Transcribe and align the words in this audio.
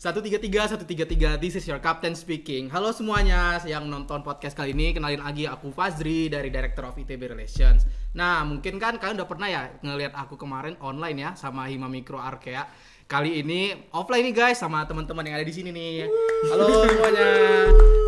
133 0.00 0.88
133 0.88 1.36
this 1.44 1.60
is 1.60 1.68
your 1.68 1.76
captain 1.76 2.16
speaking. 2.16 2.72
Halo 2.72 2.88
semuanya 2.88 3.60
yang 3.68 3.84
nonton 3.84 4.24
podcast 4.24 4.56
kali 4.56 4.72
ini. 4.72 4.96
Kenalin 4.96 5.20
lagi 5.20 5.44
aku 5.44 5.68
Fazri 5.76 6.32
dari 6.32 6.48
Director 6.48 6.88
of 6.88 6.96
ITB 6.96 7.28
Relations. 7.28 7.84
Nah, 8.16 8.40
mungkin 8.48 8.80
kan 8.80 8.96
kalian 8.96 9.20
udah 9.20 9.28
pernah 9.28 9.52
ya 9.52 9.68
ngelihat 9.84 10.16
aku 10.16 10.40
kemarin 10.40 10.72
online 10.80 11.20
ya 11.20 11.30
sama 11.36 11.68
Hima 11.68 11.92
Mikro 11.92 12.16
Arkea. 12.16 12.64
Kali 13.04 13.44
ini 13.44 13.76
offline 13.92 14.24
nih 14.24 14.32
guys 14.32 14.64
sama 14.64 14.88
teman-teman 14.88 15.20
yang 15.20 15.36
ada 15.36 15.44
di 15.44 15.52
sini 15.52 15.68
nih. 15.68 16.08
Halo 16.48 16.88
semuanya. 16.88 17.28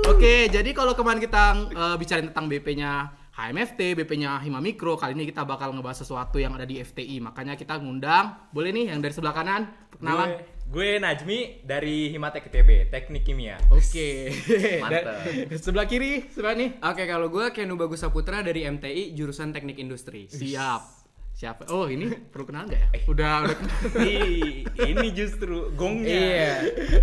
Oke, 0.08 0.48
jadi 0.48 0.72
kalau 0.72 0.96
kemarin 0.96 1.20
kita 1.20 1.76
uh, 1.76 1.96
bicarain 2.00 2.24
tentang 2.24 2.48
BP-nya 2.48 3.12
HMFT, 3.36 4.00
BP-nya 4.00 4.40
Hima 4.40 4.64
Mikro, 4.64 4.96
kali 4.96 5.12
ini 5.12 5.28
kita 5.28 5.44
bakal 5.44 5.76
ngebahas 5.76 6.00
sesuatu 6.00 6.40
yang 6.40 6.56
ada 6.56 6.64
di 6.64 6.80
FTI. 6.80 7.20
Makanya 7.20 7.52
kita 7.52 7.76
ngundang, 7.76 8.48
boleh 8.48 8.72
nih 8.72 8.96
yang 8.96 9.04
dari 9.04 9.12
sebelah 9.12 9.36
kanan, 9.36 9.68
perkenalan. 9.92 10.40
Gue, 10.40 10.51
gue 10.72 10.96
Najmi 10.96 11.68
dari 11.68 12.08
Himatek 12.08 12.48
ITB, 12.48 12.88
Teknik 12.88 13.28
Kimia. 13.28 13.60
Oke. 13.68 14.32
Mantap. 14.82 15.20
Dan 15.52 15.58
sebelah 15.60 15.84
kiri, 15.84 16.24
sebelah 16.32 16.56
nih. 16.56 16.80
Oke, 16.80 17.04
kalau 17.04 17.28
gue 17.28 17.52
Kenu 17.52 17.76
Bagus 17.76 18.00
Saputra 18.00 18.40
dari 18.40 18.64
MTI 18.64 19.12
jurusan 19.12 19.52
Teknik 19.52 19.76
Industri. 19.76 20.32
Siap. 20.32 21.04
Siapa? 21.36 21.68
Oh, 21.68 21.92
ini 21.92 22.08
perlu 22.32 22.48
kenal 22.48 22.64
nggak 22.72 22.80
ya? 22.80 22.88
Udah, 23.04 23.34
udah 23.44 23.56
kenal. 23.60 23.78
Ih, 24.08 24.64
ini 24.64 25.12
justru 25.12 25.76
gongnya. 25.76 26.08
Iya. 26.08 26.52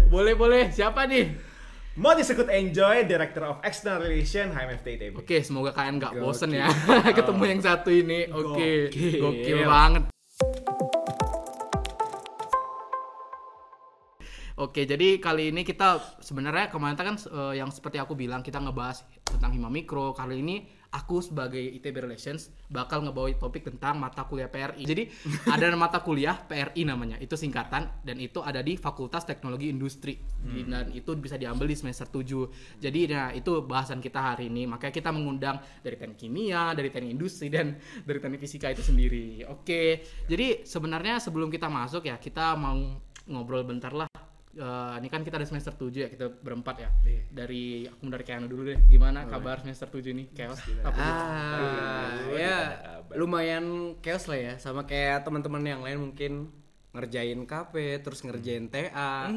boleh, 0.10 0.34
boleh. 0.34 0.74
Siapa 0.74 1.06
nih? 1.06 1.30
Mau 1.94 2.18
disebut 2.18 2.50
Enjoy, 2.50 3.06
Director 3.06 3.54
of 3.54 3.62
External 3.62 4.02
Relation 4.02 4.50
HMFT 4.50 4.88
ITB. 4.98 5.14
Oke, 5.22 5.46
semoga 5.46 5.78
kalian 5.78 6.02
nggak 6.02 6.18
bosen 6.18 6.58
ya 6.58 6.72
ketemu 7.14 7.44
yang 7.46 7.62
satu 7.62 7.94
ini. 7.94 8.26
Oke, 8.34 8.90
Gokil. 8.90 9.20
gokil 9.22 9.60
banget. 9.68 10.04
Oke, 14.60 14.84
jadi 14.84 15.24
kali 15.24 15.56
ini 15.56 15.64
kita 15.64 16.20
sebenarnya 16.20 16.68
kemarin 16.68 17.00
kan 17.00 17.16
eh, 17.16 17.64
yang 17.64 17.72
seperti 17.72 17.96
aku 17.96 18.12
bilang 18.12 18.44
kita 18.44 18.60
ngebahas 18.60 19.08
tentang 19.24 19.56
Hima 19.56 19.72
Mikro. 19.72 20.12
Kali 20.12 20.44
ini 20.44 20.68
aku 20.92 21.24
sebagai 21.24 21.64
ITB 21.80 22.04
Relations 22.04 22.52
bakal 22.68 23.08
ngebawa 23.08 23.32
topik 23.40 23.64
tentang 23.64 23.96
mata 24.04 24.28
kuliah 24.28 24.52
PRI. 24.52 24.84
Jadi 24.84 25.08
ada 25.56 25.72
mata 25.80 26.04
kuliah 26.04 26.36
PRI 26.36 26.84
namanya, 26.84 27.16
itu 27.24 27.40
singkatan 27.40 28.04
dan 28.04 28.20
itu 28.20 28.44
ada 28.44 28.60
di 28.60 28.76
Fakultas 28.76 29.24
Teknologi 29.24 29.72
Industri 29.72 30.20
Di- 30.20 30.68
dan 30.68 30.92
itu 30.92 31.16
bisa 31.16 31.40
diambil 31.40 31.72
di 31.72 31.80
semester 31.80 32.12
7. 32.12 32.84
Jadi 32.84 33.16
nah 33.16 33.32
itu 33.32 33.64
bahasan 33.64 34.04
kita 34.04 34.36
hari 34.36 34.52
ini. 34.52 34.68
Makanya 34.68 34.92
kita 34.92 35.16
mengundang 35.16 35.56
dari 35.80 35.96
teknik 35.96 36.20
kimia, 36.20 36.76
dari 36.76 36.92
teknik 36.92 37.16
industri 37.16 37.48
dan 37.48 37.80
dari 38.04 38.20
teknik 38.20 38.44
fisika 38.44 38.68
itu 38.68 38.84
sendiri. 38.84 39.48
Oke. 39.48 40.04
Jadi 40.28 40.68
sebenarnya 40.68 41.24
sebelum 41.24 41.48
kita 41.48 41.72
masuk 41.72 42.12
ya, 42.12 42.20
kita 42.20 42.60
mau 42.60 42.76
ngobrol 43.24 43.64
bentar 43.64 43.96
lah 43.96 44.10
Eh, 44.60 44.94
ini 45.00 45.08
kan 45.08 45.24
kita 45.24 45.40
ada 45.40 45.48
semester 45.48 45.72
7 45.72 46.04
ya, 46.04 46.08
kita 46.12 46.28
berempat 46.28 46.76
ya. 46.84 46.90
Dari 47.32 47.88
aku 47.88 48.12
dari 48.12 48.26
Keanu 48.28 48.52
dulu 48.52 48.68
deh. 48.68 48.78
Gimana 48.92 49.24
kabar 49.24 49.64
semester 49.64 49.88
7 49.88 50.12
nih? 50.12 50.28
Chaos. 50.36 50.60
Tuh? 50.60 50.84
Ah, 51.00 52.12
ya 52.36 52.58
lumayan 53.16 53.96
chaos 54.04 54.28
lah 54.28 54.36
ya, 54.36 54.54
sama 54.60 54.84
kayak 54.84 55.24
teman-teman 55.24 55.64
yang 55.64 55.80
lain 55.80 56.12
mungkin 56.12 56.52
ngerjain 56.92 57.40
KP, 57.48 58.04
terus 58.04 58.20
ngerjain 58.20 58.68
TA. 58.68 59.32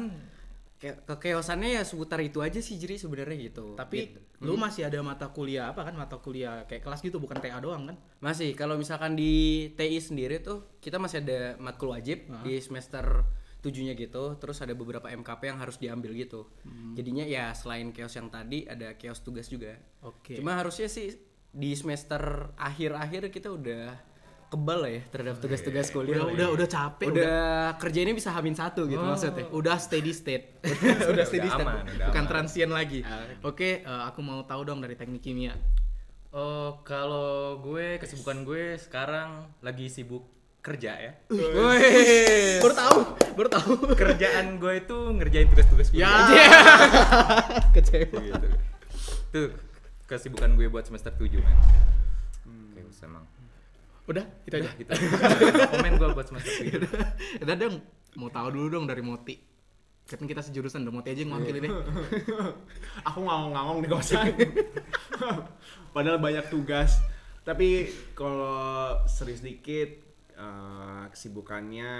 Kayak 0.75 1.07
kekeosannya 1.07 1.79
ya 1.79 1.83
seputar 1.87 2.19
itu 2.19 2.43
aja 2.43 2.59
sih 2.59 2.75
jadi 2.75 2.99
sebenarnya 2.99 3.47
gitu. 3.47 3.79
Tapi 3.79 4.11
Gitu. 4.11 4.19
lu 4.43 4.59
masih 4.59 4.83
ada 4.83 4.99
mata 4.99 5.31
kuliah 5.31 5.71
apa 5.71 5.87
kan? 5.87 5.95
Mata 5.95 6.19
kuliah 6.19 6.67
kayak 6.67 6.83
kelas 6.83 6.99
gitu 6.99 7.23
bukan 7.23 7.39
TA 7.39 7.63
doang 7.63 7.87
kan? 7.87 7.95
Masih, 8.19 8.51
kalau 8.51 8.75
misalkan 8.75 9.15
di 9.15 9.71
TI 9.79 10.03
sendiri 10.03 10.43
tuh 10.43 10.67
kita 10.83 10.99
masih 10.99 11.23
ada 11.23 11.55
matkul 11.63 11.95
wajib 11.95 12.27
di 12.43 12.59
semester 12.59 13.23
tujuhnya 13.63 13.95
gitu, 13.95 14.35
terus 14.35 14.59
ada 14.59 14.75
beberapa 14.75 15.07
MKP 15.07 15.41
yang 15.47 15.59
harus 15.63 15.79
diambil 15.79 16.11
gitu. 16.11 16.51
Jadinya 16.93 17.23
ya 17.23 17.55
selain 17.55 17.95
chaos 17.95 18.11
yang 18.13 18.27
tadi 18.27 18.67
ada 18.67 18.99
chaos 18.99 19.23
tugas 19.23 19.47
juga. 19.47 19.79
Oke. 20.03 20.35
Cuma 20.35 20.59
harusnya 20.59 20.91
sih 20.91 21.15
di 21.53 21.71
semester 21.77 22.51
akhir-akhir 22.59 23.31
kita 23.31 23.47
udah 23.47 24.11
kebal 24.53 24.85
lah 24.85 24.91
ya 24.93 25.01
terhadap 25.09 25.41
tugas-tugas 25.41 25.89
kuliah. 25.89 26.21
Udah 26.21 26.25
udah 26.29 26.47
udah 26.53 26.67
capek 26.69 27.07
udah, 27.09 27.23
udah 27.25 27.45
kerjanya 27.81 28.13
bisa 28.13 28.29
hamin 28.29 28.53
satu 28.53 28.85
gitu 28.85 29.01
maksudnya. 29.01 29.49
udah 29.49 29.77
steady 29.81 30.13
state. 30.13 30.61
udah 31.09 31.25
steady 31.25 31.49
udah 31.49 31.57
state. 31.57 31.65
aman, 31.65 31.75
udah 31.89 32.07
bukan 32.13 32.23
aman. 32.25 32.31
transient 32.35 32.69
lagi. 32.69 33.01
Ah. 33.01 33.25
Oke, 33.41 33.81
eh, 33.81 34.01
aku 34.05 34.19
mau 34.21 34.45
tahu 34.45 34.61
dong 34.61 34.83
dari 34.83 34.93
teknik 34.93 35.25
kimia. 35.25 35.57
Oh, 36.33 36.81
kalau 36.85 37.61
gue 37.61 38.01
kesibukan 38.01 38.41
gue 38.45 38.77
sekarang 38.77 39.53
lagi 39.61 39.89
sibuk 39.89 40.25
kerja 40.63 40.91
ya. 40.95 41.11
baru 42.63 42.71
tahu, 42.73 42.99
baru 43.35 43.49
tahu. 43.51 43.71
Kerjaan 43.93 44.55
gue 44.57 44.73
itu 44.79 44.97
ngerjain 45.19 45.47
tugas-tugas 45.51 45.91
Ya. 45.91 46.07
kuliah. 46.07 46.47
Kecewa. 47.75 48.15
gitu. 48.15 48.47
Tuh 49.29 49.47
kesibukan 50.07 50.55
gue 50.55 50.71
buat 50.71 50.87
semester 50.87 51.11
7 51.11 51.43
man. 51.43 51.57
Oke, 52.71 52.79
usah, 52.87 53.11
emang. 53.11 53.27
Udah, 54.07 54.23
itu 54.47 54.55
aja. 54.55 54.63
Udah 54.63 54.73
gitu. 54.79 54.91
Komen 55.67 55.93
gue 55.99 56.09
buat 56.15 56.27
semester 56.31 56.53
7. 56.55 56.79
Udah 57.43 57.55
dong, 57.59 57.75
mau 58.15 58.31
tahu 58.31 58.47
dulu 58.51 58.67
dong 58.71 58.85
dari 58.87 59.03
Moti. 59.03 59.35
Kan 60.03 60.27
kita 60.27 60.43
sejurusan, 60.43 60.83
udah 60.83 60.93
Moti 60.93 61.11
aja 61.11 61.23
yang 61.23 61.31
mewakili 61.31 61.59
deh. 61.59 61.71
Aku 63.07 63.19
ngangong-ngangong 63.19 63.79
di 63.83 63.89
kosan. 63.91 64.31
Padahal 65.91 66.19
banyak 66.19 66.47
tugas. 66.47 66.99
Tapi 67.43 67.87
kalau 68.11 68.95
serius 69.03 69.39
dikit 69.39 70.02
eh, 70.33 71.03
kesibukannya 71.09 71.93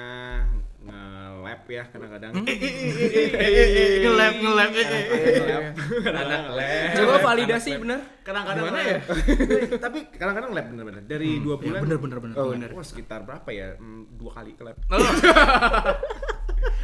nge-lab 0.84 1.62
ya 1.66 1.84
kadang-kadang. 1.88 2.32
Nge-lab, 2.36 4.34
nge-lab. 4.36 4.70
Nge-lab. 4.74 5.64
Anak 6.04 6.44
lab. 6.52 6.90
Coba 6.94 7.16
validasi 7.24 7.72
bener. 7.78 8.00
Kadang-kadang 8.22 8.64
Gimana 8.64 8.80
lab. 8.82 9.02
Tapi 9.86 10.00
kadang-kadang 10.12 10.52
lab 10.52 10.66
bener-bener. 10.68 11.02
Dari 11.04 11.40
dua 11.40 11.56
bulan. 11.58 11.82
bener, 11.82 11.98
bener, 11.98 12.18
bener. 12.20 12.36
Oh, 12.36 12.50
Bener. 12.50 12.70
Wah, 12.72 12.84
sekitar 12.84 13.24
berapa 13.24 13.50
ya? 13.50 13.78
Hmm, 13.78 14.06
Dua 14.14 14.32
kali 14.34 14.54
ke 14.54 14.64
lab. 14.64 14.78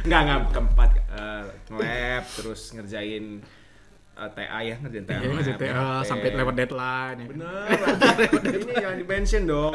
Enggak, 0.00 0.20
enggak 0.24 0.40
keempat 0.50 0.90
eh, 1.12 1.42
nge-lab 1.68 2.24
terus 2.32 2.72
ngerjain 2.72 3.24
eh, 4.16 4.30
TA 4.32 4.58
ya, 4.60 4.76
ngerjain 4.80 5.04
TA. 5.04 5.12
Iya, 5.14 5.20
lab, 5.20 5.34
ngerjain 5.36 5.58
TA 5.58 5.68
ya. 5.68 5.84
sampai 6.04 6.28
lewat 6.32 6.54
deadline. 6.56 7.18
ya. 7.18 7.26
Bener. 7.28 7.64
ini 8.54 8.72
jangan 8.82 8.96
di 8.96 9.04
mention 9.04 9.42
dong. 9.44 9.72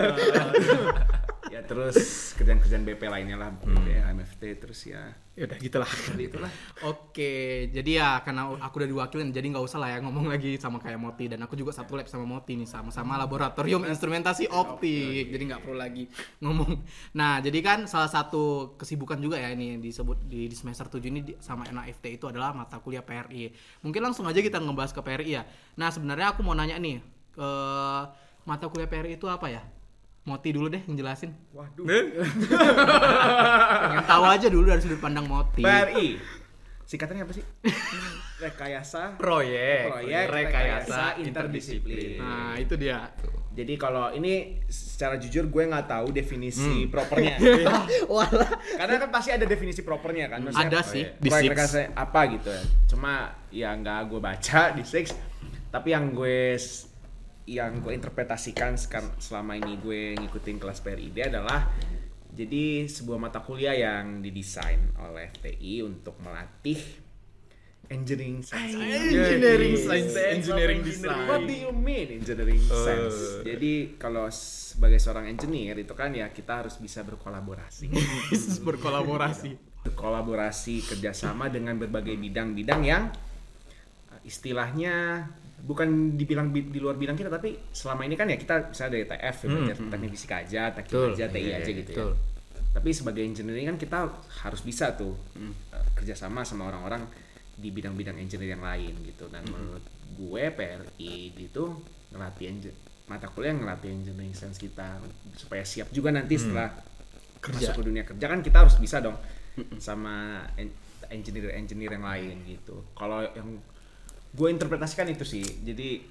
Ya 1.53 1.61
terus 1.61 1.95
kerjaan-kerjaan 2.35 2.83
BP 2.83 3.01
lainnya 3.06 3.38
lah, 3.38 3.50
BP, 3.53 3.88
MFT 4.01 4.44
terus 4.57 4.79
ya. 4.85 5.13
Ya 5.35 5.44
udah 5.51 5.59
gitulah. 5.59 5.91
Itulah. 6.16 6.47
Oke, 6.88 7.67
jadi 7.67 7.91
ya 8.00 8.09
karena 8.23 8.56
aku 8.56 8.79
udah 8.79 8.89
diwakilin, 8.89 9.35
jadi 9.35 9.44
nggak 9.51 9.67
usah 9.67 9.83
lah 9.83 9.89
ya 9.91 9.97
ngomong 10.00 10.31
lagi 10.31 10.56
sama 10.56 10.79
kayak 10.79 10.95
Moti 10.95 11.28
dan 11.28 11.44
aku 11.44 11.59
juga 11.59 11.75
satu 11.75 12.00
lab 12.00 12.07
sama 12.07 12.23
Moti 12.23 12.56
nih 12.56 12.63
sama-sama 12.63 13.19
laboratorium 13.19 13.83
instrumentasi 13.83 14.47
optik, 14.47 15.28
jadi 15.28 15.44
nggak 15.51 15.61
perlu 15.61 15.75
lagi 15.75 16.07
ngomong. 16.39 16.72
Nah, 17.19 17.44
jadi 17.44 17.59
kan 17.59 17.83
salah 17.83 18.07
satu 18.07 18.75
kesibukan 18.79 19.19
juga 19.19 19.35
ya 19.35 19.51
ini 19.51 19.75
yang 19.75 19.81
disebut 19.83 20.23
di, 20.23 20.47
di 20.47 20.56
semester 20.56 20.88
7 20.88 21.03
ini 21.12 21.19
di- 21.19 21.38
sama 21.44 21.67
NAFT 21.67 22.16
itu 22.16 22.25
adalah 22.31 22.56
mata 22.56 22.79
kuliah 22.79 23.03
PRI. 23.03 23.51
Mungkin 23.83 24.00
langsung 24.00 24.23
aja 24.23 24.39
kita 24.39 24.63
ngebahas 24.63 24.95
ke 24.95 25.03
PRI 25.03 25.35
ya. 25.35 25.44
Nah, 25.75 25.91
sebenarnya 25.91 26.31
aku 26.31 26.47
mau 26.47 26.56
nanya 26.56 26.79
nih, 26.79 27.03
eh, 27.35 28.01
mata 28.47 28.66
kuliah 28.72 28.88
PRI 28.88 29.19
itu 29.19 29.27
apa 29.27 29.51
ya? 29.51 29.59
Moti 30.25 30.50
dulu 30.50 30.74
deh 30.74 30.81
ngejelasin. 30.90 31.38
Waduh. 31.53 31.86
Pengen 33.86 34.06
tahu 34.09 34.24
aja 34.25 34.47
dulu 34.50 34.66
dari 34.74 34.81
sudut 34.81 34.97
pandang 34.97 35.30
Moti. 35.30 35.62
PRI. 35.62 36.18
Singkatannya 36.86 37.25
apa 37.25 37.34
sih? 37.34 37.46
Rekayasa 38.41 39.18
Proyek, 39.18 39.90
Proyek 39.90 40.25
rekayasa 40.30 40.38
Rekayasa 40.38 41.02
interdisiplin. 41.22 42.22
Nah, 42.22 42.54
itu 42.57 42.74
dia. 42.77 43.10
Jadi 43.56 43.74
kalau 43.80 44.12
ini 44.12 44.60
secara 44.68 45.16
jujur 45.16 45.48
gue 45.48 45.63
nggak 45.66 45.88
tahu 45.88 46.10
definisi 46.12 46.86
propernya. 46.89 47.38
Walah. 48.12 48.50
Karena 48.81 48.95
kan 49.01 49.10
pasti 49.10 49.30
ada 49.33 49.45
definisi 49.45 49.81
propernya 49.81 50.30
kan. 50.30 50.42
Maksudnya, 50.45 50.69
Ada 50.74 50.81
sih 50.86 51.04
di 51.18 51.30
proyek 51.30 51.42
Six. 51.42 51.54
rekayasa 51.54 51.80
apa 51.95 52.22
gitu 52.33 52.50
ya. 52.51 52.62
Cuma 52.89 53.13
ya 53.50 53.69
nggak 53.77 54.00
gue 54.10 54.19
baca 54.22 54.62
di 54.74 54.83
Six. 54.86 55.13
Tapi 55.72 55.89
yang 55.89 56.13
gue 56.13 56.54
yang 57.45 57.77
gue 57.81 57.94
interpretasikan 57.94 58.74
sekarang 58.74 59.13
selama 59.21 59.53
ini 59.53 59.77
gue 59.77 60.18
ngikutin 60.18 60.57
kelas 60.57 60.81
PRID 60.81 61.30
adalah 61.30 61.69
jadi 62.36 62.89
sebuah 62.89 63.15
mata 63.21 63.39
kuliah 63.39 63.77
yang 63.77 64.19
didesain 64.19 64.92
oleh 65.00 65.31
FTI 65.39 65.86
untuk 65.88 66.19
melatih 66.19 67.06
engineering 67.88 68.42
science. 68.42 68.75
Engineering 68.75 69.75
science, 69.77 70.15
engineering 70.18 70.81
design. 70.81 71.27
What 71.30 71.45
do 71.45 71.56
you 71.56 71.71
mean 71.71 72.19
engineering 72.19 72.59
sense? 72.59 73.45
Jadi 73.45 73.95
kalau 73.95 74.27
sebagai 74.33 75.00
seorang 75.00 75.30
engineer 75.30 75.77
itu 75.80 75.94
kan 75.94 76.12
ya 76.12 76.27
kita 76.33 76.65
harus 76.65 76.75
bisa 76.81 77.06
berkolaborasi. 77.06 77.88
berkolaborasi. 78.68 79.77
berkolaborasi 79.86 80.81
kerjasama 80.81 81.45
dengan 81.53 81.77
berbagai 81.77 82.18
bidang-bidang 82.18 82.81
yang 82.81 83.13
uh, 84.09 84.21
istilahnya 84.25 85.30
bukan 85.65 85.88
dibilang 86.13 86.50
bi- 86.50 86.69
di 86.69 86.77
luar 86.77 86.94
bidang 86.94 87.13
kita 87.13 87.27
tapi 87.27 87.57
selama 87.69 88.06
ini 88.06 88.13
kan 88.13 88.29
ya 88.29 88.38
kita 88.38 88.69
misalnya 88.69 88.91
dari 88.94 89.06
TF 89.07 89.35
ya, 89.35 89.47
belajar 89.50 89.75
teknik 89.89 90.09
fisika 90.12 90.35
aja, 90.39 90.62
teknik 90.71 90.94
Betul. 90.94 91.09
aja, 91.12 91.25
TI 91.27 91.41
Iya, 91.41 91.56
aja 91.56 91.65
iya, 91.65 91.79
gitu 91.81 91.91
betul. 91.91 92.12
ya. 92.13 92.62
tapi 92.71 92.89
sebagai 92.91 93.23
engineering 93.23 93.67
kan 93.67 93.77
kita 93.79 93.97
harus 94.41 94.62
bisa 94.62 94.94
tuh 94.94 95.15
eh, 95.35 95.53
kerjasama 95.94 96.44
sama 96.44 96.67
orang-orang 96.67 97.01
di 97.56 97.71
bidang-bidang 97.71 98.15
engineering 98.15 98.53
yang 98.53 98.65
lain 98.65 98.94
gitu. 99.01 99.25
Dan 99.27 99.47
menurut 99.47 99.79
gue 100.12 100.44
PRI 100.51 101.13
itu 101.31 101.63
ngelatih 102.12 102.67
mata 103.07 103.25
kuliah 103.27 103.51
yang 103.51 103.63
ngelatih 103.63 103.89
engineering 103.91 104.33
sense 104.33 104.57
kita 104.57 105.00
supaya 105.33 105.63
siap 105.63 105.88
juga 105.89 106.12
nanti 106.12 106.35
setelah 106.35 106.67
masuk 107.39 107.73
ke 107.73 107.83
dunia 107.85 108.03
kerja 108.03 108.25
kan 108.25 108.41
kita 108.41 108.57
harus 108.59 108.75
bisa 108.75 109.00
dong 109.00 109.15
sama 109.77 110.44
engineer 111.07 111.53
engineer 111.53 111.91
yang 111.91 112.03
lain 112.03 112.44
gitu. 112.45 112.83
Kalau 112.91 113.23
yang 113.23 113.56
gue 114.36 114.48
interpretasikan 114.50 115.08
itu 115.08 115.24
sih 115.24 115.42
jadi 115.64 116.04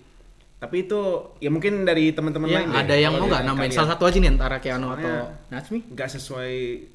tapi 0.55 0.81
itu 0.82 1.00
ya 1.38 1.53
mungkin 1.53 1.85
dari 1.85 2.09
teman-teman 2.09 2.49
Ya, 2.49 2.56
lain 2.59 2.73
deh, 2.73 2.79
ada 2.79 2.94
yang 2.97 3.12
kalau 3.12 3.21
mau 3.21 3.29
nggak 3.29 3.44
namain 3.44 3.69
salah 3.69 3.91
satu 3.93 4.09
aja 4.09 4.17
nih 4.17 4.31
antara 4.32 4.56
Keanu 4.56 4.87
atau 4.88 5.12
Soalnya 5.12 5.53
Natsumi? 5.53 5.81
nggak 5.85 6.09
sesuai 6.11 6.53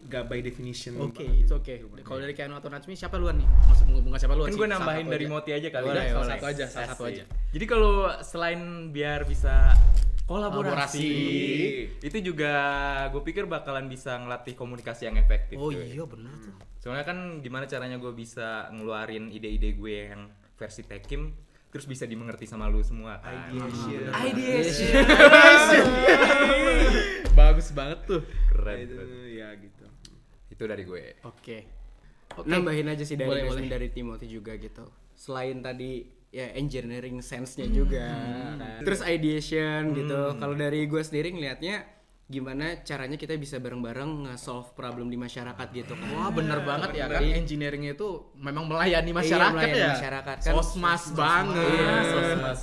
nggak 0.09 0.23
by 0.25 0.39
definition 0.41 0.91
Oke, 0.97 1.21
itu 1.27 1.53
oke. 1.53 1.73
Kalau 2.01 2.17
dari 2.17 2.33
Keanu 2.33 2.57
atau 2.57 2.65
Natsumi 2.67 2.97
siapa 2.97 3.15
luan 3.15 3.37
nih? 3.37 3.45
Maksud 3.45 3.85
bunga 4.01 4.17
siapa 4.17 4.33
luan 4.33 4.47
Kan 4.47 4.53
sih? 4.53 4.59
gue 4.59 4.67
nambahin 4.67 5.05
dari 5.05 5.21
aja. 5.21 5.31
Moti 5.31 5.51
aja 5.53 5.67
kali 5.69 5.85
Boleh, 5.85 6.01
ya. 6.01 6.11
salah 6.11 6.29
satu 6.31 6.45
aja, 6.47 6.65
salah 6.65 6.89
satu 6.89 7.03
aja. 7.05 7.23
Jadi 7.47 7.65
kalau 7.67 7.93
selain 8.19 8.61
biar 8.89 9.19
bisa 9.23 9.77
kolaborasi, 10.25 10.65
Kolaborasi. 10.65 11.09
itu 12.01 12.17
juga 12.23 12.53
gue 13.07 13.21
pikir 13.23 13.45
bakalan 13.45 13.85
bisa 13.85 14.17
ngelatih 14.17 14.53
komunikasi 14.53 15.05
yang 15.05 15.17
efektif. 15.17 15.57
Oh 15.57 15.69
iya 15.69 16.01
benar 16.03 16.33
tuh. 16.37 16.53
Soalnya 16.79 17.03
kan 17.03 17.17
gimana 17.39 17.65
caranya 17.65 17.97
gue 17.97 18.13
bisa 18.13 18.65
ngeluarin 18.71 19.29
ide-ide 19.29 19.73
gue 19.73 19.93
yang 20.07 20.25
versi 20.59 20.83
Tekim 20.83 21.31
terus 21.69 21.85
bisa 21.87 22.03
dimengerti 22.03 22.43
sama 22.43 22.67
lu 22.67 22.83
semua 22.83 23.21
kan. 23.23 23.47
Ideation. 24.27 24.91
Bagus 27.37 27.71
banget 27.71 27.99
tuh. 28.09 28.21
Keren. 28.51 28.77
itu 28.83 28.99
ya 29.37 29.55
gitu 29.55 29.85
Itu 30.51 30.63
dari 30.67 30.83
gue. 30.83 31.23
Oke. 31.23 31.57
nambahin 32.45 32.87
aja 32.91 33.03
sih 33.03 33.17
dari 33.17 33.31
Boleh, 33.31 33.43
boleh, 33.49 33.67
dari 33.67 33.89
Timothy 33.89 34.27
juga 34.29 34.53
gitu 34.55 34.85
selain 35.19 35.59
tadi 35.59 36.07
ya 36.31 36.55
engineering 36.55 37.19
sense-nya 37.19 37.67
juga 37.67 38.05
kan. 38.55 38.79
terus 38.85 39.03
ideation 39.03 39.91
gitu 39.91 40.39
kalau 40.39 40.55
dari 40.55 40.87
gue 40.87 41.01
sendiri 41.03 41.35
ngelihatnya 41.35 41.83
gimana 42.29 42.85
caranya 42.85 43.17
kita 43.17 43.33
bisa 43.35 43.57
bareng-bareng 43.57 44.29
nge-solve 44.29 44.77
problem 44.77 45.09
di 45.09 45.17
masyarakat 45.17 45.67
gitu 45.73 45.97
kan 45.97 46.07
Wah 46.13 46.29
bener 46.29 46.61
banget 46.61 46.93
ya 46.93 47.09
kan 47.09 47.25
Iya. 47.25 47.41
engineering 47.41 47.89
itu 47.89 48.05
memang 48.37 48.69
melayani 48.69 49.09
masyarakat 49.11 49.49
melayani 49.51 49.81
ya. 49.81 49.89
masyarakat 49.97 50.37
kan. 50.37 50.53
Sosmas 50.53 51.03
banget. 51.11 51.57
Iya, 51.73 51.95
sosmas. 52.05 52.59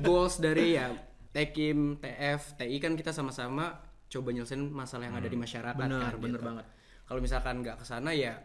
goals 0.00 0.40
dari 0.40 0.74
ya 0.74 0.88
Tekim, 1.30 2.00
TF, 2.00 2.56
TI 2.56 2.80
kan 2.80 2.96
kita 2.96 3.12
sama-sama 3.12 3.78
coba 4.08 4.28
nyelesain 4.32 4.58
masalah 4.66 5.06
yang 5.06 5.14
ada 5.14 5.28
di 5.28 5.36
masyarakat 5.36 5.78
Bener, 5.78 6.00
kan, 6.02 6.18
bener 6.18 6.40
gitu. 6.40 6.48
banget. 6.48 6.66
Kalau 7.04 7.20
misalkan 7.20 7.54
nggak 7.60 7.76
ke 7.76 7.84
sana 7.84 8.10
ya 8.10 8.40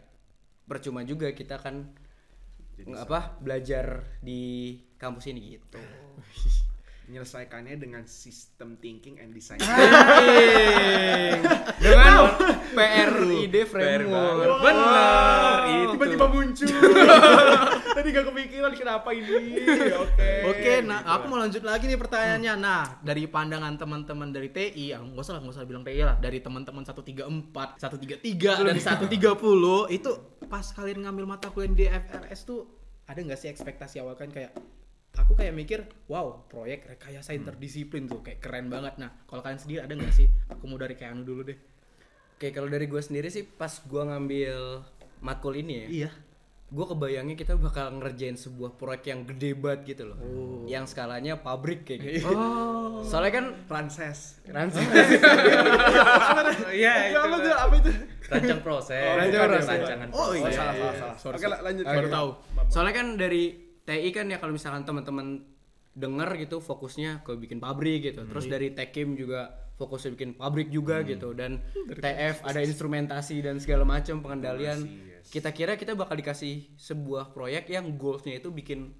percuma 0.62 1.02
juga 1.02 1.32
kita 1.32 1.56
kan 1.56 1.88
nggak 2.76 3.02
apa 3.02 3.40
belajar 3.40 4.04
di 4.20 4.76
kampus 4.94 5.24
ini 5.26 5.56
gitu. 5.56 5.80
menyelesaikannya 7.06 7.78
dengan 7.78 8.02
sistem 8.04 8.74
thinking 8.82 9.22
and 9.22 9.30
design 9.30 9.62
Dengan 11.82 12.34
PRID 12.74 13.54
framework. 13.66 14.60
Bener. 14.60 15.56
Itu. 15.66 15.92
tiba-tiba 15.96 16.26
muncul 16.28 16.68
tadi 17.96 18.08
gak 18.12 18.26
kepikiran 18.28 18.72
kenapa 18.76 19.08
ini 19.16 19.56
oke 19.96 20.30
Oke, 20.46 20.72
nah 20.84 21.02
aku 21.06 21.24
mau 21.30 21.38
lanjut 21.40 21.62
lagi 21.62 21.88
nih 21.88 21.98
pertanyaannya. 21.98 22.54
Nah, 22.58 22.82
dari 23.02 23.26
pandangan 23.26 23.74
teman-teman 23.78 24.30
dari 24.30 24.50
TI, 24.50 24.94
ah, 24.94 25.02
nggak 25.02 25.22
usah 25.22 25.38
nggak 25.40 25.54
usah 25.56 25.66
bilang 25.66 25.82
TI 25.82 26.02
lah. 26.02 26.16
Dari 26.18 26.38
teman-teman 26.42 26.82
134, 26.84 27.82
133 27.82 28.66
dan 28.66 28.76
130 28.76 29.10
itu 29.90 30.10
pas 30.46 30.66
kalian 30.74 31.06
ngambil 31.06 31.24
mata 31.26 31.50
kuliah 31.50 31.72
di 31.72 31.86
FRS 31.86 32.46
tuh 32.46 32.60
ada 33.06 33.18
nggak 33.18 33.38
sih 33.38 33.48
ekspektasi 33.50 34.02
awal 34.02 34.18
kan 34.18 34.30
kayak 34.30 34.54
aku 35.16 35.32
kayak 35.34 35.52
mikir, 35.52 35.80
wow, 36.06 36.44
proyek 36.44 36.86
rekayasa 36.86 37.32
interdisiplin 37.32 38.04
tuh 38.04 38.20
kayak 38.20 38.38
keren 38.38 38.66
banget. 38.66 38.96
Nah, 38.96 39.10
kalau 39.24 39.40
kalian 39.40 39.58
sendiri 39.58 39.80
ada 39.80 39.92
nggak 39.92 40.12
sih? 40.12 40.28
Aku 40.48 40.64
mau 40.64 40.76
dari 40.76 40.94
Keanu 40.94 41.22
dulu 41.22 41.42
deh. 41.42 41.58
Oke, 42.32 42.50
kalau 42.50 42.66
dari 42.66 42.84
gue 42.84 42.98
sendiri 42.98 43.26
sih 43.26 43.42
pas 43.42 43.72
gue 43.72 44.02
ngambil 44.02 44.84
matkul 45.18 45.54
ini 45.54 45.74
ya. 45.78 45.88
Iya. 45.88 46.10
gue 46.66 46.82
kebayangnya 46.84 47.36
kita 47.36 47.54
bakal 47.54 47.94
ngerjain 47.94 48.34
sebuah 48.34 48.74
proyek 48.74 49.06
yang 49.06 49.22
gede 49.22 49.54
banget 49.54 49.80
gitu 49.86 50.02
loh 50.04 50.18
yang 50.66 50.82
skalanya 50.82 51.38
pabrik 51.38 51.86
kayak 51.86 52.18
gitu 52.18 52.26
Oh. 52.34 53.06
soalnya 53.06 53.32
kan 53.32 53.46
Frances 53.64 54.42
Ransom 54.44 54.82
Iya, 56.72 56.92
itu. 57.06 57.18
apa 57.18 57.36
tuh 57.38 57.54
apa 57.54 57.74
itu 57.76 57.90
Rancang 58.26 58.60
proses. 58.60 58.98
Rancang 58.98 59.30
Bukan 59.38 59.50
proses. 59.54 59.70
Rancangan 59.70 60.08
Oh, 60.10 60.30
iya. 60.34 60.50
salah 60.50 60.74
salah 60.74 60.94
salah 60.96 61.16
Sorry, 61.16 61.34
oke 61.38 61.46
lanjut 61.62 61.84
Baru 61.86 62.08
tahu. 62.10 62.28
soalnya 62.66 62.94
kan 62.96 63.06
dari 63.14 63.44
TI 63.86 64.10
kan 64.10 64.26
ya 64.26 64.42
kalau 64.42 64.52
misalkan 64.52 64.82
teman-teman 64.82 65.46
denger 65.96 66.36
gitu 66.36 66.60
fokusnya 66.60 67.24
ke 67.24 67.38
bikin 67.40 67.62
pabrik 67.62 68.12
gitu. 68.12 68.26
Terus 68.28 68.44
dari 68.50 68.74
Tekim 68.76 69.16
juga 69.16 69.54
fokusnya 69.80 70.12
bikin 70.12 70.30
pabrik 70.36 70.68
juga 70.68 71.00
gitu. 71.06 71.32
Dan 71.32 71.62
TF 72.04 72.44
ada 72.44 72.60
instrumentasi 72.60 73.40
dan 73.40 73.56
segala 73.62 73.88
macam 73.88 74.20
pengendalian. 74.20 74.84
Kita 75.26 75.54
kira 75.54 75.78
kita 75.80 75.96
bakal 75.96 76.20
dikasih 76.20 76.76
sebuah 76.76 77.32
proyek 77.32 77.72
yang 77.72 77.96
goalsnya 77.96 78.42
itu 78.42 78.52
bikin 78.52 78.92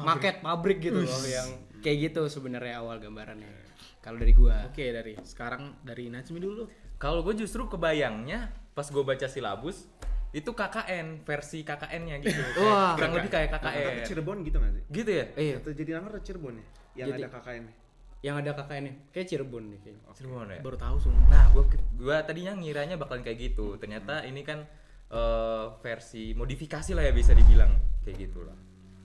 market 0.00 0.40
pabrik 0.40 0.80
gitu 0.80 1.04
loh 1.04 1.24
yang 1.28 1.48
kayak 1.84 2.10
gitu 2.10 2.26
sebenarnya 2.26 2.82
awal 2.82 2.98
gambarannya. 2.98 3.70
Kalau 4.00 4.16
dari 4.16 4.32
gua. 4.32 4.72
Oke, 4.72 4.90
dari 4.90 5.12
sekarang 5.20 5.84
dari 5.84 6.08
Najmi 6.08 6.40
dulu. 6.40 6.64
Kalau 7.00 7.24
gue 7.24 7.32
justru 7.32 7.64
kebayangnya 7.64 8.52
pas 8.76 8.84
gue 8.88 9.04
baca 9.04 9.24
silabus 9.24 9.88
itu 10.30 10.50
KKN 10.50 11.06
versi 11.22 11.66
KKN-nya 11.66 12.16
gitu. 12.22 12.38
Wah. 12.62 12.94
kurang 12.94 13.18
lebih 13.18 13.30
kayak 13.30 13.50
Kakak 13.50 13.72
KKN. 13.72 13.96
Cirebon 14.06 14.38
gitu 14.42 14.56
gak 14.58 14.72
sih 14.72 14.82
Gitu 14.88 15.10
ya? 15.10 15.24
iya 15.34 15.54
atau 15.58 15.70
jadi 15.74 15.90
nangor 15.98 16.12
atau 16.14 16.22
Cirebon 16.22 16.54
ya 16.54 16.64
yang 16.96 17.08
Jadi- 17.10 17.22
ada 17.22 17.28
KKN 17.34 17.62
-nya? 17.62 17.74
yang 18.20 18.36
ada 18.36 18.52
kakaknya 18.52 18.92
kayak 19.10 19.26
Cirebon 19.26 19.64
nih 19.72 19.78
kayaknya 19.80 20.12
Cirebon 20.12 20.46
ya? 20.52 20.60
Baru 20.60 20.76
tahu 20.76 20.96
sumpah. 21.00 21.24
Nah, 21.26 21.44
gua 21.50 21.64
gua 21.96 22.16
tadinya 22.20 22.52
ngiranya 22.52 23.00
bakalan 23.00 23.24
kayak 23.24 23.38
gitu. 23.40 23.80
Ternyata 23.80 24.28
ini 24.28 24.44
kan 24.44 24.68
eh, 25.08 25.64
versi 25.80 26.36
modifikasi 26.36 26.92
lah 26.92 27.02
ya 27.02 27.16
bisa 27.16 27.32
dibilang 27.32 27.72
kayak 28.04 28.16
gitu 28.20 28.44
lah. 28.44 28.52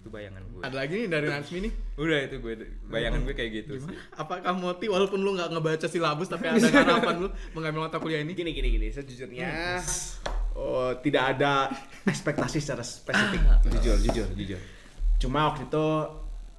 Itu 0.06 0.14
bayangan 0.14 0.46
gue. 0.54 0.62
Ada 0.62 0.76
lagi 0.78 0.94
nih 1.02 1.10
dari 1.10 1.28
Najmi 1.34 1.58
nih. 1.66 1.72
Udah 2.06 2.20
itu 2.30 2.36
gue 2.38 2.54
bayangan 2.94 3.26
gue 3.26 3.34
kayak 3.34 3.52
gitu 3.66 3.74
sih. 3.82 3.90
Apakah 4.14 4.54
Moti 4.54 4.86
walaupun 4.86 5.18
lu 5.18 5.34
nggak 5.34 5.50
ngebaca 5.50 5.90
silabus 5.90 6.30
tapi 6.30 6.46
ada 6.46 6.62
harapan 6.86 7.26
lu 7.26 7.28
mengambil 7.58 7.90
mata 7.90 7.98
kuliah 7.98 8.22
ini? 8.22 8.38
gini 8.38 8.54
gini 8.54 8.70
gini. 8.78 8.88
Sejujurnya 8.94 9.82
oh 10.54 10.94
tidak 11.02 11.34
ada 11.34 11.74
ekspektasi 12.06 12.62
secara 12.62 12.86
spesifik. 12.86 13.42
Jujur 13.82 13.98
jujur 13.98 14.30
jujur. 14.38 14.62
Cuma 15.18 15.50
waktu 15.50 15.66
itu 15.66 15.86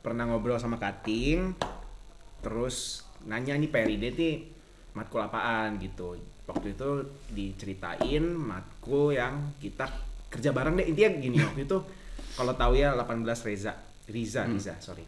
pernah 0.03 0.27
ngobrol 0.27 0.59
sama 0.59 0.83
Kating 0.83 1.55
terus 2.43 3.07
nanya 3.31 3.55
nih 3.55 3.71
PRID 3.71 4.05
nih 4.19 4.35
matkul 4.99 5.23
apaan 5.23 5.79
gitu. 5.79 6.19
Waktu 6.51 6.75
itu 6.75 6.91
diceritain 7.31 8.27
matkul 8.27 9.15
yang 9.15 9.55
kita 9.63 9.87
kerja 10.35 10.51
bareng 10.51 10.83
deh. 10.83 10.87
Intinya 10.91 11.11
gini 11.23 11.39
waktu 11.39 11.63
itu 11.63 11.79
kalau 12.37 12.53
tahu 12.53 12.73
ya 12.77 12.93
18 12.95 13.25
Reza 13.25 13.73
Riza 14.07 14.45
Riza 14.47 14.75
sorry 14.79 15.03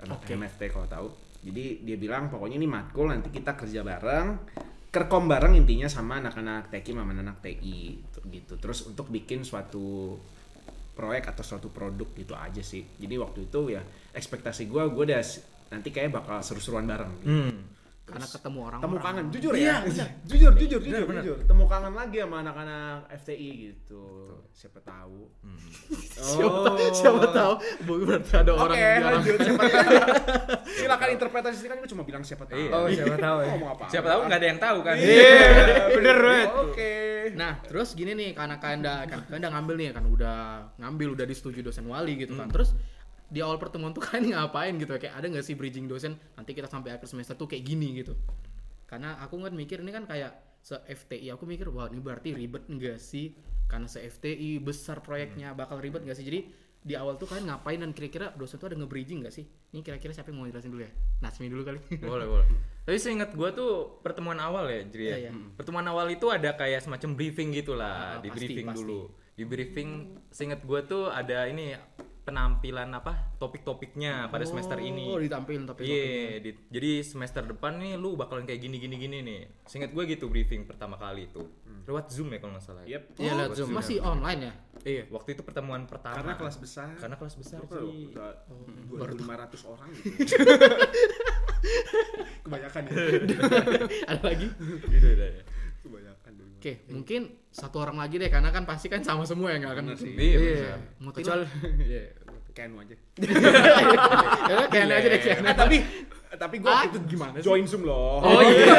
anak 0.00 0.24
Oke. 0.24 0.38
MFT 0.38 0.60
kalau 0.72 0.86
tahu 0.88 1.06
jadi 1.44 1.84
dia 1.84 1.96
bilang 2.00 2.32
pokoknya 2.32 2.56
ini 2.56 2.68
matkul 2.68 3.10
nanti 3.10 3.28
kita 3.28 3.58
kerja 3.58 3.84
bareng 3.84 4.28
kerkom 4.90 5.30
bareng 5.30 5.54
intinya 5.54 5.86
sama 5.86 6.18
anak-anak 6.18 6.72
TI 6.72 6.90
sama 6.90 7.14
anak 7.14 7.38
TI 7.42 7.94
gitu, 7.94 8.18
gitu 8.26 8.54
terus 8.58 8.86
untuk 8.90 9.06
bikin 9.06 9.46
suatu 9.46 10.18
proyek 10.98 11.30
atau 11.30 11.46
suatu 11.46 11.70
produk 11.70 12.10
gitu 12.18 12.34
aja 12.34 12.60
sih 12.60 12.82
jadi 12.98 13.14
waktu 13.22 13.46
itu 13.46 13.78
ya 13.78 13.82
ekspektasi 14.12 14.66
gue 14.66 14.82
gue 14.90 15.04
udah 15.06 15.22
nanti 15.70 15.94
kayak 15.94 16.10
bakal 16.10 16.42
seru-seruan 16.42 16.84
bareng 16.84 17.12
gitu. 17.22 17.30
Hmm. 17.30 17.69
Karena 18.10 18.28
ketemu 18.28 18.58
orang. 18.66 18.80
temu 18.82 18.96
kangen 18.98 19.24
jujur 19.30 19.52
Iya, 19.54 19.76
ya 19.86 20.06
jujur 20.26 20.52
jujur 20.58 20.80
jujur 20.82 21.02
jujur 21.06 21.38
temu 21.46 21.64
kangen 21.64 21.94
lagi 21.94 22.18
sama 22.20 22.36
anak-anak 22.42 23.06
FTI 23.22 23.50
gitu 23.70 24.04
siapa 24.50 24.82
tahu 24.82 25.30
Siapa, 26.20 26.76
siapa 26.92 27.24
tahu 27.32 27.52
Bu, 27.86 27.92
berarti 28.04 28.32
ada 28.36 28.52
orang 28.52 28.76
yang 28.76 28.94
bilang 29.00 29.14
lanjut. 29.24 29.38
Siapa 29.40 29.62
tahu. 29.64 29.92
Silakan 30.80 31.08
interpretasi 31.16 31.56
sini 31.56 31.68
kan 31.72 31.76
gue 31.80 31.90
cuma 31.90 32.02
bilang 32.04 32.22
siapa 32.22 32.44
tahu. 32.44 32.58
Iya. 32.60 32.70
oh 32.76 32.86
siapa 32.90 33.16
tahu 33.16 33.36
ya 33.40 33.48
Ngomong 33.50 33.70
apa? 33.72 33.84
Siapa 33.88 34.06
tahu 34.06 34.20
nggak 34.28 34.38
ada 34.38 34.46
yang 34.46 34.60
tahu 34.60 34.78
kan? 34.84 34.94
Iya, 35.00 35.32
bener 35.96 36.16
banget. 36.20 36.48
Oke. 36.60 36.92
Nah, 37.36 37.52
terus 37.62 37.88
gini 37.94 38.12
nih, 38.16 38.30
karena 38.34 38.56
kalian 38.58 38.80
udah, 38.82 38.96
kan, 39.06 39.18
kalian 39.28 39.40
udah 39.46 39.52
ngambil 39.54 39.74
nih 39.78 39.86
kan, 39.94 40.04
udah 40.04 40.36
ngambil, 40.82 41.08
udah 41.14 41.26
disetujui 41.28 41.62
dosen 41.62 41.86
wali 41.86 42.18
gitu 42.18 42.34
kan. 42.34 42.50
Terus 42.50 42.74
di 43.30 43.38
awal 43.40 43.56
pertemuan 43.56 43.94
tuh 43.94 44.02
kalian 44.06 44.34
ngapain 44.34 44.74
gitu 44.76 44.90
kayak 44.98 45.14
ada 45.14 45.26
nggak 45.30 45.46
sih 45.46 45.54
bridging 45.54 45.86
dosen 45.86 46.18
nanti 46.34 46.50
kita 46.52 46.66
sampai 46.66 46.92
akhir 46.92 47.06
semester 47.06 47.38
tuh 47.38 47.46
kayak 47.46 47.62
gini 47.62 48.02
gitu 48.02 48.18
karena 48.84 49.16
aku 49.22 49.38
kan 49.38 49.54
mikir 49.54 49.78
ini 49.80 49.94
kan 49.94 50.04
kayak 50.04 50.34
se 50.60 50.76
FTI 50.76 51.32
aku 51.32 51.46
mikir 51.46 51.70
wah 51.70 51.88
ini 51.88 52.02
berarti 52.02 52.34
ribet 52.34 52.66
enggak 52.68 52.98
sih 52.98 53.32
karena 53.64 53.86
se 53.86 54.02
FTI 54.02 54.58
besar 54.58 55.00
proyeknya 55.00 55.54
bakal 55.54 55.78
ribet 55.78 56.02
nggak 56.02 56.18
sih 56.18 56.26
jadi 56.26 56.40
di 56.80 56.96
awal 56.96 57.20
tuh 57.20 57.28
kalian 57.28 57.52
ngapain 57.52 57.76
dan 57.76 57.92
kira-kira 57.92 58.32
dosen 58.34 58.56
tuh 58.56 58.72
ada 58.72 58.76
nge-bridging 58.80 59.20
nggak 59.20 59.36
sih? 59.36 59.44
Ini 59.44 59.84
kira-kira 59.84 60.16
siapa 60.16 60.32
yang 60.32 60.40
mau 60.40 60.48
jelasin 60.48 60.72
dulu 60.72 60.80
ya? 60.80 60.88
Nasmi 61.20 61.52
dulu 61.52 61.60
kali. 61.60 61.76
boleh 62.00 62.24
boleh 62.24 62.46
tapi 62.80 62.96
seingat 62.96 63.36
gua 63.36 63.52
tuh 63.52 64.00
pertemuan 64.02 64.40
awal 64.40 64.66
ya 64.66 64.82
jadi 64.82 65.04
ya. 65.04 65.16
Iya. 65.28 65.32
pertemuan 65.54 65.86
awal 65.86 66.10
itu 66.10 66.26
ada 66.26 66.56
kayak 66.56 66.82
semacam 66.82 67.14
briefing 67.14 67.52
gitulah 67.54 68.16
Ah, 68.16 68.24
di 68.24 68.32
pasti, 68.32 68.38
briefing 68.42 68.66
pasti. 68.66 68.78
dulu 68.82 69.00
di 69.36 69.44
briefing 69.46 69.88
seingat 70.32 70.60
gua 70.66 70.80
tuh 70.82 71.06
ada 71.06 71.46
ini 71.46 71.76
penampilan 72.30 72.88
apa 72.92 73.12
topik-topiknya 73.36 74.26
pada 74.26 74.42
semester 74.42 74.78
ini 74.78 75.04
Oh, 75.04 75.18
ditampilin 75.18 75.66
tapi 75.66 75.82
Iya, 75.82 76.38
di- 76.38 76.62
jadi 76.70 77.02
semester 77.02 77.42
depan 77.44 77.76
nih 77.76 77.94
lu 77.94 78.14
bakalan 78.14 78.44
kayak 78.44 78.60
gini 78.60 78.78
gini 78.78 78.96
gini 78.96 79.18
nih. 79.20 79.40
Seingat 79.64 79.90
gue 79.90 80.04
gitu 80.06 80.26
briefing 80.26 80.62
pertama 80.64 80.94
kali 80.94 81.26
itu. 81.26 81.42
Lewat 81.82 82.06
Zoom 82.08 82.30
ya 82.30 82.38
kalau 82.38 82.54
nggak 82.54 82.62
salah. 82.62 82.82
Yep. 82.84 83.02
Iya, 83.16 83.32
lewat 83.36 83.56
Zoom. 83.56 83.68
masih 83.72 83.98
online 84.00 84.40
ya? 84.40 84.52
Iya. 84.80 85.02
Waktu 85.08 85.28
itu 85.32 85.42
pertemuan 85.42 85.84
pertama. 85.84 86.14
Karena 86.14 86.34
kelas 86.36 86.56
besar. 86.56 86.94
Karena 86.94 87.16
kelas 87.16 87.34
besar 87.34 87.58
Berapa 87.60 87.82
sih. 87.82 88.14
Udah 88.14 88.30
2.500 89.10 89.66
orang 89.66 89.88
gitu. 89.90 90.38
Kebanyakan 92.40 92.82
ya. 92.84 92.94
ada 94.10 94.22
lagi? 94.22 94.46
Gitu 94.86 95.06
udah 95.10 95.28
ya. 95.30 95.42
Kebanyakan 95.80 96.32
dulu. 96.34 96.50
Oke, 96.56 96.72
mungkin 96.86 97.20
satu 97.50 97.80
orang 97.80 97.96
lagi 97.96 98.16
deh 98.16 98.28
karena 98.28 98.48
kan 98.48 98.64
pasti 98.64 98.86
kan 98.86 99.00
sama 99.00 99.24
semua 99.24 99.48
ya 99.48 99.58
nggak 99.58 99.72
akan. 99.74 99.84
Iya, 99.96 100.38
Iya. 100.38 100.72
Kecuali 101.10 101.44
iya. 101.90 102.04
Kenu 102.50 102.76
aja. 102.78 102.96
ya 104.50 104.54
kayak 104.66 104.86
aja 104.88 105.08
deh 105.08 105.20
kayak 105.20 105.38
Eh, 105.42 105.54
tapi 105.54 105.76
tapi 106.32 106.56
gue 106.56 106.70
Ah, 106.70 106.86
itu 106.86 106.98
gimana 107.06 107.36
sih? 107.36 107.42
join 107.42 107.64
zoom 107.64 107.82
loh. 107.82 108.18
Oh 108.18 108.38
iya. 108.40 108.70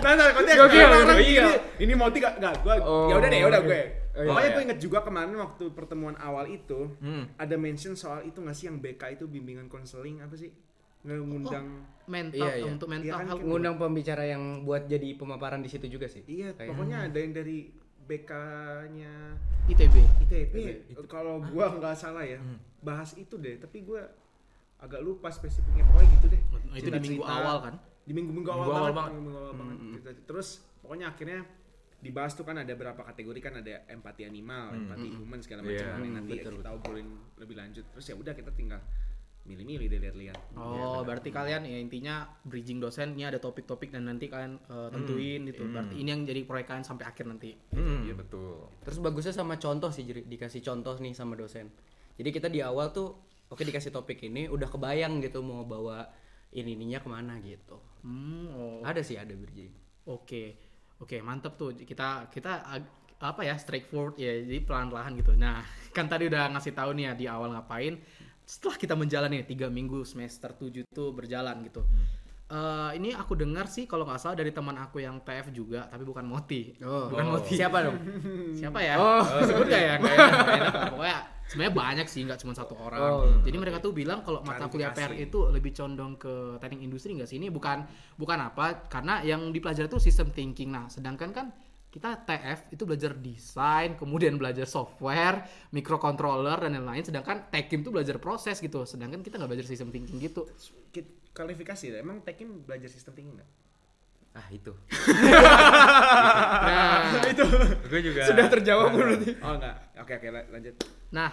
nah, 0.00 0.12
nah, 0.14 0.32
konteks 0.32 0.56
Oke, 0.58 0.78
orang 0.78 1.04
oke, 1.06 1.14
gini, 1.18 1.30
iya. 1.30 1.46
ini 1.78 1.92
mau 1.92 2.08
tiga 2.08 2.32
enggak 2.34 2.54
gue 2.58 2.74
Oh, 2.80 3.06
ya 3.06 3.14
udah 3.16 3.28
deh 3.28 3.38
ya 3.38 3.46
udah 3.46 3.60
gue. 3.62 3.80
Oh, 4.10 4.18
iya. 4.18 4.26
Makanya 4.26 4.42
iya. 4.42 4.54
gue 4.54 4.62
inget 4.64 4.78
juga 4.80 4.98
kemarin 5.00 5.36
waktu 5.36 5.64
pertemuan 5.70 6.16
awal 6.18 6.44
itu 6.46 6.88
Hmm. 6.98 7.28
ada 7.34 7.54
mention 7.54 7.92
soal 7.92 8.22
itu 8.22 8.36
nggak 8.36 8.52
sih 8.52 8.66
yang 8.66 8.78
BK 8.78 9.02
itu 9.14 9.24
bimbingan 9.26 9.66
konseling 9.66 10.20
apa 10.20 10.32
sih? 10.34 10.48
Ngundang 11.00 11.86
mental 12.04 12.40
Iya, 12.42 12.52
iya. 12.56 12.64
untuk 12.66 12.88
mental 12.88 13.06
Iya 13.06 13.20
kan, 13.22 13.26
ngundang 13.38 13.76
pembicara 13.76 14.24
yang 14.24 14.42
buat 14.62 14.84
jadi 14.84 15.14
pemaparan 15.14 15.60
di 15.60 15.68
situ 15.68 15.86
juga 15.86 16.04
sih. 16.04 16.24
Iya, 16.24 16.52
Kayak- 16.52 16.72
pokoknya 16.72 16.98
ada 17.06 17.18
yang 17.18 17.32
dari 17.32 17.68
BK-nya 18.08 19.36
ITB. 19.68 19.96
ITB. 20.24 20.54
Kalau 21.04 21.44
gua 21.44 21.66
nggak 21.70 21.94
salah 21.94 22.24
ya, 22.24 22.40
bahas 22.80 23.12
itu 23.14 23.36
deh. 23.36 23.56
Tapi 23.56 23.84
gua 23.84 24.08
agak 24.78 25.00
lupa 25.00 25.28
spesifiknya 25.28 25.84
pokoknya 25.84 26.08
gitu 26.14 26.26
deh. 26.28 26.40
Itu 26.74 26.88
di 26.88 27.00
minggu 27.04 27.22
awal 27.22 27.56
kan? 27.60 27.74
Di 28.02 28.12
minggu-minggu 28.12 28.48
awal, 28.48 28.64
Minggu 28.64 28.72
awal 28.72 28.84
banget. 28.86 28.96
banget. 28.96 29.12
Minggu 29.14 29.32
awal 29.36 29.54
banget. 29.54 29.76
Cerita- 29.92 30.24
Terus 30.24 30.48
pokoknya 30.80 31.06
akhirnya 31.08 31.40
dibahas 31.98 32.32
tuh 32.32 32.46
kan 32.46 32.56
ada 32.56 32.72
berapa 32.72 33.02
kategori 33.04 33.40
kan 33.42 33.54
ada 33.58 33.84
empati 33.86 34.22
animal, 34.22 34.70
empati 34.72 35.08
human 35.12 35.42
segala 35.42 35.60
macam 35.62 35.76
Iya. 35.84 35.98
yang 35.98 36.14
nanti 36.16 36.32
kita 36.40 36.70
obrolin 36.70 37.08
lebih 37.36 37.54
lanjut. 37.54 37.84
Terus 37.92 38.06
ya 38.06 38.14
udah 38.14 38.32
kita 38.32 38.48
tinggal 38.50 38.80
milih-milih 39.48 39.86
deh 39.88 40.00
lihat-lihat. 40.04 40.38
Oh, 40.54 41.00
berarti 41.00 41.32
kalian 41.32 41.64
ya 41.64 41.80
intinya 41.80 42.28
bridging 42.44 42.78
dosen 42.78 43.16
ini 43.16 43.24
ada 43.24 43.40
topik-topik 43.40 43.88
dan 43.88 44.04
nanti 44.04 44.28
kalian 44.28 44.60
eh, 44.60 44.88
tentuin 44.92 45.40
gitu. 45.48 45.64
Berarti 45.72 45.96
ini 45.96 46.08
yang 46.12 46.22
jadi 46.28 46.44
proyek 46.44 46.68
kalian 46.68 46.84
sampai 46.84 47.08
akhir 47.08 47.24
nanti. 47.24 47.56
Hmm, 47.72 48.04
iya 48.04 48.12
betul. 48.12 48.68
Terus 48.84 49.00
bagusnya 49.00 49.32
sama 49.32 49.56
contoh 49.56 49.88
sih 49.88 50.04
jadi 50.04 50.28
dikasih 50.28 50.60
contoh 50.60 51.00
nih 51.00 51.16
sama 51.16 51.34
dosen. 51.34 51.72
Jadi 52.20 52.28
kita 52.28 52.52
di 52.52 52.60
awal 52.60 52.92
tuh 52.92 53.16
oke 53.48 53.64
dikasih 53.64 53.88
topik 53.88 54.20
ini 54.28 54.46
udah 54.52 54.68
kebayang 54.68 55.24
gitu 55.24 55.40
mau 55.40 55.64
bawa 55.64 56.04
ini 56.52 56.76
ininya 56.76 57.00
ke 57.00 57.08
mana 57.08 57.40
gitu. 57.40 57.80
Hmm, 58.04 58.46
oh. 58.52 58.80
Ada 58.84 59.00
sih 59.00 59.16
ada 59.16 59.32
bridging. 59.32 59.72
Oke, 60.08 60.56
oke 61.00 61.16
mantep 61.24 61.56
tuh 61.56 61.72
kita 61.76 62.28
kita 62.32 62.64
apa 63.18 63.42
ya 63.42 63.58
straightforward 63.58 64.14
ya 64.14 64.30
jadi 64.46 64.62
pelan-pelan 64.62 65.18
gitu. 65.18 65.34
Nah 65.34 65.66
kan 65.96 66.06
tadi 66.06 66.30
udah 66.30 66.54
ngasih 66.54 66.72
tahu 66.72 66.94
nih 66.94 67.04
ya 67.10 67.12
di 67.18 67.26
awal 67.26 67.50
ngapain. 67.52 67.98
Setelah 68.48 68.80
kita 68.80 68.96
menjalani 68.96 69.44
tiga 69.44 69.68
minggu 69.68 70.08
semester 70.08 70.56
7 70.56 70.88
tuh 70.88 71.12
berjalan 71.12 71.60
gitu. 71.68 71.84
Eh, 72.48 72.90
ini 72.96 73.12
aku 73.12 73.36
dengar 73.36 73.68
sih 73.68 73.84
kalau 73.84 74.08
nggak 74.08 74.16
salah 74.16 74.40
dari 74.40 74.48
teman 74.48 74.72
aku 74.80 75.04
yang 75.04 75.20
TF 75.20 75.52
juga 75.52 75.84
tapi 75.84 76.00
bukan 76.00 76.24
Moti. 76.24 76.72
Oh, 76.80 77.12
bukan 77.12 77.36
Moti. 77.36 77.60
Siapa 77.60 77.84
dong? 77.84 78.00
Siapa 78.56 78.80
ya? 78.80 78.96
Oh. 78.96 79.20
sebut 79.44 79.68
gak 79.68 79.82
ya? 79.84 79.92
Enak, 80.00 80.16
enak. 80.16 80.72
Pokoknya 80.96 81.18
sebenarnya 81.44 81.74
banyak 81.76 82.06
sih 82.08 82.24
nggak 82.24 82.40
cuma 82.40 82.56
satu 82.56 82.72
orang. 82.80 83.00
Oh, 83.04 83.28
Jadi 83.44 83.52
mereka 83.60 83.84
tuh 83.84 83.92
bilang 83.92 84.24
kalau 84.24 84.40
mata 84.40 84.64
kuliah 84.64 84.96
PR 84.96 85.12
itu 85.12 85.44
lebih 85.52 85.76
condong 85.76 86.16
ke 86.16 86.56
teknik 86.56 86.80
industri 86.88 87.12
nggak 87.20 87.28
sih? 87.28 87.36
Ini 87.36 87.52
bukan 87.52 87.84
bukan 88.16 88.38
apa? 88.40 88.88
Karena 88.88 89.20
yang 89.20 89.52
dipelajari 89.52 89.84
itu 89.84 90.00
sistem 90.00 90.32
thinking. 90.32 90.72
Nah, 90.72 90.88
sedangkan 90.88 91.36
kan 91.36 91.52
kita 91.98 92.14
TF 92.22 92.70
itu 92.70 92.82
belajar 92.86 93.10
desain, 93.10 93.98
kemudian 93.98 94.38
belajar 94.38 94.70
software, 94.70 95.42
microcontroller 95.74 96.62
dan 96.62 96.78
lain-lain. 96.78 97.02
Sedangkan 97.02 97.50
Tekim 97.50 97.82
tuh 97.82 97.90
belajar 97.90 98.22
proses 98.22 98.62
gitu. 98.62 98.86
Sedangkan 98.86 99.18
kita 99.18 99.34
nggak 99.34 99.50
belajar 99.50 99.66
sistem 99.66 99.90
thinking 99.90 100.22
gitu. 100.22 100.46
Kualifikasi 101.34 101.90
deh. 101.90 101.98
Emang 101.98 102.22
Tekim 102.22 102.62
belajar 102.62 102.86
sistem 102.86 103.18
tinggi 103.18 103.34
nggak? 103.34 103.50
Ah 104.38 104.46
itu. 104.54 104.70
Nah, 106.68 107.24
itu. 107.26 107.44
Gue 107.90 108.00
juga. 108.04 108.22
Sudah 108.30 108.46
terjawab 108.46 108.94
berarti. 108.94 109.34
Oh 109.42 109.58
enggak. 109.58 109.74
Oke 109.98 110.12
oke 110.22 110.28
la- 110.30 110.48
lanjut. 110.54 110.74
Nah, 111.10 111.30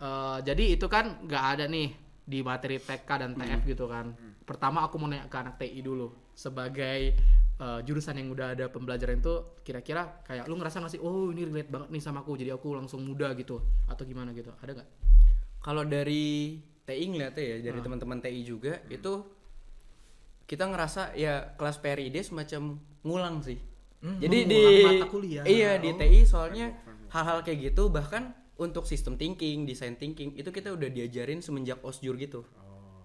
eh, 0.00 0.38
jadi 0.42 0.64
itu 0.74 0.86
kan 0.90 1.22
nggak 1.22 1.44
ada 1.54 1.64
nih 1.70 1.94
di 2.26 2.42
materi 2.42 2.82
TK 2.82 3.06
dan 3.06 3.32
TF 3.38 3.60
gitu 3.64 3.86
kan. 3.86 4.10
Pertama 4.42 4.82
aku 4.82 4.98
mau 4.98 5.06
nanya 5.06 5.30
ke 5.30 5.38
anak 5.38 5.60
TI 5.60 5.78
dulu 5.78 6.10
sebagai 6.34 7.14
eh, 7.58 7.80
jurusan 7.84 8.14
yang 8.18 8.28
udah 8.30 8.54
ada 8.54 8.66
pembelajaran 8.70 9.18
itu 9.18 9.60
kira-kira 9.66 10.22
kayak 10.24 10.46
lu 10.46 10.56
ngerasa 10.56 10.80
nggak 10.82 10.92
sih 10.94 11.02
oh 11.02 11.30
ini 11.34 11.46
relate 11.46 11.70
banget 11.70 11.88
nih 11.90 12.02
sama 12.02 12.22
aku 12.22 12.38
jadi 12.38 12.54
aku 12.54 12.78
langsung 12.78 13.02
muda 13.02 13.34
gitu 13.34 13.60
atau 13.90 14.02
gimana 14.06 14.30
gitu 14.32 14.54
ada 14.62 14.78
nggak? 14.78 14.88
Kalau 15.58 15.82
dari 15.82 16.56
TI 16.88 17.04
ngeliatnya 17.12 17.44
ya 17.44 17.56
dari 17.68 17.78
teman-teman 17.84 18.18
TI 18.24 18.40
juga 18.46 18.80
itu 18.88 19.12
kita 20.48 20.64
ngerasa 20.64 21.12
ya 21.12 21.52
kelas 21.60 21.76
PRID 21.84 22.16
semacam 22.24 22.80
ngulang 23.04 23.44
sih. 23.44 23.60
Jadi 24.00 24.38
di 24.48 24.62
mata 24.86 25.06
kuliah. 25.10 25.44
Iya 25.44 25.76
di 25.76 25.92
TI 25.92 26.24
soalnya 26.24 26.72
hal-hal 27.12 27.44
kayak 27.44 27.74
gitu 27.74 27.92
bahkan 27.92 28.32
untuk 28.58 28.88
sistem 28.88 29.14
thinking, 29.20 29.68
design 29.68 29.94
thinking 30.00 30.34
itu 30.34 30.48
kita 30.50 30.72
udah 30.72 30.88
diajarin 30.88 31.44
semenjak 31.44 31.78
osjur 31.84 32.16
gitu. 32.16 32.48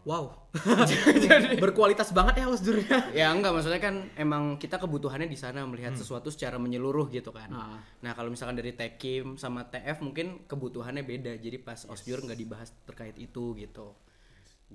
Wow, 0.04 0.52
berkualitas 1.64 2.12
banget 2.12 2.44
ya 2.44 2.52
usjurnya. 2.52 3.16
Ya 3.16 3.32
enggak 3.32 3.56
maksudnya 3.56 3.80
kan 3.80 4.12
emang 4.20 4.60
kita 4.60 4.76
kebutuhannya 4.76 5.32
di 5.32 5.40
sana 5.40 5.64
melihat 5.64 5.96
sesuatu 5.96 6.28
secara 6.28 6.60
menyeluruh 6.60 7.08
gitu 7.08 7.32
kan. 7.32 7.48
Ah. 7.48 7.80
Nah, 8.04 8.12
kalau 8.12 8.28
misalkan 8.28 8.60
dari 8.60 8.76
Tekim 8.76 9.40
sama 9.40 9.64
TF 9.72 10.04
mungkin 10.04 10.44
kebutuhannya 10.44 11.08
beda. 11.08 11.40
Jadi 11.40 11.56
pas 11.56 11.88
osjur 11.88 12.20
nggak 12.20 12.36
dibahas 12.36 12.76
terkait 12.84 13.16
itu 13.16 13.56
gitu. 13.56 13.96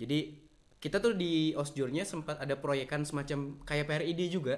Jadi 0.00 0.48
kita 0.80 0.96
tuh 0.96 1.12
di 1.12 1.52
osjurnya 1.52 2.08
sempat 2.08 2.40
ada 2.40 2.56
proyekan 2.56 3.04
semacam 3.04 3.60
kayak 3.68 3.84
PRID 3.84 4.32
juga. 4.32 4.56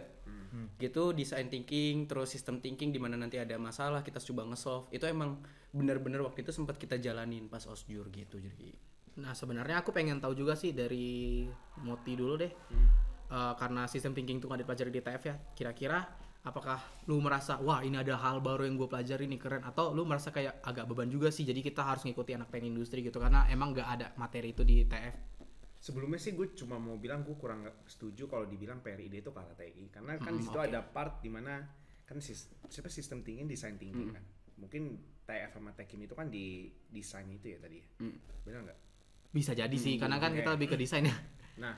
Gitu 0.78 1.14
design 1.14 1.46
thinking 1.46 2.10
terus 2.10 2.30
sistem 2.30 2.58
thinking 2.62 2.90
di 2.90 2.98
mana 2.98 3.18
nanti 3.18 3.38
ada 3.38 3.58
masalah 3.58 4.06
kita 4.06 4.22
coba 4.22 4.46
nge-solve. 4.54 4.86
Itu 4.94 5.10
emang 5.10 5.42
benar-benar 5.74 6.22
waktu 6.22 6.46
itu 6.46 6.54
sempat 6.54 6.78
kita 6.78 6.98
jalanin 7.02 7.50
pas 7.50 7.66
osjur 7.66 8.06
gitu. 8.14 8.38
Jadi 8.38 8.70
Nah 9.20 9.36
sebenarnya 9.36 9.84
aku 9.84 9.92
pengen 9.92 10.18
tahu 10.18 10.32
juga 10.32 10.56
sih 10.56 10.72
dari 10.72 11.44
Moti 11.84 12.12
dulu 12.16 12.34
deh, 12.40 12.52
Eh, 13.30 13.54
karena 13.54 13.86
sistem 13.86 14.10
thinking 14.10 14.42
itu 14.42 14.50
nggak 14.50 14.66
dipelajari 14.66 14.90
di 14.90 15.02
TF 15.06 15.22
ya. 15.22 15.34
Kira-kira 15.54 16.02
apakah 16.42 16.82
lu 17.06 17.22
merasa 17.22 17.62
wah 17.62 17.78
ini 17.78 17.94
ada 17.94 18.18
hal 18.18 18.42
baru 18.42 18.66
yang 18.66 18.74
gue 18.74 18.90
pelajari 18.90 19.30
nih 19.30 19.38
keren. 19.38 19.62
Atau 19.62 19.94
lu 19.94 20.02
merasa 20.02 20.34
kayak 20.34 20.58
agak 20.66 20.90
beban 20.90 21.06
juga 21.06 21.30
sih 21.30 21.46
jadi 21.46 21.62
kita 21.62 21.86
harus 21.86 22.02
ngikuti 22.02 22.34
anak 22.34 22.50
teknik 22.50 22.74
industri 22.74 23.06
gitu 23.06 23.22
karena 23.22 23.46
emang 23.46 23.70
nggak 23.70 23.86
ada 23.86 24.06
materi 24.18 24.50
itu 24.50 24.66
di 24.66 24.82
TF. 24.82 25.38
Sebelumnya 25.78 26.18
sih 26.18 26.34
gue 26.34 26.50
cuma 26.58 26.76
mau 26.82 26.98
bilang 26.98 27.22
gue 27.22 27.38
kurang 27.38 27.70
setuju 27.86 28.26
kalau 28.26 28.50
dibilang 28.50 28.82
PRID 28.82 29.22
itu 29.22 29.30
kalah 29.30 29.54
TI 29.54 29.94
karena 29.94 30.18
kan 30.18 30.34
di 30.34 30.42
situ 30.42 30.58
oke. 30.58 30.66
ada 30.66 30.82
part 30.82 31.22
di 31.22 31.30
mana 31.30 31.62
kan 32.04 32.18
sis, 32.18 32.50
siapa 32.66 32.90
sistem 32.90 33.22
tinggi 33.22 33.46
desain 33.46 33.78
tinggi 33.78 34.10
kan. 34.10 34.24
Mungkin 34.58 34.98
TF 35.22 35.54
sama 35.54 35.70
Tekim 35.78 36.02
itu 36.02 36.18
kan 36.18 36.26
di 36.26 36.66
desain 36.90 37.30
itu 37.30 37.46
ya 37.46 37.62
tadi 37.62 37.78
ya. 37.78 37.86
Benar 38.42 38.60
nggak 38.66 38.89
Bisa 39.30 39.54
jadi 39.54 39.76
sih 39.78 39.94
karena 39.94 40.18
kan 40.18 40.34
oke. 40.34 40.42
kita 40.42 40.50
lebih 40.58 40.68
ke 40.74 40.76
desain 40.76 41.06
ya. 41.06 41.14
nah 41.62 41.74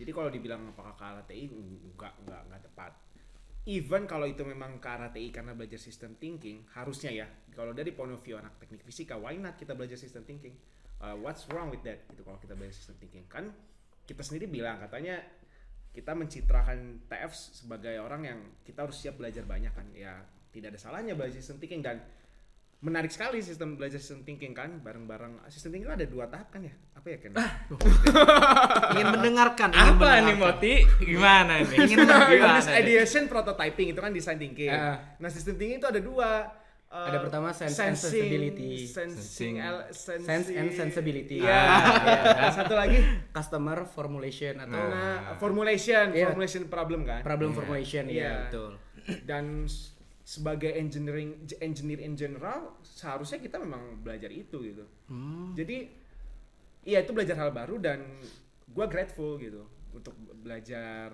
jadi 0.00 0.16
kalau 0.16 0.32
dibilang 0.32 0.72
apakah 0.72 0.96
kalah 0.96 1.24
TI 1.28 1.52
nggak 1.52 2.24
nggak 2.24 2.40
nggak 2.48 2.62
tepat. 2.72 2.92
Even 3.68 4.08
kalau 4.08 4.24
itu 4.24 4.40
memang 4.40 4.80
ke 4.80 4.88
arah 4.88 5.12
TI 5.12 5.28
karena 5.28 5.52
belajar 5.52 5.76
sistem 5.76 6.16
thinking 6.16 6.64
harusnya 6.72 7.12
ya 7.12 7.26
kalau 7.52 7.76
dari 7.76 7.92
point 7.92 8.08
of 8.08 8.24
view 8.24 8.40
anak 8.40 8.56
teknik 8.56 8.80
fisika 8.80 9.20
why 9.20 9.36
not 9.36 9.60
kita 9.60 9.76
belajar 9.76 10.00
sistem 10.00 10.24
thinking? 10.24 10.56
Uh, 11.00 11.12
what's 11.20 11.44
wrong 11.52 11.68
with 11.68 11.84
that? 11.84 12.00
Gitu 12.08 12.24
kalau 12.24 12.40
kita 12.40 12.56
belajar 12.56 12.72
sistem 12.72 12.96
thinking. 12.96 13.28
Kan 13.28 13.52
kita 14.08 14.24
sendiri 14.24 14.48
bilang 14.48 14.80
katanya 14.80 15.20
kita 15.92 16.16
mencitrakan 16.16 17.04
TF 17.04 17.32
sebagai 17.36 18.00
orang 18.00 18.22
yang 18.24 18.40
kita 18.64 18.88
harus 18.88 18.96
siap 18.96 19.20
belajar 19.20 19.44
banyak 19.44 19.76
kan. 19.76 19.84
Ya 19.92 20.16
tidak 20.48 20.74
ada 20.74 20.80
salahnya 20.80 21.12
belajar 21.12 21.38
sistem 21.38 21.60
thinking 21.60 21.84
dan 21.84 22.00
menarik 22.80 23.08
sekali 23.08 23.38
sistem 23.38 23.76
belajar 23.76 23.96
sistem 23.96 24.24
thinking 24.24 24.50
kan 24.50 24.80
bareng-bareng 24.80 25.44
sistem 25.46 25.68
thinking 25.70 25.84
itu 25.84 25.94
ada 25.94 26.06
dua 26.06 26.24
tahap 26.26 26.48
kan 26.48 26.64
ya 26.64 26.72
apa 26.90 27.06
ya 27.06 27.18
kan 27.18 27.32
ingin 28.92 29.06
mendengarkan. 29.10 29.68
ingin 29.70 29.84
Apa 29.90 30.08
nih 30.18 30.34
mendengarkan. 30.34 30.36
Moti? 30.38 30.74
Gimana 31.02 31.52
nih? 31.60 31.76
Ingin 31.78 31.96
mendengarkan. 31.98 32.60
Nih? 32.62 32.80
ideation 32.80 33.24
prototyping 33.26 33.88
itu 33.88 34.00
kan 34.00 34.10
design 34.10 34.36
thinking. 34.36 34.68
Ah. 34.68 34.96
Nah, 35.16 35.28
sistem 35.28 35.54
thinking 35.54 35.78
itu 35.78 35.88
ada 35.88 36.00
dua. 36.00 36.30
uh, 36.88 37.06
Ada 37.06 37.18
pertama 37.20 37.48
sense 37.52 37.78
and 37.78 37.94
sensing, 37.94 38.26
sensibility. 38.26 38.72
sensing, 38.82 39.54
Sensing. 39.92 40.20
Sense 40.20 40.48
and 40.50 40.68
sensibility. 40.74 41.38
Iya. 41.38 41.62
Ah, 42.36 42.50
Satu 42.50 42.74
lagi 42.74 42.98
Customer 43.30 43.86
formulation 43.86 44.58
atau 44.58 44.80
nah, 44.82 45.36
formulation, 45.36 46.10
Iya. 46.10 46.26
formulation 46.26 46.66
problem 46.66 47.04
kan. 47.04 47.20
problem 47.22 47.52
formulation 47.52 48.04
Iya. 48.04 48.20
ya 48.20 48.32
betul. 48.44 48.72
Dan 49.22 49.64
sebagai 50.30 50.70
engineering 50.78 51.42
engineer 51.58 52.06
in 52.06 52.14
general 52.14 52.78
seharusnya 52.86 53.42
kita 53.42 53.58
memang 53.58 53.98
belajar 53.98 54.30
itu 54.30 54.62
gitu. 54.62 54.86
Hmm. 55.10 55.50
Jadi 55.58 55.90
iya 56.86 57.02
itu 57.02 57.10
belajar 57.10 57.34
hal 57.34 57.50
baru 57.50 57.82
dan 57.82 58.22
gua 58.70 58.86
grateful 58.86 59.34
gitu 59.42 59.66
untuk 59.90 60.14
belajar 60.38 61.10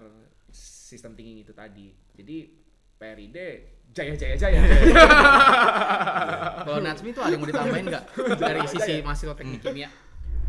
sistem 0.53 1.17
thinking 1.17 1.41
itu 1.41 1.57
tadi. 1.57 1.97
Jadi 2.13 2.37
PRID 3.01 3.37
jaya 3.97 4.13
jaya 4.21 4.37
jaya. 4.37 4.61
Kalau 6.69 6.81
Natsmi 6.85 7.17
tuh 7.17 7.25
ada 7.25 7.33
yang 7.33 7.41
mau 7.41 7.49
ditambahin 7.49 7.89
nggak 7.89 8.05
dari 8.37 8.69
sisi 8.69 9.01
mahasiswa 9.01 9.33
teknik 9.33 9.65
kimia? 9.65 9.89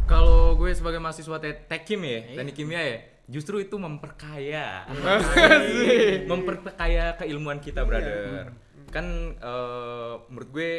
Kalau 0.07 0.59
gue 0.59 0.71
sebagai 0.75 0.99
mahasiswa 0.99 1.39
te- 1.39 1.67
tekkim 1.71 2.03
ya, 2.03 2.35
teknik 2.35 2.55
kimia 2.55 2.79
ya, 2.83 2.97
justru 3.27 3.59
itu 3.59 3.75
memperkaya, 3.75 4.87
memperkaya 6.31 7.15
keilmuan 7.19 7.59
kita, 7.59 7.83
brother. 7.83 8.55
Kan 8.87 9.35
eh, 9.35 10.13
menurut 10.31 10.49
gue 10.55 10.71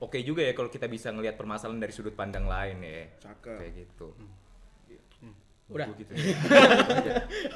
oke 0.00 0.18
juga 0.24 0.42
ya 0.42 0.56
kalau 0.56 0.72
kita 0.72 0.88
bisa 0.88 1.12
ngelihat 1.12 1.36
permasalahan 1.36 1.78
dari 1.78 1.92
sudut 1.92 2.16
pandang 2.16 2.48
lain 2.48 2.80
ya. 2.80 3.00
Cakep. 3.20 3.56
Kayak 3.60 3.72
gitu. 3.86 4.08
Udah. 5.72 5.88
Gua 5.88 5.96
gitu 5.96 6.12
ya. 6.12 6.24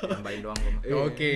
Nambahin 0.16 0.40
doang 0.40 0.56
gue. 0.56 0.72
mah. 0.72 0.82
Oke. 1.08 1.32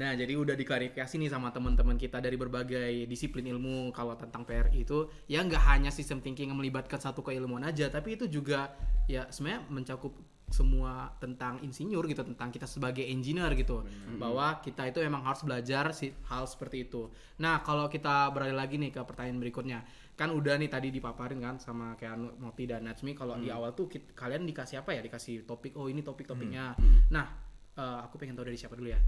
nah, 0.00 0.16
jadi 0.16 0.32
udah 0.36 0.56
diklarifikasi 0.56 1.14
nih 1.20 1.28
sama 1.28 1.52
teman-teman 1.52 2.00
kita 2.00 2.20
dari 2.20 2.40
berbagai 2.40 3.04
disiplin 3.04 3.44
ilmu 3.52 3.92
kalau 3.92 4.16
tentang 4.16 4.48
PRI 4.48 4.88
itu 4.88 5.12
ya 5.28 5.44
nggak 5.44 5.62
hanya 5.68 5.90
sistem 5.92 6.24
thinking 6.24 6.48
yang 6.48 6.58
melibatkan 6.58 6.96
satu 6.96 7.20
keilmuan 7.20 7.64
aja, 7.68 7.92
tapi 7.92 8.16
itu 8.16 8.24
juga 8.24 8.72
ya 9.04 9.28
sebenarnya 9.28 9.68
mencakup 9.68 10.12
semua 10.52 10.92
tentang 11.16 11.58
insinyur 11.58 12.04
gitu, 12.04 12.22
tentang 12.22 12.48
kita 12.48 12.64
sebagai 12.64 13.02
engineer 13.02 13.52
gitu. 13.52 13.82
Bahwa 14.14 14.60
kita 14.60 14.86
itu 14.86 15.00
emang 15.00 15.20
harus 15.22 15.40
belajar 15.40 15.90
si 15.90 16.12
hal 16.28 16.44
seperti 16.44 16.86
itu. 16.86 17.08
Nah, 17.38 17.60
kalau 17.60 17.88
kita 17.88 18.28
beralih 18.28 18.52
lagi 18.52 18.76
nih 18.76 18.88
ke 18.88 19.00
pertanyaan 19.00 19.40
berikutnya. 19.40 19.80
Kan 20.12 20.28
udah 20.30 20.54
nih 20.54 20.68
tadi 20.68 20.88
dipaparin 20.88 21.40
kan 21.40 21.56
sama 21.56 21.96
kayak 21.96 22.14
Anu- 22.14 22.36
Moti 22.38 22.64
dan 22.64 22.84
Najmi 22.84 23.12
kalau 23.12 23.34
di 23.34 23.48
awal 23.48 23.72
tuh 23.72 23.88
kit- 23.88 24.12
kalian 24.12 24.44
dikasih 24.44 24.78
apa 24.78 24.92
ya? 24.92 25.00
Dikasih 25.00 25.42
topik. 25.42 25.72
Oh, 25.74 25.88
ini 25.88 26.00
topik-topiknya. 26.00 26.76
Nah, 27.08 27.26
eh, 27.74 27.98
aku 28.04 28.16
pengen 28.16 28.36
tahu 28.36 28.46
dari 28.46 28.54
siapa 28.54 28.76
dulu 28.76 28.92
ya? 28.92 29.00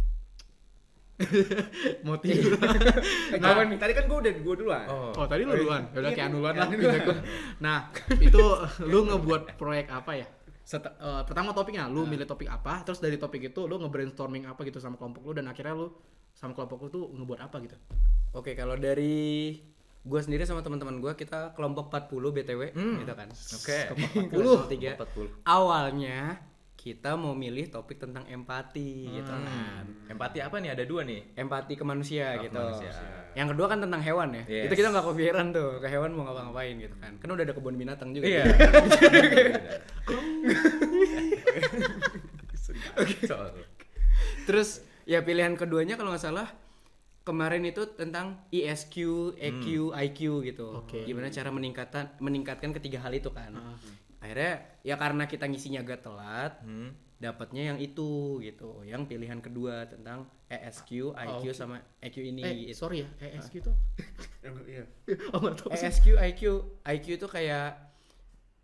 Moti 2.06 2.28
dulu. 2.34 2.58
Nah, 3.42 3.50
tadi 3.76 3.92
kan 3.94 4.04
gua 4.06 4.18
udah 4.18 4.32
gua 4.42 4.54
duluan. 4.56 4.86
Oh. 4.88 5.10
Oh 5.14 5.26
tadi 5.26 5.42
lu 5.42 5.54
duluan, 5.54 5.86
ya 5.90 5.98
udah 6.00 6.10
Iya, 6.10 6.16
kayak 6.16 6.26
anu 6.26 6.36
duluan 6.38 6.54
lah. 6.54 6.66
Anu. 6.66 7.14
Nah 7.60 7.78
itu 8.18 8.42
lu 8.82 8.98
ngebuat 9.06 9.42
proyek 9.54 9.86
apa 9.90 10.12
ya? 10.16 10.26
Set- 10.64 10.97
eh, 10.97 11.23
pertama 11.23 11.52
topiknya, 11.52 11.87
lu 11.87 12.02
milih 12.02 12.25
topik 12.25 12.49
apa, 12.49 12.80
terus 12.83 12.97
dari 12.97 13.14
topik 13.14 13.44
itu 13.44 13.64
lu 13.64 13.76
nge-brainstorming 13.76 14.44
apa 14.44 14.64
gitu 14.64 14.80
sama 14.80 14.97
kelompok 14.97 15.21
lu 15.23 15.33
dan 15.33 15.44
akhirnya 15.47 15.76
lu 15.76 15.92
sama 16.33 16.52
kelompok 16.52 16.78
lu 16.80 16.88
tuh 16.90 17.04
ngebuat 17.12 17.40
apa 17.42 17.56
gitu? 17.61 17.76
Oke, 18.33 18.52
kalau 18.52 18.75
dari 18.75 19.54
gue 20.00 20.21
sendiri 20.21 20.42
sama 20.42 20.61
teman-teman 20.61 20.99
gue 20.99 21.12
kita 21.14 21.52
kelompok 21.52 21.88
40 21.88 22.11
BTW 22.30 22.62
gitu 22.75 23.12
kan. 23.14 23.28
Oke. 23.28 23.78
Kelompok 24.28 24.73
40. 24.73 24.97
40. 24.99 25.44
Awalnya 25.44 26.21
kita 26.75 27.16
mau 27.16 27.33
milih 27.33 27.71
topik 27.71 27.97
tentang 27.97 28.25
empati 28.26 29.09
gitu 29.11 29.30
kan. 29.30 29.85
Empati 30.06 30.40
apa 30.40 30.61
nih? 30.61 30.73
Ada 30.73 30.85
dua 30.85 31.00
nih. 31.00 31.33
Empati 31.35 31.73
ke 31.75 31.85
manusia 31.87 32.37
Oh, 32.37 32.42
gitu. 32.42 32.61
manusia. 32.61 32.92
Yang 33.33 33.56
kedua 33.56 33.66
kan 33.66 33.78
tentang 33.80 34.00
hewan 34.00 34.28
ya. 34.33 34.44
Yes. 34.44 34.64
Itu 34.68 34.75
kita 34.76 34.88
nggak 34.92 35.04
kepikiran 35.06 35.47
tuh 35.50 35.68
ke 35.78 35.88
hewan 35.88 36.12
mau 36.12 36.25
ngapa-ngapain 36.25 36.76
gitu 36.76 36.97
kan. 37.00 37.12
Kan 37.16 37.28
udah 37.30 37.42
ada 37.42 37.52
kebun 37.52 37.75
binatang 37.75 38.12
juga. 38.12 38.25
Iya. 38.28 38.44
Terus 44.46 44.80
ya 45.04 45.20
pilihan 45.20 45.52
keduanya 45.54 45.94
kalau 45.96 46.12
nggak 46.12 46.22
salah 46.22 46.48
kemarin 47.25 47.64
itu 47.64 47.82
tentang 47.90 48.36
E 48.50 48.62
ISQ, 48.62 48.95
EQ, 49.34 49.64
IQ 49.95 50.19
gitu. 50.45 50.66
Oke. 50.78 51.02
Gimana 51.02 51.28
cara 51.28 51.49
meningkatkan 51.49 52.04
meningkatkan 52.19 52.71
ketiga 52.73 53.00
hal 53.00 53.12
itu 53.12 53.28
kan. 53.30 53.52
Akhirnya 54.21 54.60
ya 54.80 54.95
karena 54.95 55.25
kita 55.25 55.45
ngisinya 55.45 55.80
agak 55.80 56.00
telat, 56.00 56.52
Hmm. 56.60 56.92
dapatnya 57.16 57.73
yang 57.73 57.78
itu 57.78 58.38
gitu. 58.40 58.80
Yang 58.82 59.08
pilihan 59.08 59.38
kedua 59.40 59.84
tentang 59.84 60.28
ESQ, 60.47 61.12
IQ 61.14 61.42
oke. 61.42 61.54
sama 61.54 61.76
EQ 61.99 62.14
ini 62.23 62.40
Eh 62.40 62.52
gitu. 62.69 62.78
sorry 62.78 63.04
ya, 63.04 63.08
ESQ 63.32 63.52
itu 63.58 63.73
Yang- 64.45 64.56
Iya. 64.64 64.84
oh. 65.32 65.49
ESQ, 65.73 66.14
IQ, 66.14 66.40
IQ 66.84 67.04
itu 67.16 67.26
kayak 67.26 67.75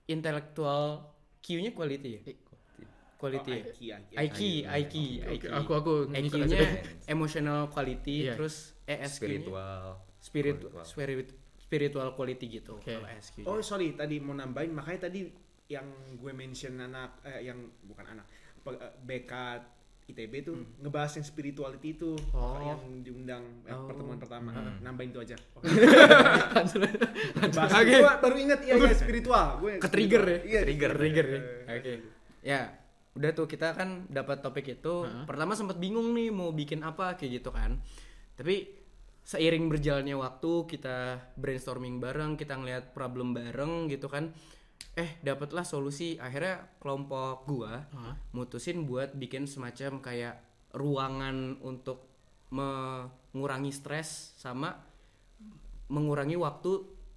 intellectual 0.07 1.09
Q-nya 1.41 1.73
quality 1.73 2.11
ya. 2.15 2.21
Quality. 3.21 3.53
Oh, 3.53 4.17
IQ, 4.17 4.39
IQ. 4.65 4.65
IQ, 4.65 4.95
IQ, 5.29 5.45
aku 5.53 5.73
aku 5.77 5.93
aja. 6.41 6.57
emotional 7.15 7.69
quality, 7.69 8.25
Iya. 8.25 8.33
terus 8.33 8.73
ESQ-nya 8.89 9.45
Spiritual. 9.45 9.83
spirit, 10.21 10.57
Spiritual. 10.57 10.85
spirit, 10.85 11.29
spiritual 11.61 12.09
quality 12.17 12.47
gitu. 12.49 12.81
Oke. 12.81 12.97
Kalau 12.97 13.09
ESQ. 13.09 13.37
Oh 13.45 13.61
sorry 13.61 13.93
tadi 13.93 14.19
mau 14.19 14.33
nambahin 14.33 14.73
makanya 14.73 15.13
tadi 15.13 15.29
yang 15.69 15.87
gue 16.17 16.33
mention 16.33 16.81
anak 16.81 17.21
eh, 17.23 17.45
yang 17.45 17.61
bukan 17.85 18.05
anak 18.09 18.27
eh, 18.67 18.93
BK 19.05 19.33
ITB 20.11 20.33
tuh 20.43 20.55
ngebahas 20.79 21.13
yang 21.15 21.25
spirituality 21.25 21.95
itu 21.95 22.13
Oh. 22.31 22.59
yang 22.61 22.79
diundang 23.01 23.45
eh, 23.63 23.71
Oh. 23.71 23.87
pertemuan 23.87 24.17
pertama 24.17 24.51
nambahin 24.79 25.11
itu 25.11 25.21
aja 25.23 25.37
Oke. 26.61 27.95
gue 27.95 28.13
baru 28.17 28.37
inget 28.37 28.61
iya 28.63 28.75
iya 28.77 28.93
spiritual 28.93 29.47
gue 29.59 29.73
Ke-trigger 29.79 30.23
ya? 30.23 30.39
iya 30.45 30.61
Trigger, 30.63 30.93
trigger 30.95 31.27
ya. 31.27 31.41
Oke. 31.71 31.93
Ya, 32.41 32.61
udah 33.13 33.31
tuh 33.33 33.45
kita 33.45 33.73
kan 33.73 34.09
dapat 34.09 34.41
topik 34.41 34.67
itu. 34.71 34.95
Pertama 35.25 35.53
sempat 35.53 35.77
bingung 35.77 36.13
nih 36.13 36.31
mau 36.31 36.51
bikin 36.51 36.81
apa 36.81 37.15
kayak 37.15 37.31
gitu 37.37 37.51
kan. 37.51 37.77
Tapi 38.33 38.65
seiring 39.23 39.69
berjalannya 39.69 40.17
waktu 40.17 40.51
kita 40.67 40.97
brainstorming 41.37 42.01
bareng, 42.01 42.35
kita 42.35 42.57
ngeliat 42.57 42.91
problem 42.91 43.37
bareng 43.37 43.87
gitu 43.87 44.09
kan. 44.09 44.33
Eh, 44.95 45.17
dapatlah 45.23 45.63
solusi. 45.63 46.19
Akhirnya 46.19 46.67
kelompok 46.77 47.47
gua 47.47 47.87
Hah? 47.89 48.15
mutusin 48.33 48.85
buat 48.85 49.15
bikin 49.15 49.47
semacam 49.47 50.03
kayak 50.03 50.35
ruangan 50.75 51.59
untuk 51.63 52.11
mengurangi 52.51 53.71
stres 53.71 54.35
sama 54.37 54.75
mengurangi 55.91 56.39
waktu 56.39 56.71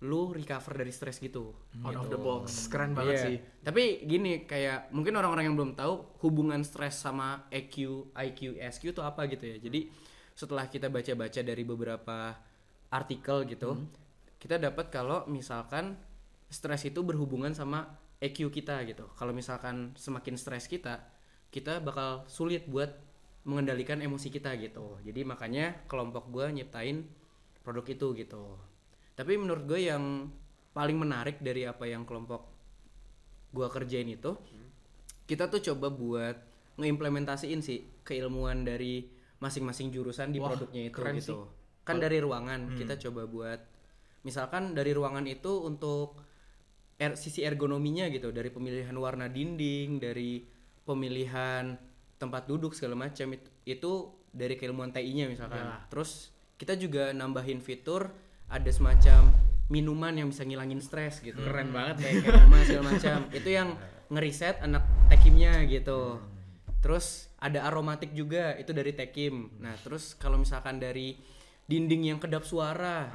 lu 0.04 0.36
recover 0.36 0.84
dari 0.84 0.91
stres 0.91 1.17
gitu. 1.17 1.56
Out 1.80 1.95
of 1.95 2.08
the 2.12 2.19
box, 2.19 2.67
keren 2.67 2.91
banget 2.91 3.15
Iya. 3.15 3.23
sih. 3.23 3.38
Tapi 3.63 4.04
gini 4.04 4.43
kayak 4.43 4.91
mungkin 4.91 5.15
orang-orang 5.15 5.47
yang 5.47 5.56
belum 5.56 5.73
tahu 5.73 6.19
hubungan 6.19 6.60
stres 6.62 6.99
sama 6.99 7.47
EQ, 7.47 8.10
IQ, 8.12 8.60
SQ 8.60 8.91
itu 8.91 9.02
apa 9.02 9.23
gitu 9.32 9.47
ya. 9.47 9.58
Jadi 9.58 9.88
setelah 10.36 10.67
kita 10.67 10.91
baca-baca 10.91 11.39
dari 11.39 11.63
beberapa 11.63 12.36
artikel 12.91 13.47
gitu, 13.47 13.80
kita 14.38 14.60
dapat 14.60 14.91
kalau 14.91 15.23
misalkan 15.26 15.95
stres 16.53 16.85
itu 16.85 17.01
berhubungan 17.01 17.57
sama 17.57 17.97
EQ 18.21 18.53
kita 18.53 18.85
gitu. 18.85 19.09
Kalau 19.17 19.33
misalkan 19.33 19.97
semakin 19.97 20.37
stres 20.37 20.69
kita, 20.69 21.01
kita 21.49 21.81
bakal 21.81 22.29
sulit 22.29 22.69
buat 22.69 22.93
mengendalikan 23.43 23.99
emosi 23.99 24.29
kita 24.29 24.53
gitu. 24.61 25.01
Jadi 25.01 25.25
makanya 25.25 25.83
kelompok 25.89 26.29
gua 26.29 26.53
nyiptain 26.53 27.09
produk 27.65 27.83
itu 27.89 28.07
gitu. 28.21 28.55
Tapi 29.17 29.33
menurut 29.35 29.65
gue 29.65 29.89
yang 29.89 30.29
paling 30.73 30.97
menarik 30.97 31.41
dari 31.41 31.67
apa 31.67 31.89
yang 31.89 32.05
kelompok 32.07 32.49
gua 33.53 33.69
kerjain 33.69 34.09
itu 34.09 34.33
kita 35.29 35.47
tuh 35.47 35.61
coba 35.61 35.93
buat 35.93 36.37
ngeimplementasiin 36.81 37.61
sih 37.61 38.01
keilmuan 38.01 38.65
dari 38.65 39.05
masing-masing 39.37 39.93
jurusan 39.93 40.33
di 40.33 40.41
Wah, 40.41 40.55
produknya 40.55 40.89
itu 40.89 40.95
keren 40.97 41.15
gitu. 41.19 41.45
Kan 41.83 41.99
dari 41.99 42.23
ruangan 42.23 42.73
kita 42.79 42.95
coba 43.09 43.27
buat 43.27 43.59
misalkan 44.23 44.71
dari 44.71 44.95
ruangan 44.95 45.27
itu 45.27 45.67
untuk 45.67 46.15
er- 47.03 47.19
sisi 47.19 47.43
ergonominya 47.43 48.07
gitu, 48.07 48.31
dari 48.31 48.47
pemilihan 48.47 48.95
warna 48.95 49.27
dinding, 49.27 49.99
dari 49.99 50.47
pemilihan 50.87 51.75
tempat 52.15 52.47
duduk 52.47 52.71
segala 52.71 52.95
macam 53.07 53.35
itu, 53.35 53.49
itu 53.67 53.91
dari 54.31 54.55
keilmuan 54.55 54.95
TI-nya 54.95 55.27
misalkan. 55.27 55.59
Ya. 55.59 55.83
Terus 55.91 56.31
kita 56.55 56.79
juga 56.79 57.11
nambahin 57.11 57.59
fitur 57.59 58.07
ada 58.47 58.71
semacam 58.71 59.29
minuman 59.67 60.13
yang 60.15 60.31
bisa 60.31 60.43
ngilangin 60.47 60.79
stres 60.79 61.19
gitu. 61.19 61.39
Keren 61.39 61.71
banget 61.71 62.03
Kayak 62.03 62.15
segala 62.67 62.83
macam. 62.91 63.19
Itu 63.39 63.49
yang 63.49 63.69
ngeriset 64.11 64.61
anak 64.61 64.83
tekimnya 65.09 65.63
gitu. 65.65 66.19
Terus 66.83 67.31
ada 67.39 67.67
aromatik 67.71 68.11
juga 68.11 68.59
itu 68.59 68.75
dari 68.75 68.91
tekim. 68.91 69.55
Nah, 69.63 69.71
terus 69.79 70.15
kalau 70.19 70.35
misalkan 70.35 70.83
dari 70.83 71.15
dinding 71.63 72.11
yang 72.11 72.19
kedap 72.19 72.43
suara, 72.43 73.07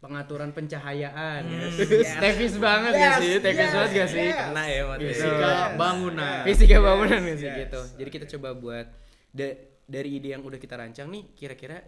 pengaturan 0.00 0.50
pencahayaan. 0.50 1.42
Tevis 2.24 2.56
banget 2.56 2.92
gak 2.96 3.14
sih? 3.20 3.32
Tevis 3.38 3.70
banget 3.70 3.90
gak 3.94 4.08
sih? 4.08 4.28
Kena 4.28 4.62
ya 4.64 4.82
mati. 4.88 5.04
Fisika 5.12 5.52
bangunan. 5.76 6.40
Fisika 6.42 6.76
bangunan 6.80 7.18
gak 7.22 7.38
sih 7.38 7.48
gitu. 7.48 7.80
Jadi 8.00 8.08
kita 8.10 8.26
coba 8.36 8.48
buat 8.52 8.86
da- 9.30 9.58
dari 9.84 10.16
ide 10.16 10.32
yang 10.32 10.42
udah 10.42 10.56
kita 10.56 10.74
rancang 10.74 11.08
nih 11.08 11.34
kira-kira 11.34 11.78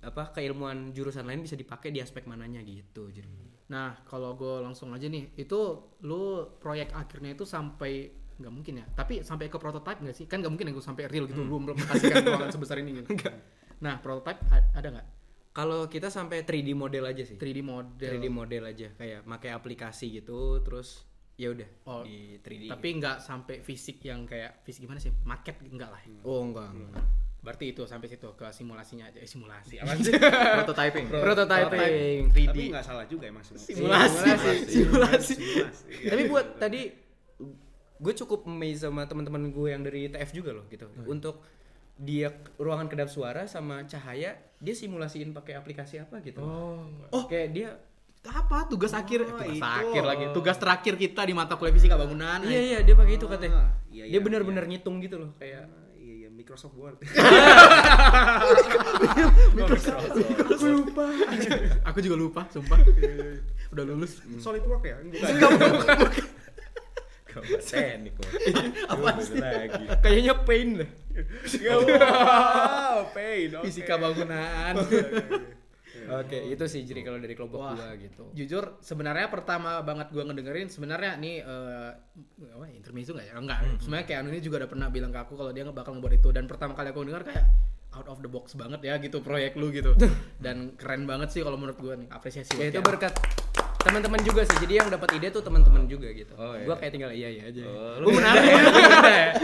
apa 0.00 0.32
keilmuan 0.32 0.90
jurusan 0.90 1.26
lain 1.26 1.44
bisa 1.44 1.54
dipakai 1.54 1.92
di 1.92 2.00
aspek 2.00 2.24
mananya 2.24 2.62
gitu 2.62 3.10
jadi 3.10 3.28
Nah, 3.64 3.96
kalau 4.04 4.36
gue 4.36 4.60
langsung 4.60 4.92
aja 4.92 5.08
nih, 5.08 5.40
itu 5.40 5.56
lu 6.04 6.22
proyek 6.60 6.92
akhirnya 6.92 7.32
itu 7.32 7.48
sampai 7.48 8.12
nggak 8.36 8.52
mungkin 8.52 8.74
ya, 8.76 8.86
tapi 8.92 9.24
sampai 9.24 9.48
ke 9.48 9.56
prototype 9.56 10.04
nggak 10.04 10.12
sih? 10.12 10.28
Kan 10.28 10.44
nggak 10.44 10.52
mungkin 10.52 10.68
ya 10.68 10.72
gue 10.76 10.84
sampai 10.84 11.08
real 11.08 11.24
gitu, 11.24 11.40
lu 11.40 11.64
implementasikan 11.64 12.28
ruangan 12.28 12.52
sebesar 12.52 12.76
ini 12.84 13.00
gitu. 13.00 13.08
Nah, 13.84 14.04
prototype 14.04 14.36
ada 14.52 14.84
nggak? 14.84 15.06
Kalau 15.54 15.86
kita 15.86 16.10
sampai 16.10 16.42
3D 16.42 16.74
model 16.74 17.06
aja 17.06 17.22
sih 17.22 17.36
3D 17.36 17.62
model. 17.62 18.10
3D 18.10 18.26
model 18.26 18.62
aja 18.66 18.88
kayak 18.92 19.22
pakai 19.22 19.50
aplikasi 19.50 20.10
gitu 20.12 20.58
terus 20.60 21.06
ya 21.34 21.50
udah 21.50 21.68
Oh, 21.84 22.02
di 22.02 22.38
3D 22.38 22.66
Tapi 22.68 22.88
nggak 22.92 23.16
sampai 23.18 23.56
fisik 23.60 24.02
yang 24.02 24.22
kayak 24.24 24.62
fisik 24.62 24.82
gimana 24.82 24.98
sih? 24.98 25.14
Market 25.22 25.62
enggak 25.64 25.88
lah. 25.88 26.02
oh 26.22 26.42
enggak, 26.42 26.68
enggak. 26.68 27.04
Berarti 27.38 27.70
itu 27.70 27.84
sampai 27.84 28.08
situ 28.08 28.24
ke 28.32 28.48
simulasinya 28.48 29.04
aja. 29.04 29.18
Eh, 29.18 29.28
simulasi 29.28 29.76
apa 29.76 29.94
sih? 30.00 30.10
Prototyping. 30.10 31.06
prototyping 31.12 32.20
3D. 32.30 32.46
Tapi 32.48 32.62
nggak 32.70 32.84
salah 32.84 33.04
juga 33.04 33.24
emang 33.26 33.42
simulasi. 33.42 33.70
simulasi 33.70 34.30
simulasi 34.66 35.34
Simulasi. 35.34 35.34
tapi 36.08 36.22
buat 36.26 36.46
tadi 36.56 36.80
gue 37.94 38.14
cukup 38.16 38.44
amazed 38.44 38.82
sama 38.82 39.04
teman-teman 39.04 39.48
gue 39.48 39.68
yang 39.70 39.82
dari 39.82 40.08
TF 40.08 40.30
juga 40.34 40.50
loh 40.52 40.66
gitu 40.66 40.90
untuk 41.06 41.38
dia 41.94 42.34
ruangan 42.58 42.90
kedap 42.90 43.06
suara 43.06 43.46
sama 43.46 43.86
cahaya 43.86 44.34
dia 44.58 44.74
simulasiin 44.74 45.30
pakai 45.30 45.54
aplikasi 45.60 46.02
apa 46.02 46.18
gitu. 46.24 46.42
Oh. 46.42 47.24
Kayak 47.30 47.48
dia 47.54 47.68
apa? 48.24 48.64
Tugas 48.66 48.96
akhir 48.96 49.22
eh, 49.22 49.28
tugas 49.28 49.46
itu. 49.52 49.62
akhir 49.62 50.02
lagi. 50.02 50.24
Tugas 50.32 50.56
terakhir 50.56 50.96
kita 50.96 51.22
di 51.28 51.34
mata 51.36 51.54
kuliah 51.60 51.74
fisika 51.76 51.94
bangunan. 51.94 52.40
Iya 52.42 52.60
iya 52.60 52.78
dia 52.80 52.94
pakai 52.96 53.20
itu 53.20 53.26
katanya. 53.28 53.68
Ah, 53.68 53.70
iya, 53.92 54.08
dia 54.08 54.16
iya, 54.16 54.20
benar-benar 54.24 54.64
ngitung 54.64 54.98
gitu 55.04 55.20
loh 55.20 55.30
kayak 55.36 55.68
Ah, 55.68 55.84
Iya 56.00 56.14
iya 56.24 56.28
Microsoft 56.32 56.76
Word. 56.76 56.96
aku 60.52 60.66
lupa. 60.68 61.04
Aku 61.92 61.98
juga 62.00 62.16
lupa 62.16 62.42
sumpah. 62.52 62.80
Udah 63.72 63.84
lulus. 63.84 64.20
SolidWorks 64.40 64.84
ya? 64.88 64.96
Bukan. 65.00 66.24
Teknik. 67.64 68.14
Apa 68.86 69.18
sih? 69.18 69.34
lagi? 69.34 69.84
kayaknya 70.06 70.34
pain 70.46 70.68
deh 70.78 70.90
Wow, 71.64 73.10
pain. 73.14 73.48
oke. 73.58 73.64
fisika 73.66 73.94
bangunan. 73.96 74.74
Oke 76.04 76.36
itu 76.52 76.64
sih 76.68 76.84
jadi 76.84 77.00
kalau 77.00 77.16
dari 77.16 77.32
kelompok 77.32 77.64
Wah. 77.64 77.72
gua 77.72 77.96
gitu. 77.96 78.28
Jujur 78.36 78.76
sebenarnya 78.84 79.30
pertama 79.32 79.80
banget 79.80 80.12
gua 80.12 80.28
ngedengerin 80.28 80.68
sebenarnya 80.68 81.16
nih 81.16 81.40
eh 81.40 81.90
apa 82.50 82.66
intermezzo 82.68 83.16
nggak 83.16 83.26
ya? 83.30 83.34
Enggak. 83.40 83.58
Sebenarnya 83.80 84.06
kayak 84.10 84.18
Anu 84.20 84.28
ini 84.34 84.40
juga 84.44 84.56
udah 84.64 84.70
pernah 84.70 84.88
bilang 84.92 85.10
ke 85.14 85.20
aku 85.22 85.34
kalau 85.38 85.50
dia 85.54 85.64
bakal 85.70 85.96
ngebuat 85.96 86.14
itu. 86.20 86.28
Dan 86.34 86.44
pertama 86.44 86.76
kali 86.76 86.92
aku 86.92 87.08
denger 87.08 87.24
kayak 87.24 87.44
out 87.94 88.10
of 88.10 88.18
the 88.20 88.28
box 88.28 88.58
banget 88.58 88.82
ya 88.82 88.98
gitu 89.00 89.22
proyek 89.22 89.56
lu 89.56 89.72
gitu. 89.72 89.96
Dan 90.44 90.76
keren 90.76 91.08
banget 91.08 91.32
sih 91.32 91.40
kalau 91.40 91.56
menurut 91.56 91.78
gua 91.80 91.94
nih 91.96 92.10
apresiasi 92.10 92.52
ya 92.58 92.68
itu 92.68 92.82
berkat 92.84 93.14
teman-teman 93.84 94.20
juga 94.20 94.42
sih 94.42 94.56
jadi 94.58 94.74
yang 94.80 94.88
dapat 94.88 95.14
ide 95.14 95.28
tuh 95.28 95.44
teman-teman 95.44 95.84
juga 95.84 96.08
gitu 96.10 96.32
Oh, 96.34 96.56
iya. 96.56 96.64
gua 96.64 96.76
kayak 96.76 96.92
tinggal 96.92 97.12
iya 97.12 97.28
iya 97.28 97.42
aja 97.46 97.62
Oh, 97.62 97.70
Oh, 97.70 97.94
lu 98.00 98.06
menarik 98.16 98.42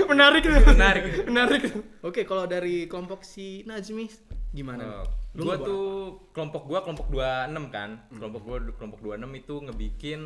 menarik 0.08 0.42
menarik 0.66 1.04
menarik 1.28 1.62
Oke, 2.00 2.24
kalau 2.24 2.48
dari 2.48 2.88
kelompok 2.88 3.20
si 3.22 3.62
Najmi 3.62 4.08
gimana? 4.50 5.04
Oh, 5.04 5.06
Lu 5.36 5.44
gua 5.44 5.54
ngebuat 5.54 5.60
tuh 5.62 5.84
kelompok 6.32 6.62
gua 6.66 6.80
kelompok 6.82 7.06
26 7.12 7.70
kan. 7.70 7.90
Kelompok 8.10 8.42
gua 8.42 8.56
kelompok 8.74 8.98
26 8.98 9.30
itu 9.38 9.54
ngebikin 9.62 10.20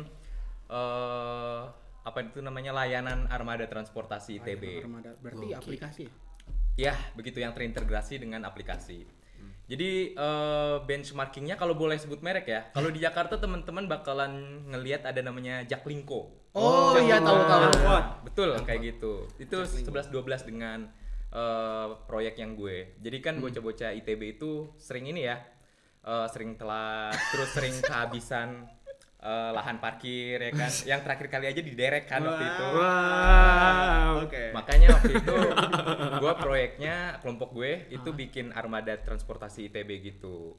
eh 0.65 1.61
apa 2.05 2.21
itu 2.21 2.37
namanya 2.37 2.69
layanan 2.71 3.25
armada 3.27 3.65
transportasi 3.65 4.37
ITB. 4.39 4.81
Armada. 4.81 5.13
Berarti 5.19 5.45
aplikasi 5.51 6.01
ya? 6.05 6.13
Ya, 6.75 6.93
begitu 7.13 7.39
yang 7.39 7.53
terintegrasi 7.53 8.17
dengan 8.17 8.45
aplikasi. 8.45 9.05
Jadi 9.65 10.13
eh, 10.13 10.75
benchmarkingnya 10.79 11.57
kalau 11.57 11.73
boleh 11.73 11.97
sebut 11.97 12.21
merek 12.21 12.45
ya, 12.45 12.61
kalau 12.69 12.93
di 12.93 13.01
Jakarta 13.01 13.41
teman-teman 13.41 13.89
bakalan 13.89 14.31
ngelihat 14.69 15.09
ada 15.09 15.25
namanya 15.25 15.65
Jaklingko. 15.65 16.29
Oh, 16.53 16.93
iya 17.01 17.17
tahu 17.19 17.39
tahu. 17.43 17.63
Betul 18.23 18.49
kayak 18.61 18.81
gitu. 18.93 19.25
Itu 19.35 19.65
11 19.65 20.13
12 20.13 20.45
dengan 20.45 20.85
eh, 21.33 21.87
proyek 22.05 22.37
yang 22.37 22.53
gue. 22.53 22.93
Jadi 23.01 23.17
kan 23.19 23.41
bocah-bocah 23.41 23.91
ITB 23.97 24.37
itu 24.37 24.69
sering 24.77 25.09
ini 25.09 25.25
ya. 25.25 25.37
eh, 26.05 26.27
sering 26.29 26.53
telat, 26.53 27.17
terus 27.33 27.49
sering 27.49 27.73
kehabisan 27.81 28.69
eh, 29.25 29.51
lahan 29.51 29.81
parkir 29.81 30.37
ya 30.37 30.51
kan. 30.53 30.71
Yang 30.93 31.01
terakhir 31.09 31.27
kali 31.33 31.45
aja 31.49 31.61
diderek 31.65 32.05
kan 32.05 32.21
waktu 32.21 32.45
itu. 32.45 32.65
wow 32.77 34.11
Oke. 34.21 34.43
Makanya 34.53 34.87
waktu 34.93 35.11
itu 35.17 35.37
gue 36.21 36.33
proyeknya 36.37 36.95
kelompok 37.25 37.49
gue 37.57 37.89
itu 37.89 38.09
bikin 38.13 38.53
armada 38.53 38.93
transportasi 39.01 39.73
ITB 39.73 39.89
gitu. 40.13 40.53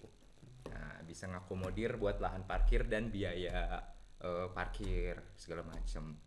Nah, 0.68 1.00
bisa 1.06 1.30
ngakomodir 1.30 1.94
buat 1.96 2.18
lahan 2.18 2.42
parkir 2.42 2.90
dan 2.90 3.14
biaya 3.14 3.86
eh, 4.18 4.46
parkir 4.50 5.22
segala 5.38 5.62
macam. 5.62 6.18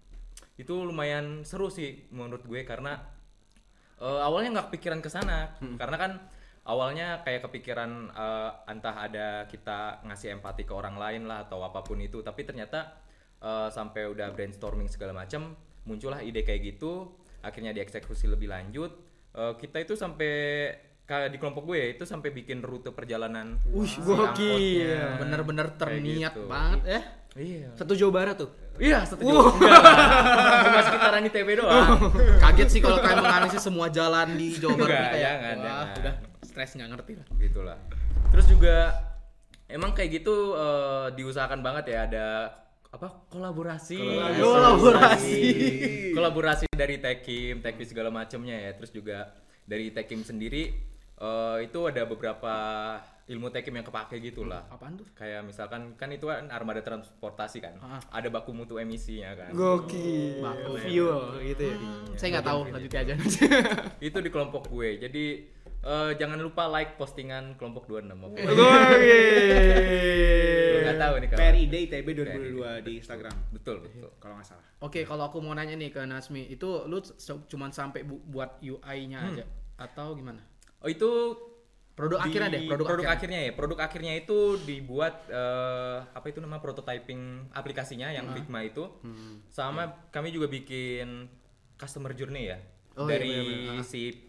Itu 0.55 0.87
lumayan 0.87 1.43
seru 1.43 1.67
sih 1.67 2.07
menurut 2.15 2.47
gue 2.47 2.63
karena 2.63 2.95
eh, 3.99 4.19
awalnya 4.23 4.59
nggak 4.59 4.67
kepikiran 4.71 4.99
ke 5.03 5.09
sana 5.11 5.59
karena 5.59 5.97
kan 5.99 6.11
awalnya 6.69 7.19
kayak 7.19 7.41
kepikiran 7.43 7.89
eh, 8.07 8.51
entah 8.67 8.95
ada 8.99 9.27
kita 9.45 10.05
ngasih 10.05 10.37
empati 10.37 10.63
ke 10.63 10.71
orang 10.71 10.95
lain 10.95 11.25
lah 11.25 11.43
atau 11.43 11.59
apa 11.59 11.81
pun 11.81 11.97
itu 11.97 12.21
tapi 12.21 12.45
ternyata 12.45 12.93
eh, 13.39 13.67
sampai 13.67 14.05
udah 14.07 14.29
brainstorming 14.29 14.85
segala 14.85 15.17
macam 15.17 15.57
muncullah 15.83 16.21
ide 16.21 16.41
kayak 16.41 16.61
gitu 16.69 17.09
akhirnya 17.41 17.73
dieksekusi 17.73 18.27
lebih 18.27 18.47
lanjut 18.47 18.93
Eh, 19.29 19.53
kita 19.55 19.77
itu 19.77 19.93
sampai 19.93 20.33
kayak 21.05 21.29
di 21.29 21.37
kelompok 21.37 21.61
gue 21.63 21.77
ya, 21.77 21.87
itu 21.91 22.01
sampai 22.01 22.33
bikin 22.33 22.65
rute 22.65 22.89
perjalanan 22.89 23.61
Wih, 23.69 23.85
si 23.85 24.01
gokil. 24.01 24.25
angkotnya. 24.25 25.21
Bener-bener 25.21 25.67
Kayak 25.69 25.79
terniat 25.79 26.33
gitu. 26.33 26.49
banget 26.49 26.81
ya. 26.83 27.01
iya 27.37 27.69
satu 27.77 27.93
Jawa 27.93 28.11
Barat 28.11 28.35
tuh 28.35 28.49
iya 28.81 29.05
satu 29.05 29.21
Jawa 29.21 29.53
Enggak 29.53 29.81
lah. 29.85 30.59
cuma 30.65 30.79
sekitaran 30.81 31.21
ITB 31.23 31.49
doang 31.55 32.09
Kaget 32.41 32.67
sih 32.67 32.81
kalau 32.81 32.97
kalian 32.97 33.21
menganalisis 33.21 33.61
semua 33.61 33.85
jalan 33.87 34.33
di 34.33 34.47
Jawa 34.51 34.73
Barat 34.75 34.89
Enggak, 34.89 35.05
kayak 35.07 35.21
jangan, 35.21 35.55
wah, 35.55 35.69
jangan. 35.69 35.93
udah 35.93 36.15
stres 36.59 36.75
nggak 36.75 36.91
ngerti 36.91 37.13
lah. 37.15 37.25
gitulah 37.39 37.77
terus 38.29 38.43
juga 38.45 38.91
emang 39.65 39.95
kayak 39.95 40.19
gitu 40.19 40.51
eh, 40.51 41.07
diusahakan 41.15 41.63
banget 41.63 41.85
ya 41.87 41.99
ada 42.03 42.27
apa 42.89 43.07
kolaborasi 43.31 43.95
Kolaborasi. 44.35 45.39
kolaborasi 46.11 46.65
dari 46.75 46.99
Tekim 46.99 47.63
Tekvi 47.63 47.87
segala 47.87 48.11
macamnya 48.11 48.59
ya 48.59 48.75
terus 48.75 48.91
juga 48.91 49.31
dari 49.63 49.87
Tekim 49.89 50.19
sendiri 50.19 50.75
eh, 51.15 51.57
itu 51.63 51.79
ada 51.87 52.03
beberapa 52.03 52.53
ilmu 53.23 53.47
Tekim 53.47 53.71
yang 53.71 53.85
kepake 53.85 54.17
gitu 54.19 54.41
lah 54.41 54.65
Apaan 54.67 54.97
tuh? 54.97 55.05
kayak 55.13 55.45
misalkan 55.45 55.93
kan 55.93 56.09
itu 56.09 56.25
kan 56.25 56.49
armada 56.49 56.81
transportasi 56.81 57.61
kan 57.61 57.77
Ah. 57.79 58.01
ada 58.11 58.27
baku 58.27 58.51
mutu 58.51 58.75
emisinya 58.75 59.31
kan 59.37 59.53
gokil 59.53 60.41
Baku. 60.41 60.71
fuel 60.81 61.19
gitu 61.45 61.63
ya 61.63 61.75
Saya 62.17 62.29
nggak 62.35 62.47
tahu, 62.47 62.59
lanjutin 62.67 62.99
aja. 62.99 63.13
itu 64.01 64.17
di 64.17 64.27
kelompok 64.27 64.65
gue 64.67 64.97
jadi 64.99 65.23
eh, 65.81 66.11
jangan 66.15 66.37
lupa 66.37 66.67
like 66.67 66.95
postingan 66.95 67.55
kelompok 67.55 67.85
26 67.85 68.11
oke? 68.19 68.39
Gokil 69.49 70.81
nggak 70.81 70.97
tahu 70.97 71.13
nih 71.15 71.27
kalau 71.27 71.39
PRID 71.41 71.73
ITB 71.85 72.07
2022 72.15 72.81
di 72.81 72.91
Instagram. 72.97 73.35
betul 73.51 73.75
betul 73.81 74.09
Kalau 74.17 74.33
nggak 74.35 74.47
salah. 74.47 74.65
Oke, 74.79 75.03
kalau 75.03 75.23
aku 75.25 75.37
mau 75.37 75.51
nanya 75.51 75.73
nih 75.73 75.89
ke 75.89 76.01
Nasmi, 76.01 76.47
itu 76.47 76.67
lu 76.85 76.99
cuman 77.45 77.69
sampai 77.69 78.01
bu- 78.01 78.23
buat 78.25 78.59
UI-nya 78.59 79.19
aja 79.25 79.43
atau 79.77 80.13
gimana? 80.13 80.39
oh 80.79 80.87
itu 80.87 81.09
Produk 81.91 82.15
di- 82.17 82.31
akhirnya 82.31 82.47
deh, 82.49 82.61
produk, 82.65 82.87
akhirnya. 82.87 83.11
akhirnya 83.11 83.39
ya 83.41 83.51
produk 83.53 83.79
akhirnya 83.81 84.13
itu 84.15 84.37
dibuat 84.61 85.27
eh, 85.27 85.99
apa 86.09 86.25
itu 86.25 86.39
nama 86.39 86.55
prototyping 86.57 87.51
aplikasinya 87.51 88.07
yang 88.09 88.31
Figma 88.31 88.63
itu. 88.63 88.87
Sama 89.49 89.83
kami 90.07 90.31
juga 90.31 90.47
bikin 90.47 91.27
customer 91.75 92.11
journey 92.13 92.47
ya. 92.47 92.59
Oh, 92.95 93.03
iya, 93.03 93.11
dari 93.11 93.31
benar-benar. 93.33 93.83
si 93.83 94.28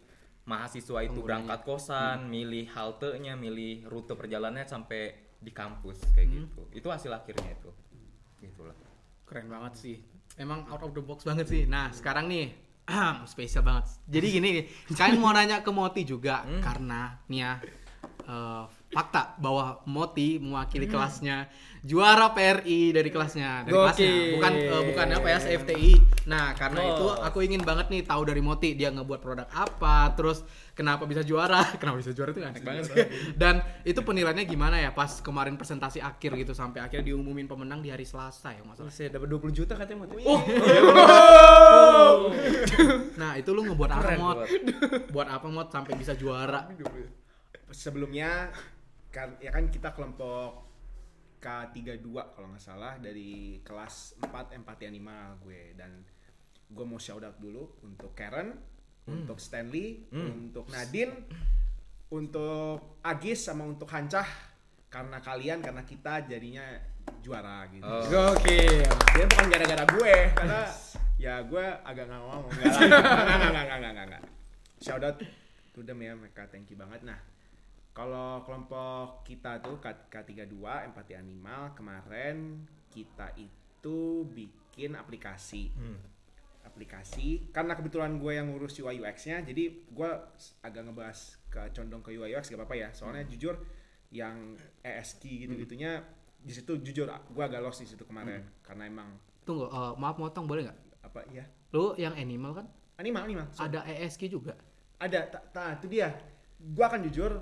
mahasiswa 0.50 1.06
itu 1.06 1.22
berangkat 1.22 1.62
kosan 1.62 2.26
milih 2.26 2.66
haltenya 2.74 3.38
milih 3.38 3.86
rute 3.86 4.18
perjalanannya 4.18 4.66
sampai 4.66 5.14
di 5.38 5.54
kampus 5.54 6.02
kayak 6.12 6.28
gitu. 6.34 6.62
Itu 6.74 6.90
hasil 6.90 7.14
akhirnya 7.14 7.54
itu. 7.54 7.70
Gitulah. 8.42 8.74
Keren 9.22 9.46
banget 9.46 9.72
sih. 9.78 9.96
Emang 10.34 10.66
out 10.66 10.82
of 10.82 10.90
the 10.90 11.02
box 11.02 11.22
banget 11.22 11.46
sih. 11.46 11.62
Nah, 11.70 11.94
sekarang 11.94 12.26
nih 12.26 12.50
spesial 13.32 13.62
banget. 13.62 13.86
Jadi 14.10 14.26
gini 14.26 14.48
nih, 14.50 14.64
kalian 14.98 15.22
mau 15.22 15.30
nanya 15.30 15.62
ke 15.62 15.70
Moti 15.70 16.02
juga 16.02 16.42
karena 16.58 17.22
nih 17.30 17.38
ya 17.38 17.52
eh, 18.30 18.64
fakta 18.90 19.34
bahwa 19.42 19.82
Moti 19.86 20.38
mewakili 20.38 20.86
kelasnya 20.86 21.50
juara 21.80 22.36
PRI 22.36 22.92
dari 22.92 23.08
kelasnya, 23.08 23.64
dari 23.64 23.72
kelasnya. 23.72 24.04
Gokil. 24.04 24.32
Bukan 24.36 24.52
eh, 24.52 24.82
bukan 24.92 25.06
apa 25.16 25.26
ya 25.32 25.38
FTI. 25.40 25.92
Nah, 26.28 26.52
karena 26.52 26.80
itu 26.92 27.06
aku 27.08 27.38
ingin 27.40 27.64
banget 27.64 27.88
nih 27.88 28.02
tahu 28.04 28.28
dari 28.28 28.44
Moti 28.44 28.76
dia 28.76 28.92
ngebuat 28.92 29.20
produk 29.24 29.48
apa, 29.48 30.12
terus 30.12 30.44
kenapa 30.76 31.08
bisa 31.08 31.24
juara, 31.24 31.64
kenapa 31.80 32.04
bisa 32.04 32.12
juara 32.12 32.36
itu 32.36 32.40
aneh 32.44 32.60
banget 32.60 32.84
sih. 32.92 33.00
Dan 33.40 33.64
itu 33.88 34.00
penilaiannya 34.04 34.44
gimana 34.44 34.76
ya 34.76 34.92
pas 34.92 35.24
kemarin 35.24 35.56
presentasi 35.56 36.04
akhir 36.04 36.36
gitu 36.36 36.52
sampai 36.52 36.84
akhirnya 36.84 37.16
diumumin 37.16 37.48
pemenang 37.48 37.80
di 37.80 37.88
hari 37.88 38.04
Selasa 38.04 38.52
ya 38.52 38.60
masalah. 38.60 38.92
saya 38.92 39.08
dapat 39.16 39.32
20 39.32 39.56
juta 39.56 39.72
katanya 39.78 40.04
mau 40.04 40.12
Oh. 40.20 40.40
nah, 43.20 43.40
itu 43.40 43.50
lu 43.56 43.64
ngebuat 43.64 43.90
apa? 43.90 44.10
Mot. 44.20 44.38
Buat 45.08 45.28
apa, 45.32 45.46
Mot, 45.48 45.68
sampai 45.72 45.96
bisa 45.96 46.12
juara? 46.12 46.68
Sebelumnya 47.70 48.50
kan 49.10 49.34
ya 49.42 49.50
kan 49.50 49.66
kita 49.70 49.90
kelompok 49.94 50.70
K32 51.40 52.08
kalau 52.36 52.46
nggak 52.52 52.62
salah 52.62 52.94
dari 53.00 53.58
kelas 53.64 54.20
4 54.22 54.60
empati 54.60 54.84
animal 54.86 55.40
gue 55.42 55.72
dan 55.74 56.04
gue 56.70 56.84
mau 56.86 57.00
shout 57.00 57.24
out 57.24 57.34
dulu 57.40 57.80
untuk 57.82 58.14
Karen, 58.14 58.54
untuk 59.08 59.40
Stanley, 59.42 60.06
untuk 60.12 60.70
Nadine, 60.70 61.26
untuk 62.12 63.00
Agis 63.02 63.42
sama 63.42 63.66
untuk 63.66 63.90
Hancah 63.90 64.26
karena 64.90 65.18
kalian 65.22 65.58
karena 65.64 65.82
kita 65.82 66.28
jadinya 66.28 66.62
juara 67.24 67.66
gitu. 67.72 67.86
Oh. 67.86 68.06
Gokil. 68.06 68.86
Dia 68.86 69.24
bukan 69.26 69.46
gara-gara 69.50 69.84
gue 69.86 70.14
karena 70.36 70.62
ya 71.20 71.34
gue 71.44 71.64
agak 71.84 72.04
nggak 72.08 72.20
ngomong 72.20 72.48
nggak 72.48 72.64
lah. 72.64 72.80
nggak 72.80 73.02
nggak 73.04 73.52
nggak 73.52 73.64
nggak 73.66 73.92
nggak 73.92 74.06
nggak 74.08 74.22
shout 74.80 75.04
out 75.04 75.20
to 75.76 75.80
them 75.84 76.00
ya 76.00 76.16
mereka 76.16 76.48
thank 76.48 76.64
you 76.72 76.80
banget 76.80 77.04
nah 77.04 77.20
kalau 77.90 78.40
kelompok 78.42 79.22
kita 79.22 79.58
tuh 79.58 79.76
K- 79.76 80.06
K32 80.08 80.54
empati 80.86 81.12
animal 81.14 81.74
kemarin 81.74 82.62
kita 82.88 83.34
itu 83.34 83.98
bikin 84.26 84.94
aplikasi. 84.94 85.74
Aplikasi 86.60 87.50
karena 87.50 87.72
kebetulan 87.72 88.14
gue 88.16 88.36
yang 88.36 88.46
ngurus 88.46 88.78
UI 88.78 89.00
UX 89.00 89.26
nya 89.26 89.40
jadi 89.40 89.64
gue 89.88 90.10
agak 90.60 90.82
ngebahas 90.86 91.18
ke 91.48 91.72
condong 91.72 91.98
ke 91.98 92.12
UI 92.12 92.30
UX 92.30 92.46
gak 92.46 92.60
apa-apa 92.60 92.76
ya. 92.76 92.88
Soalnya 92.92 93.24
jujur 93.26 93.56
yang 94.10 94.54
ESG 94.80 95.46
gitu 95.46 95.54
gitunya 95.56 96.02
di 96.36 96.52
situ 96.52 96.78
jujur 96.78 97.08
gue 97.08 97.42
agak 97.42 97.58
lost 97.58 97.80
di 97.80 97.88
situ 97.88 98.04
kemarin. 98.04 98.44
Karena 98.60 98.86
emang 98.86 99.08
Tunggu, 99.40 99.66
eh, 99.66 99.92
maaf 99.96 100.14
motong 100.16 100.44
boleh 100.44 100.68
nggak? 100.68 100.78
apa 101.00 101.26
ya 101.32 101.42
Lu 101.72 101.96
yang 101.96 102.12
animal 102.14 102.54
kan? 102.54 102.66
Animal 103.00 103.22
animal. 103.24 103.46
So- 103.50 103.64
ada 103.64 103.82
ESG 103.82 104.28
juga. 104.28 104.54
ada 105.00 105.24
ta, 105.26 105.40
ta- 105.40 105.74
itu 105.74 105.88
dia. 105.88 106.12
Gua 106.60 106.86
akan 106.86 107.08
jujur 107.08 107.32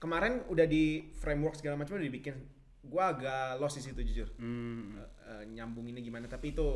kemarin 0.00 0.42
udah 0.46 0.64
di 0.64 0.84
framework 1.14 1.54
segala 1.54 1.76
macam 1.76 1.94
udah 1.94 2.04
dibikin 2.04 2.34
gua 2.82 3.12
agak 3.12 3.56
lost 3.56 3.76
di 3.76 3.84
situ 3.84 4.00
jujur 4.02 4.28
Hmm. 4.34 4.96
Eh, 4.96 5.04
eh, 5.26 5.42
nyambunginnya 5.50 6.00
gimana 6.00 6.24
tapi 6.24 6.50
itu 6.50 6.66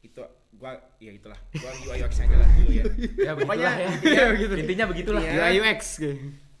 itu 0.00 0.20
gua 0.52 0.70
ya 0.98 1.08
itulah 1.10 1.38
gua 1.54 1.70
UI 1.80 1.98
UX 1.98 2.18
aja 2.18 2.34
lah 2.34 2.48
dulu 2.52 2.70
ya 2.70 2.84
Ya 3.16 3.32
Pokoknya 3.32 3.70
begitulah 3.72 3.74
ya. 3.74 3.88
intinya, 3.88 4.58
Intinya 4.58 4.84
begitulah. 4.86 5.22
Iya. 5.22 5.32
UI 5.40 5.54
UX 5.62 5.80
gitu. 5.96 6.16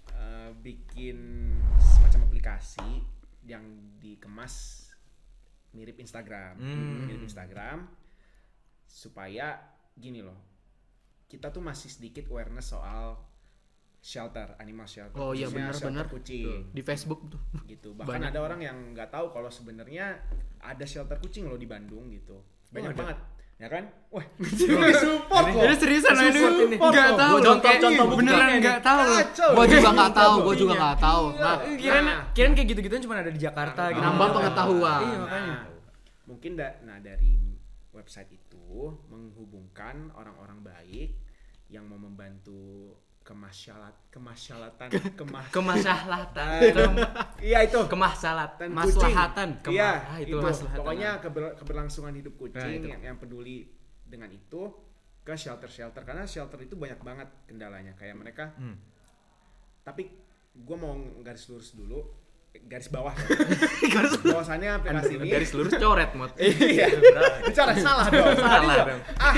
eh, 0.08 0.48
bikin 0.60 1.18
semacam 1.76 2.20
aplikasi 2.24 2.88
yang 3.42 3.64
dikemas 3.98 4.86
mirip 5.70 5.98
Instagram 5.98 6.54
Hmm. 6.56 7.04
mirip 7.04 7.20
Instagram 7.20 7.90
supaya 8.84 9.58
gini 9.92 10.20
loh 10.20 10.38
kita 11.26 11.50
tuh 11.50 11.60
masih 11.60 11.90
sedikit 11.90 12.30
awareness 12.30 12.70
soal 12.70 13.18
shelter 14.04 14.52
animal 14.58 14.84
shelter 14.84 15.16
Oh 15.16 15.32
iya 15.32 15.48
khususnya 15.48 15.56
benar 15.56 15.72
shelter 15.72 15.88
benar. 15.90 16.06
kucing 16.12 16.60
Di 16.70 16.82
Facebook 16.82 17.20
tuh. 17.26 17.40
gitu 17.64 17.88
bahkan 17.94 18.20
Banyak. 18.20 18.30
ada 18.30 18.40
orang 18.42 18.60
yang 18.60 18.76
nggak 18.92 19.08
tahu 19.08 19.32
kalau 19.32 19.48
sebenarnya 19.48 20.20
ada 20.58 20.84
shelter 20.84 21.16
kucing 21.16 21.44
loh 21.44 21.56
di 21.56 21.64
Bandung 21.64 22.08
gitu 22.08 22.36
banyak 22.68 22.92
ada. 22.92 23.00
banget 23.00 23.18
ya 23.54 23.68
kan 23.70 23.84
wah 24.10 24.24
support 25.00 25.46
loh 25.48 25.62
Jadi 25.64 25.74
seriusan 25.78 26.14
ini. 26.20 26.40
Enggak 26.76 27.06
Foto. 27.08 27.16
tahu. 27.16 27.32
Gua 27.32 27.46
contoh- 27.48 27.78
contoh 27.80 28.04
beneran 28.12 28.48
enggak 28.52 28.78
tahu. 28.82 29.02
Gua 29.54 29.64
juga 29.64 29.88
nggak 29.90 30.12
tahu, 30.12 30.34
gua 30.36 30.54
juga 30.54 30.74
buktinya. 30.74 30.74
nggak 30.76 30.96
tahu. 30.98 31.24
Nah, 31.32 31.56
Kirain 31.78 32.04
Nah. 32.04 32.18
kirain 32.34 32.52
kayak 32.52 32.68
gitu-gituan 32.68 33.00
cuma 33.00 33.14
ada 33.16 33.30
di 33.30 33.38
Jakarta 33.38 33.82
gitu. 33.88 34.02
Nambah 34.02 34.28
pengetahuan. 34.32 35.00
Iya, 35.00 35.16
makanya. 35.16 35.54
Nah, 35.54 35.62
mungkin 36.26 36.52
nah 36.58 36.98
dari 36.98 37.34
website 37.90 38.30
itu 38.32 38.66
menghubungkan 39.06 40.10
orang-orang 40.12 40.58
baik 40.60 41.14
yang 41.68 41.86
mau 41.86 41.96
membantu 41.96 42.90
kemasyalat 43.24 43.96
kemasyalatan 44.12 44.88
kemah 45.16 45.48
Kemaslahatan. 45.48 46.60
iya 47.40 47.64
itu 47.64 47.80
Kemaslahatan. 47.88 48.68
dan 48.68 48.70
Maslahatan. 48.70 49.48
Iya, 49.64 49.90
Ah, 50.04 50.18
itu. 50.20 50.36
maslahatan. 50.36 50.78
Pokoknya 50.78 51.10
keber- 51.18 51.56
keberlangsungan 51.56 52.12
hidup 52.12 52.36
kucing 52.36 52.60
Nah, 52.60 52.68
itu. 52.70 52.86
yang, 52.86 53.00
yang 53.02 53.16
peduli 53.16 53.64
dengan 54.04 54.28
itu 54.28 54.68
ke 55.24 55.32
shelter-shelter 55.32 56.04
karena 56.04 56.28
shelter 56.28 56.60
itu 56.60 56.76
banyak 56.76 57.00
banget 57.00 57.28
kendalanya 57.48 57.96
kayak 57.96 58.12
mereka. 58.12 58.52
Hmm. 58.54 58.76
Tapi 59.80 60.04
gue 60.54 60.76
mau 60.76 60.92
garis 61.18 61.48
lurus 61.48 61.72
dulu, 61.72 62.04
garis 62.62 62.92
bawah. 62.92 63.16
garis 63.94 64.20
bahwasannya 64.20 64.68
aplikasi 64.70 65.16
ini 65.16 65.32
Garis 65.32 65.50
lurus 65.50 65.72
coret 65.74 66.12
mod. 66.12 66.28
iya, 66.44 66.92
bicara 67.40 67.72
salah 67.74 68.04
dong. 68.06 68.36
Salah 68.36 68.76
dong. 68.84 69.00
Ah, 69.16 69.34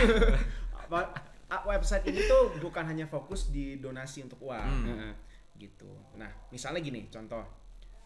website 1.48 2.02
ini 2.04 2.20
tuh 2.22 2.58
bukan 2.58 2.82
hanya 2.84 3.06
fokus 3.06 3.48
di 3.48 3.78
donasi 3.78 4.22
untuk 4.22 4.42
uang. 4.42 4.66
Hmm. 4.82 4.86
Heeh. 4.88 5.14
gitu. 5.56 5.88
Nah, 6.14 6.28
misalnya 6.50 6.80
gini, 6.80 7.08
contoh. 7.08 7.40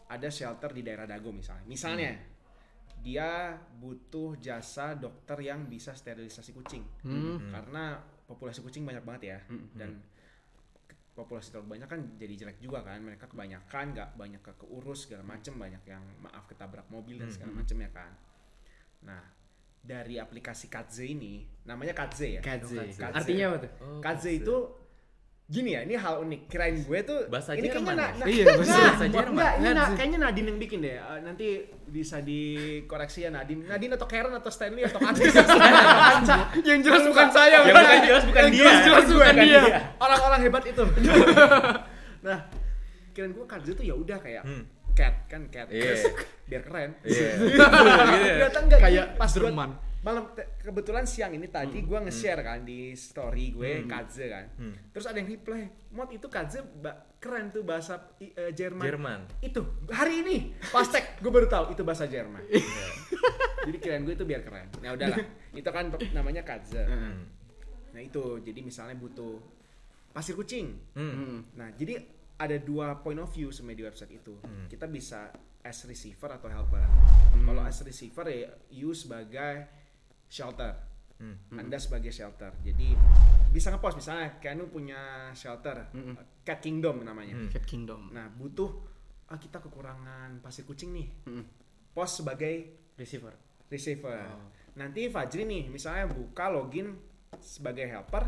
Ada 0.06 0.26
shelter 0.26 0.70
di 0.70 0.82
daerah 0.82 1.02
Dago 1.02 1.30
misalnya. 1.30 1.66
Misalnya 1.66 2.14
dia 2.98 3.54
butuh 3.74 4.36
jasa 4.36 4.94
dokter 4.94 5.40
yang 5.40 5.66
bisa 5.66 5.90
sterilisasi 5.90 6.50
kucing. 6.52 6.82
Karena 7.48 7.98
populasi 8.24 8.60
kucing 8.60 8.84
banyak 8.84 9.02
banget 9.02 9.22
ya. 9.24 9.38
Dan 9.72 9.98
ke- 10.84 10.98
populasi 11.10 11.50
terlalu 11.50 11.74
banyak 11.74 11.88
kan 11.88 12.00
jadi 12.14 12.34
jelek 12.36 12.58
juga 12.58 12.82
kan. 12.82 13.00
Mereka 13.00 13.26
kebanyakan 13.26 13.84
nggak 13.94 14.10
banyak 14.14 14.42
ke 14.42 14.52
keurus 14.54 15.06
segala 15.06 15.24
macem. 15.24 15.54
Banyak 15.54 15.82
yang 15.84 16.02
maaf 16.20 16.46
ketabrak 16.46 16.86
mobil 16.86 17.18
dan 17.18 17.30
segala 17.32 17.50
macem 17.56 17.78
ya 17.78 17.90
kan. 17.90 18.12
Nah 19.02 19.22
dari 19.80 20.16
aplikasi 20.16 20.66
Katze 20.66 21.04
ini 21.04 21.42
namanya 21.62 21.92
Katze 21.92 22.36
ya 22.36 22.40
Kadze. 22.40 22.76
Katze. 22.92 23.00
Artinya 23.10 23.44
apa 23.50 23.56
tuh? 23.62 23.70
Katze 23.98 24.30
itu 24.34 24.56
gini 25.46 25.74
ya, 25.74 25.82
ini 25.82 25.98
hal 25.98 26.22
unik. 26.22 26.46
Kirain 26.46 26.78
gue 26.78 26.98
tuh 27.02 27.26
Bahasa 27.26 27.52
ini 27.52 27.66
kayaknya 27.66 27.82
ya? 27.82 27.98
na- 27.98 28.12
na- 28.14 28.26
Iya, 28.26 28.44
bahasa- 28.54 28.70
nah, 28.70 28.82
bahasa 28.86 29.06
Jerman. 29.08 29.32
enggak, 29.34 29.52
ini 29.52 29.66
na- 29.66 29.74
Katze. 29.82 29.94
kayaknya 29.98 30.18
Nadine 30.20 30.46
yang 30.46 30.58
bikin 30.58 30.78
deh. 30.80 30.94
Eh, 30.94 31.18
nanti 31.20 31.46
bisa 31.86 32.16
dikoreksi 32.20 33.18
ya 33.20 33.30
Nadine. 33.30 33.62
Nadine 33.64 33.92
atau 33.92 34.06
Karen 34.06 34.30
atau 34.32 34.46
Stanley 34.48 34.86
atau 34.86 35.00
Agnes. 35.00 35.26
Yang 36.70 36.80
jelas 36.84 37.02
bukan 37.04 37.28
saya. 37.30 37.56
Yang 37.58 37.74
bukan 37.74 37.98
jelas 38.04 38.24
bukan 38.24 38.42
Yang 38.42 38.52
dia. 38.52 38.62
jelas-jelas 38.62 39.06
bukan 39.10 39.34
dia. 39.36 39.62
Orang-orang 39.98 40.40
hebat 40.40 40.64
itu. 40.64 40.84
nah, 42.26 42.38
kirain 43.10 43.32
gue 43.32 43.44
Katze 43.44 43.72
tuh 43.72 43.82
ya 43.82 43.94
udah 43.94 44.18
kayak 44.18 44.42
Hmm. 44.46 44.62
Cat 44.92 45.26
kan 45.26 45.46
cat. 45.48 45.66
Iya. 45.66 45.82
Terus 45.84 46.02
biar 46.44 46.62
keren. 46.62 46.90
Iya. 47.02 47.30
Ternyata 48.36 48.58
enggak 48.60 48.80
Kayak 48.80 49.06
Jadi 49.06 49.16
pas 49.16 49.30
gua- 49.30 49.42
Jerman. 49.44 49.70
malam 50.00 50.24
kebetulan 50.56 51.04
siang 51.04 51.28
ini 51.30 51.44
tadi 51.46 51.84
gua 51.84 52.00
nge-share 52.00 52.40
kan 52.40 52.64
di 52.64 52.92
story 52.94 53.52
gue 53.52 53.84
Katze 53.84 54.26
kan. 54.26 54.48
Hmm. 54.56 54.72
Terus 54.90 55.04
ada 55.04 55.14
yang 55.14 55.28
reply, 55.28 55.60
"Mod 55.90 56.08
itu 56.08 56.24
Katze 56.24 56.64
ba- 56.64 57.04
keren 57.16 57.52
tuh 57.52 57.60
bahasa 57.60 58.08
eh, 58.16 58.48
Jerman." 58.50 58.80
Jerman. 58.80 59.20
Itu 59.38 59.60
hari 59.88 60.24
ini 60.24 60.36
pas 60.66 60.88
tag 60.88 61.20
gue 61.20 61.28
baru 61.28 61.44
tahu 61.46 61.64
itu 61.70 61.82
bahasa 61.82 62.08
Jerman. 62.08 62.40
jadi 63.60 63.76
kirain 63.76 64.02
gue 64.02 64.14
itu 64.14 64.24
biar 64.24 64.40
keren. 64.40 64.72
Nah 64.80 64.96
udahlah, 64.96 65.20
itu 65.60 65.68
kan 65.68 65.84
namanya 66.10 66.40
Katze. 66.40 66.80
Hmm. 66.80 67.28
Nah 67.92 68.00
itu 68.00 68.40
jadi 68.40 68.56
misalnya 68.58 68.96
butuh 68.96 69.36
pasir 70.10 70.32
kucing. 70.32 70.80
Hmm. 70.92 71.44
Nah, 71.52 71.70
jadi 71.72 72.00
ada 72.40 72.56
dua 72.56 72.96
point 73.04 73.20
of 73.20 73.28
view 73.28 73.52
sebenarnya 73.52 73.78
di 73.78 73.84
website 73.84 74.12
itu. 74.16 74.34
Kita 74.66 74.88
bisa 74.88 75.28
as 75.60 75.84
receiver 75.84 76.32
atau 76.32 76.48
helper. 76.48 76.88
Kalau 77.36 77.62
as 77.62 77.84
receiver 77.84 78.24
ya 78.32 78.48
you 78.72 78.96
sebagai 78.96 79.68
shelter. 80.24 80.72
Hmm. 81.20 81.36
Anda 81.52 81.76
sebagai 81.76 82.08
shelter. 82.08 82.56
Jadi 82.64 82.96
bisa 83.52 83.68
ngepost 83.68 84.00
misalnya 84.00 84.40
Kanu 84.40 84.72
punya 84.72 85.28
shelter 85.36 85.92
Cat 86.40 86.64
Kingdom 86.64 87.04
namanya. 87.04 87.36
Hmm. 87.36 87.52
Cat 87.52 87.68
Kingdom. 87.68 88.08
Nah, 88.08 88.32
butuh 88.32 88.72
ah 89.30 89.38
kita 89.38 89.62
kekurangan 89.62 90.42
pasir 90.42 90.66
kucing 90.66 90.90
nih. 90.90 91.06
Mm. 91.30 91.44
Post 91.94 92.22
sebagai 92.22 92.82
Receiver. 92.98 93.32
receiver. 93.70 94.18
Nanti 94.74 95.06
Fajri 95.06 95.46
nih 95.46 95.70
misalnya 95.70 96.10
buka 96.10 96.50
login 96.50 96.98
sebagai 97.38 97.86
helper, 97.86 98.26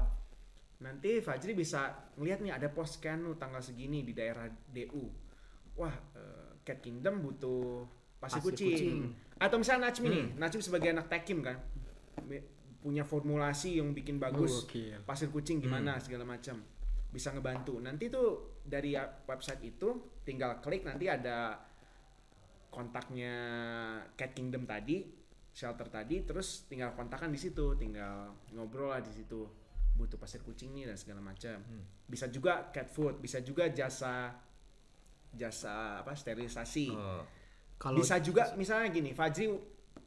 nanti 0.82 1.22
Fajri 1.22 1.54
bisa 1.54 2.10
ngeliat 2.18 2.42
nih 2.42 2.52
ada 2.52 2.68
post 2.68 2.98
Kanu 2.98 3.38
tanggal 3.38 3.62
segini 3.62 4.02
di 4.02 4.12
daerah 4.12 4.50
DU. 4.50 5.06
Wah, 5.78 5.94
eh, 6.18 6.50
Cat 6.66 6.82
Kingdom 6.82 7.22
butuh 7.22 7.86
pasir, 8.18 8.42
Pasir 8.42 8.52
kucing. 8.52 8.74
kucing. 8.74 8.98
Atau 9.38 9.56
misalnya 9.62 9.88
Najmi 9.88 10.08
nih, 10.10 10.26
Najmi 10.38 10.62
sebagai 10.62 10.90
anak 10.90 11.06
tekim 11.10 11.42
kan, 11.42 11.58
punya 12.82 13.06
formulasi 13.06 13.78
yang 13.78 13.94
bikin 13.94 14.18
bagus. 14.18 14.66
gokil. 14.66 14.98
pasir 15.06 15.30
kucing 15.30 15.62
gimana 15.62 16.02
segala 16.02 16.26
macam. 16.26 16.58
Bisa 17.14 17.30
ngebantu. 17.30 17.78
Nanti 17.78 18.10
tuh 18.10 18.58
dari 18.66 18.98
website 19.26 19.62
itu 19.62 20.18
tinggal 20.26 20.58
klik 20.58 20.82
nanti 20.82 21.06
ada 21.06 21.62
kontaknya 22.72 23.34
Cat 24.18 24.34
Kingdom 24.34 24.66
tadi, 24.66 25.06
shelter 25.52 25.86
tadi, 25.92 26.24
terus 26.26 26.66
tinggal 26.66 26.96
kontakkan 26.96 27.30
di 27.30 27.38
situ, 27.38 27.76
tinggal 27.78 28.34
ngobrol 28.50 28.90
lah 28.90 29.04
di 29.04 29.12
situ. 29.12 29.61
Butuh 29.96 30.18
pasir 30.18 30.40
kucing 30.42 30.72
nih 30.72 30.88
dan 30.88 30.96
segala 30.96 31.20
macam. 31.20 31.60
Bisa 32.08 32.26
juga 32.28 32.72
cat 32.72 32.88
food, 32.88 33.20
bisa 33.20 33.40
juga 33.40 33.68
jasa 33.70 34.34
jasa 35.32 36.04
apa 36.04 36.12
sterilisasi. 36.12 36.92
Oh. 36.92 37.24
Kalau 37.80 37.98
Bisa 37.98 38.22
juga 38.22 38.54
misalnya 38.54 38.94
gini, 38.94 39.10
Fajri 39.10 39.50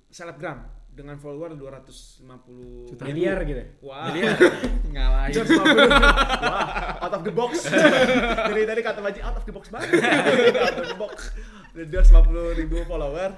selebgram 0.08 0.64
dengan 0.96 1.20
follower 1.20 1.60
250 1.60 2.96
Miliar 3.04 3.44
gitu. 3.44 3.64
Wah. 3.84 4.16
Ngalahin. 4.96 5.34
250. 5.36 5.92
Wah, 6.48 7.04
out 7.04 7.14
of 7.20 7.24
the 7.28 7.34
box. 7.36 7.68
Dari 8.50 8.64
tadi 8.64 8.80
kata 8.80 9.04
Baji 9.04 9.20
out 9.20 9.36
of 9.36 9.44
the 9.44 9.52
box 9.52 9.68
banget. 9.68 9.92
out 10.00 10.80
of 10.80 10.88
the 10.88 10.96
box. 10.96 11.36
Udah 11.76 11.86
250 12.00 12.64
ribu 12.64 12.80
follower. 12.88 13.36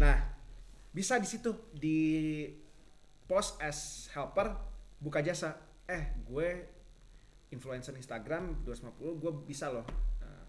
Nah, 0.00 0.16
bisa 0.96 1.20
di 1.20 1.28
situ 1.28 1.52
di 1.76 2.00
post 3.28 3.60
as 3.60 4.08
helper 4.16 4.56
buka 4.96 5.20
jasa. 5.20 5.60
Eh, 5.84 6.16
gue 6.24 6.48
influencer 7.52 7.92
Instagram 7.94 8.64
250 8.64 9.20
gue 9.20 9.32
bisa 9.46 9.70
loh 9.70 9.86
uh, 10.24 10.44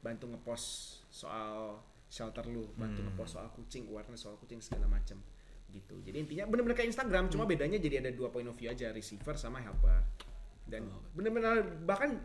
bantu 0.00 0.30
ngepost 0.30 0.66
soal 1.10 1.82
shelter 2.06 2.46
lu, 2.46 2.70
bantu 2.78 3.02
ngepost 3.02 3.36
soal 3.36 3.50
kucing, 3.50 3.90
awareness 3.90 4.24
soal 4.24 4.38
kucing 4.38 4.62
segala 4.62 4.86
macam 4.86 5.18
gitu. 5.74 5.98
Jadi 6.06 6.22
intinya 6.22 6.46
bener-bener 6.46 6.78
kayak 6.78 6.94
Instagram, 6.94 7.26
cuma 7.28 7.44
bedanya 7.44 7.82
jadi 7.82 7.98
ada 7.98 8.14
dua 8.14 8.30
point 8.30 8.46
of 8.46 8.54
view 8.54 8.70
aja, 8.70 8.94
receiver 8.94 9.34
sama 9.34 9.58
helper. 9.58 10.06
Dan 10.64 10.86
bener-bener 11.12 11.82
bahkan 11.82 12.22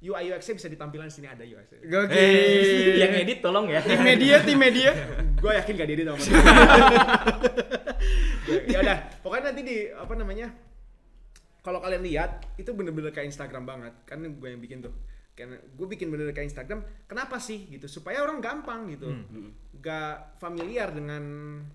UI 0.00 0.32
UX-nya 0.32 0.56
bisa 0.56 0.68
ditampilan 0.72 1.12
di 1.12 1.14
sini 1.20 1.28
ada 1.28 1.44
UX. 1.44 1.84
Gokil. 1.84 2.96
yang 2.96 3.12
edit 3.12 3.44
tolong 3.44 3.68
ya. 3.68 3.84
Tim 3.84 4.00
media, 4.00 4.40
tim 4.40 4.56
media. 4.56 4.96
gue 5.36 5.52
yakin 5.52 5.72
gak 5.76 5.88
dia 5.92 6.08
sama 6.08 6.20
ya 8.72 8.78
udah 8.82 8.98
pokoknya 9.20 9.52
nanti 9.52 9.62
di 9.62 9.76
apa 9.92 10.16
namanya 10.16 10.48
kalau 11.60 11.78
kalian 11.78 12.02
lihat 12.02 12.30
itu 12.56 12.70
bener-bener 12.70 13.10
kayak 13.10 13.28
Instagram 13.28 13.64
banget. 13.64 13.94
Kan 14.04 14.20
gue 14.22 14.48
yang 14.48 14.58
bikin 14.58 14.80
tuh. 14.80 14.92
Karena 15.30 15.56
gue 15.56 15.86
bikin 15.88 16.08
bener 16.08 16.28
kayak 16.30 16.48
Instagram 16.48 16.80
kenapa 17.06 17.36
sih 17.36 17.64
gitu? 17.66 17.86
Supaya 17.86 18.20
orang 18.20 18.38
gampang 18.38 18.88
gitu. 18.88 19.08
Gak 19.74 20.36
familiar 20.36 20.90
dengan 20.90 21.22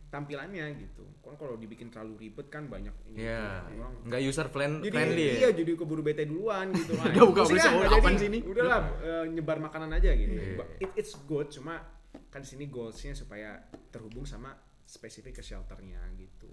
tampilannya 0.07 0.65
gitu. 0.77 1.01
Kan 1.19 1.33
kalau 1.33 1.57
dibikin 1.57 1.89
terlalu 1.89 2.29
ribet 2.29 2.45
kan 2.47 2.65
banyak 2.65 2.93
ini 3.07 3.25
Iya. 3.25 3.65
orang 3.71 3.93
Nggak 4.05 4.21
user 4.21 4.47
friend- 4.47 4.79
jadi 4.79 4.93
friendly 4.93 5.23
ya. 5.23 5.33
iya 5.35 5.49
jadi 5.51 5.71
keburu 5.73 6.01
bete 6.01 6.23
duluan 6.23 6.69
gitu. 6.71 6.93
Kan 6.93 7.09
Udah 7.11 7.25
buka 7.25 7.41
Maksudnya 7.41 7.65
beli 7.65 7.77
nggak 7.79 7.89
apaan 7.95 8.05
jadi, 8.05 8.21
sih 8.21 8.29
ini? 8.29 8.39
udahlah 8.43 8.79
eh, 9.01 9.25
nyebar 9.27 9.57
makanan 9.59 9.89
aja 9.91 10.09
gitu. 10.13 10.33
But 10.55 10.67
it, 10.77 10.89
it's 10.95 11.13
good 11.23 11.49
cuma 11.49 11.81
kan 12.27 12.41
sini 12.41 12.67
goalsnya 12.67 13.11
supaya 13.11 13.57
terhubung 13.89 14.23
sama 14.23 14.53
spesifik 14.85 15.33
ke 15.33 15.43
shelternya 15.43 15.97
gitu 16.15 16.51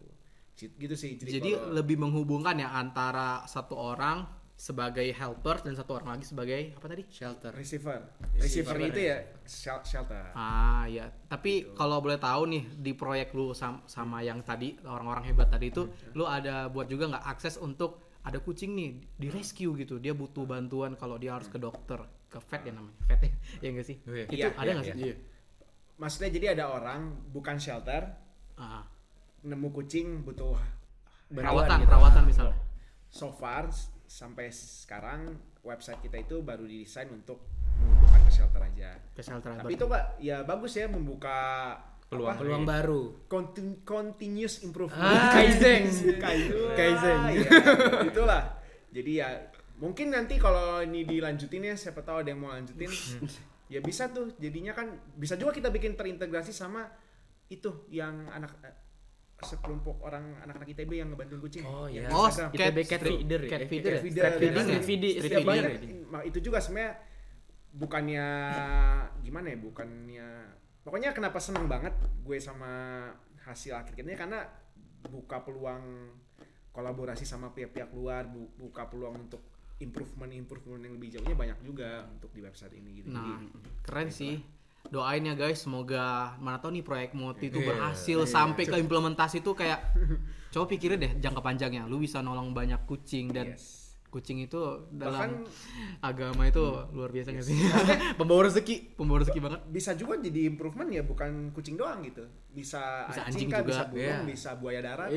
Gitu- 0.63 0.77
gitu 0.79 0.95
sih 0.95 1.11
jadi, 1.17 1.31
Jadi 1.37 1.51
kalau- 1.53 1.75
lebih 1.75 1.97
menghubungkan 1.99 2.55
ya 2.55 2.71
antara 2.73 3.43
satu 3.45 3.75
orang 3.75 4.23
sebagai 4.53 5.11
helper 5.11 5.59
dan 5.59 5.75
satu 5.75 5.91
orang 5.93 6.15
lagi 6.15 6.23
sebagai 6.25 6.71
apa 6.73 6.87
tadi? 6.87 7.03
Shelter. 7.11 7.51
receiver 7.51 7.99
receiver 8.33 8.79
itu 8.81 9.01
ya 9.03 9.19
shel- 9.43 9.83
shelter 9.83 10.31
Ah 10.33 10.87
ya, 10.87 11.11
tapi 11.27 11.75
kalau 11.75 11.99
boleh 11.99 12.15
tahu 12.17 12.47
nih 12.47 12.63
di 12.79 12.95
proyek 12.95 13.35
lu 13.35 13.51
sam- 13.53 13.83
sama 13.85 14.23
yang 14.23 14.39
tadi 14.41 14.79
orang-orang 14.87 15.27
hebat 15.27 15.51
tadi 15.51 15.67
itu, 15.67 15.83
lu 16.15 16.23
ada 16.25 16.71
buat 16.71 16.87
juga 16.87 17.11
nggak 17.11 17.27
akses 17.27 17.59
untuk 17.59 17.99
ada 18.23 18.39
kucing 18.39 18.71
nih 18.73 18.91
di 19.13 19.29
rescue 19.29 19.75
gitu, 19.75 19.99
dia 19.99 20.15
butuh 20.15 20.47
bantuan 20.47 20.95
kalau 20.95 21.19
dia 21.19 21.35
harus 21.35 21.51
ke 21.51 21.59
dokter, 21.59 21.99
ke 22.31 22.39
vet 22.41 22.63
ya 22.63 22.71
namanya, 22.71 22.95
vet 23.11 23.19
ya, 23.19 23.31
ya 23.59 23.69
enggak 23.69 23.87
sih? 23.89 23.97
Oh, 24.07 24.15
iya. 24.15 24.27
Itu 24.31 24.37
Iya, 24.39 24.49
ada 24.53 24.63
iya, 24.63 24.75
nggak 24.79 24.87
sih? 24.87 25.03
Iya. 25.03 25.15
maksudnya 25.93 26.31
jadi 26.31 26.47
ada 26.55 26.65
orang 26.71 27.01
bukan 27.29 27.59
shelter 27.59 28.15
Ah, 28.55 28.87
nemu 29.43 29.69
kucing 29.71 30.23
butuh 30.23 30.55
perawatan, 31.29 31.79
gitu. 31.79 31.89
perawatan 31.89 32.23
misalnya. 32.25 32.57
so 33.09 33.29
far 33.31 33.69
sampai 34.05 34.49
sekarang 34.49 35.35
website 35.61 35.99
kita 36.01 36.19
itu 36.19 36.41
baru 36.41 36.63
didesain 36.63 37.09
untuk 37.09 37.43
menghubungkan 37.75 38.21
ke 38.23 38.33
shelter 38.33 38.63
aja 38.63 38.91
Ke 39.11 39.21
shelter 39.21 39.51
tapi 39.55 39.73
itu 39.73 39.83
nggak 39.83 40.05
ya 40.19 40.43
bagus 40.43 40.73
ya 40.75 40.87
membuka 40.87 41.39
Peluang- 42.05 42.37
apa, 42.37 42.45
Peluang 42.45 42.65
baru. 42.65 43.03
Contin- 43.25 43.81
continuous 43.83 44.61
improvement 44.61 45.01
Ah, 45.01 45.33
Kaizen. 45.33 45.89
Kaizen 46.21 46.77
Kaizen. 46.77 47.19
ya, 47.33 47.49
itulah 48.05 48.43
jadi 48.89 49.13
ya 49.17 49.29
mungkin 49.75 50.13
nanti 50.13 50.37
kalau 50.37 50.79
ini 50.79 51.03
dilanjutin 51.03 51.65
ya 51.65 51.75
siapa 51.75 52.01
tahu 52.01 52.21
ada 52.21 52.29
yang 52.29 52.39
mau 52.39 52.53
lanjutin 52.53 52.93
ya 53.67 53.81
bisa 53.81 54.07
tuh 54.07 54.29
jadinya 54.37 54.71
kan 54.71 54.87
bisa 55.13 55.35
juga 55.35 55.51
kita 55.51 55.69
bikin 55.69 55.97
terintegrasi 55.97 56.53
sama 56.53 56.85
itu 57.49 57.89
yang 57.89 58.29
anak 58.29 58.53
sekelompok 59.43 59.99
orang 60.01 60.39
anak-anak 60.41 60.69
ITB 60.69 60.93
yang 60.97 61.09
ngebantuin 61.09 61.41
kucing 61.41 61.63
Oh, 61.63 61.85
iya. 61.85 62.07
di 62.07 62.11
Oh, 62.11 62.27
cat, 62.27 62.49
ITB 62.49 62.79
cat 62.83 63.01
feeder 63.01 63.41
ya? 63.41 63.51
cat 63.51 63.63
feeder, 63.65 63.93
Cat 63.93 64.03
feeder, 64.03 64.23
ya. 64.23 64.31
feeding, 64.33 64.63
Street 64.63 64.73
ya? 64.73 64.83
feeding, 64.83 65.13
Street 65.13 65.21
street 65.21 65.33
Ya, 65.33 65.37
feeding. 65.37 65.49
banyak, 65.49 65.71
feeding. 65.77 65.99
ma- 66.07 66.25
itu 66.25 66.39
juga 66.41 66.59
sebenarnya 66.59 66.93
bukannya 67.73 68.27
gimana 69.19 69.47
ya 69.49 69.59
bukannya 69.59 70.29
pokoknya 70.83 71.11
kenapa 71.11 71.39
seneng 71.39 71.67
banget 71.67 71.95
gue 72.21 72.37
sama 72.37 72.73
hasil 73.41 73.73
akhirnya 73.75 74.13
karena 74.13 74.45
buka 75.03 75.41
peluang 75.41 76.13
kolaborasi 76.71 77.25
sama 77.25 77.51
pihak-pihak 77.51 77.91
luar 77.91 78.27
bu- 78.27 78.53
buka 78.59 78.87
peluang 78.87 79.23
untuk 79.23 79.41
improvement 79.79 80.31
improvement 80.31 80.79
yang 80.81 80.95
lebih 80.95 81.11
jauhnya 81.11 81.35
banyak 81.35 81.59
juga 81.61 82.07
untuk 82.09 82.31
di 82.31 82.41
website 82.41 82.73
ini 82.73 83.03
gitu 83.03 83.09
Nah, 83.09 83.41
Jadi, 83.41 83.47
keren 83.83 84.09
sih. 84.09 84.37
Doain 84.91 85.25
ya 85.25 85.35
guys, 85.39 85.63
semoga 85.63 86.37
mana 86.43 86.59
tahu 86.59 86.75
nih 86.75 86.85
proyek 86.85 87.11
Moti 87.15 87.49
itu 87.49 87.63
Iya, 87.63 87.69
berhasil 87.73 88.19
sampai 88.29 88.65
ke 88.67 88.77
implementasi 88.77 89.41
itu 89.41 89.55
kayak 89.55 89.95
coba 90.53 90.65
pikirin 90.69 91.01
deh 91.01 91.13
jangka 91.23 91.41
panjangnya. 91.41 91.87
Lu 91.89 92.03
bisa 92.03 92.21
nolong 92.21 92.53
banyak 92.53 92.83
kucing 92.85 93.33
dan 93.33 93.55
Yes. 93.57 93.82
Kucing 94.13 94.39
itu 94.39 94.61
dalam 94.93 95.41
Bahkan- 95.41 95.49
agama 96.05 96.45
itu 96.45 96.61
luar 96.93 97.09
biasa 97.09 97.33
nggak 97.33 97.43
sih? 97.43 97.57
pembawa 98.21 98.45
rezeki, 98.45 98.93
pembawa 98.93 99.25
rezeki 99.25 99.41
banget. 99.41 99.61
bisa 99.67 99.97
juga 99.97 100.21
jadi 100.21 100.41
improvement 100.47 100.85
ya 100.87 101.01
bukan 101.01 101.49
kucing 101.51 101.75
doang 101.75 102.05
gitu 102.05 102.21
bisa, 102.47 103.09
Bisa 103.09 103.25
anjing, 103.25 103.49
anjing 103.49 103.49
kah, 103.49 103.59
juga, 103.59 103.71
bisa 103.73 103.83
burung 103.89 104.05
iya. 104.05 104.21
bisa 104.23 104.51
buaya 104.55 104.81
darat 104.81 105.09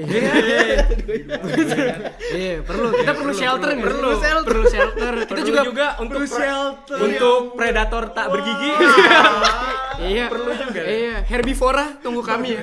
Iya, 2.32 2.64
perlu. 2.72 2.88
Kita 2.96 3.12
perlu 3.14 3.34
shelter 3.34 3.70
sih? 3.70 3.84
perlu. 3.84 4.10
shelter. 4.16 4.48
Perlu 4.48 4.64
shelter. 4.66 5.14
Kita 5.20 5.32
Perlu 5.36 5.44
juga 5.46 5.62
juga 5.68 5.88
untuk 6.00 6.24
shelter 6.24 6.96
untuk 6.98 7.40
predator 7.54 8.04
tak 8.10 8.32
bergigi. 8.32 8.72
Iya. 9.96 10.28
Perlu 10.28 10.52
juga. 10.52 10.82
Iya, 10.84 11.16
herbivora 11.24 12.00
tunggu 12.00 12.20
kami 12.20 12.52
ya. 12.52 12.60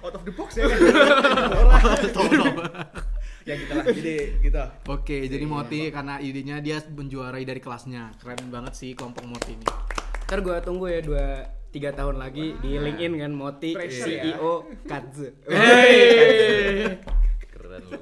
out 0.00 0.14
of 0.14 0.22
the 0.22 0.32
box 0.32 0.54
ya 0.54 0.64
kan 0.64 0.80
ya 3.48 3.54
gitu 3.56 3.72
lah 3.72 3.84
jadi 3.88 4.16
gitu 4.44 4.64
Oke, 4.92 5.24
jadi 5.24 5.44
Moti 5.48 5.88
karena 5.88 6.20
idenya 6.20 6.60
dia 6.60 6.84
menjuarai 6.84 7.48
dari 7.48 7.64
kelasnya. 7.64 8.12
Keren 8.20 8.52
banget 8.52 8.76
sih 8.76 8.92
kelompok 8.92 9.24
Moti 9.24 9.56
ini. 9.56 9.64
Ntar 10.28 10.44
gue 10.44 10.56
tunggu 10.60 10.92
ya 10.92 11.00
dua 11.00 11.48
tiga 11.72 11.96
tahun 11.96 12.20
lagi 12.20 12.60
di 12.60 12.76
LinkedIn 12.76 13.24
kan 13.24 13.32
Moti 13.32 13.72
Pressure 13.72 14.12
ya. 14.12 14.36
CEO 14.36 14.68
Katze. 14.84 15.28
Keren 17.52 17.82
lu. 17.88 18.00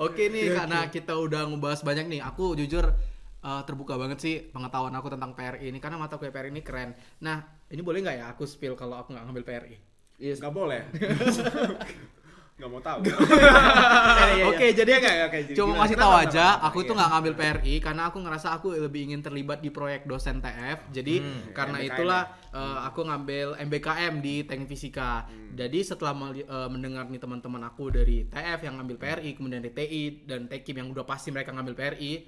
Oke 0.00 0.32
nih 0.32 0.52
karena 0.52 0.88
kita 0.88 1.20
udah 1.20 1.52
ngebahas 1.52 1.84
banyak 1.84 2.08
nih. 2.08 2.20
Aku 2.24 2.56
jujur 2.56 2.96
eh, 3.44 3.62
terbuka 3.68 4.00
banget 4.00 4.24
sih 4.24 4.40
pengetahuan 4.48 4.96
aku 4.96 5.12
tentang 5.12 5.36
PRI 5.36 5.68
ini 5.68 5.84
karena 5.84 6.00
mata 6.00 6.16
kuliah 6.16 6.32
PRI 6.32 6.48
ini 6.48 6.64
keren. 6.64 6.96
Nah, 7.20 7.44
ini 7.68 7.84
boleh 7.84 8.00
nggak 8.00 8.16
ya 8.20 8.24
aku 8.32 8.48
spill 8.48 8.72
kalau 8.72 8.96
aku 8.96 9.12
nggak 9.12 9.24
ngambil 9.28 9.44
PRI? 9.44 9.76
Yes. 10.16 10.40
nggak 10.40 10.56
boleh 10.56 10.80
nggak 12.56 12.70
mau 12.72 12.80
tahu 12.80 13.00
Oke, 14.48 14.72
jadi 14.72 14.90
Oke, 14.96 15.12
oke, 15.28 15.38
jadi 15.44 15.56
cuma 15.56 15.76
gimana? 15.76 15.78
ngasih 15.84 15.96
Kenapa, 15.96 16.08
tahu 16.08 16.22
aja, 16.24 16.46
aku 16.64 16.76
itu 16.80 16.86
Iya. 16.86 16.96
nggak 16.96 17.10
ngambil 17.12 17.32
PRI 17.36 17.74
karena 17.84 18.02
aku 18.08 18.18
ngerasa 18.24 18.48
aku 18.56 18.66
lebih 18.80 19.00
ingin 19.12 19.20
terlibat 19.20 19.58
di 19.60 19.68
proyek 19.68 20.08
dosen 20.08 20.40
TF. 20.40 20.88
Jadi 20.88 21.14
karena 21.52 21.76
MBKM 21.76 21.88
itulah 21.92 22.22
eh, 22.56 22.78
aku 22.88 23.00
ngambil 23.04 23.46
MBKM 23.60 24.14
di 24.24 24.34
Teknik 24.48 24.68
Fisika. 24.72 25.28
Hmm. 25.28 25.52
Jadi 25.52 25.78
setelah 25.84 26.16
eh, 26.32 26.68
mendengar 26.72 27.04
nih 27.12 27.20
teman-teman 27.20 27.60
aku 27.68 27.92
dari 27.92 28.24
TF 28.24 28.60
yang 28.64 28.80
ngambil 28.80 28.96
PRI, 28.96 29.30
kemudian 29.36 29.60
dari 29.60 29.74
TI 29.76 30.02
dan 30.24 30.48
Tekim 30.48 30.80
yang 30.80 30.88
udah 30.88 31.04
pasti 31.04 31.28
mereka 31.28 31.52
ngambil 31.52 31.76
PRI, 31.76 32.24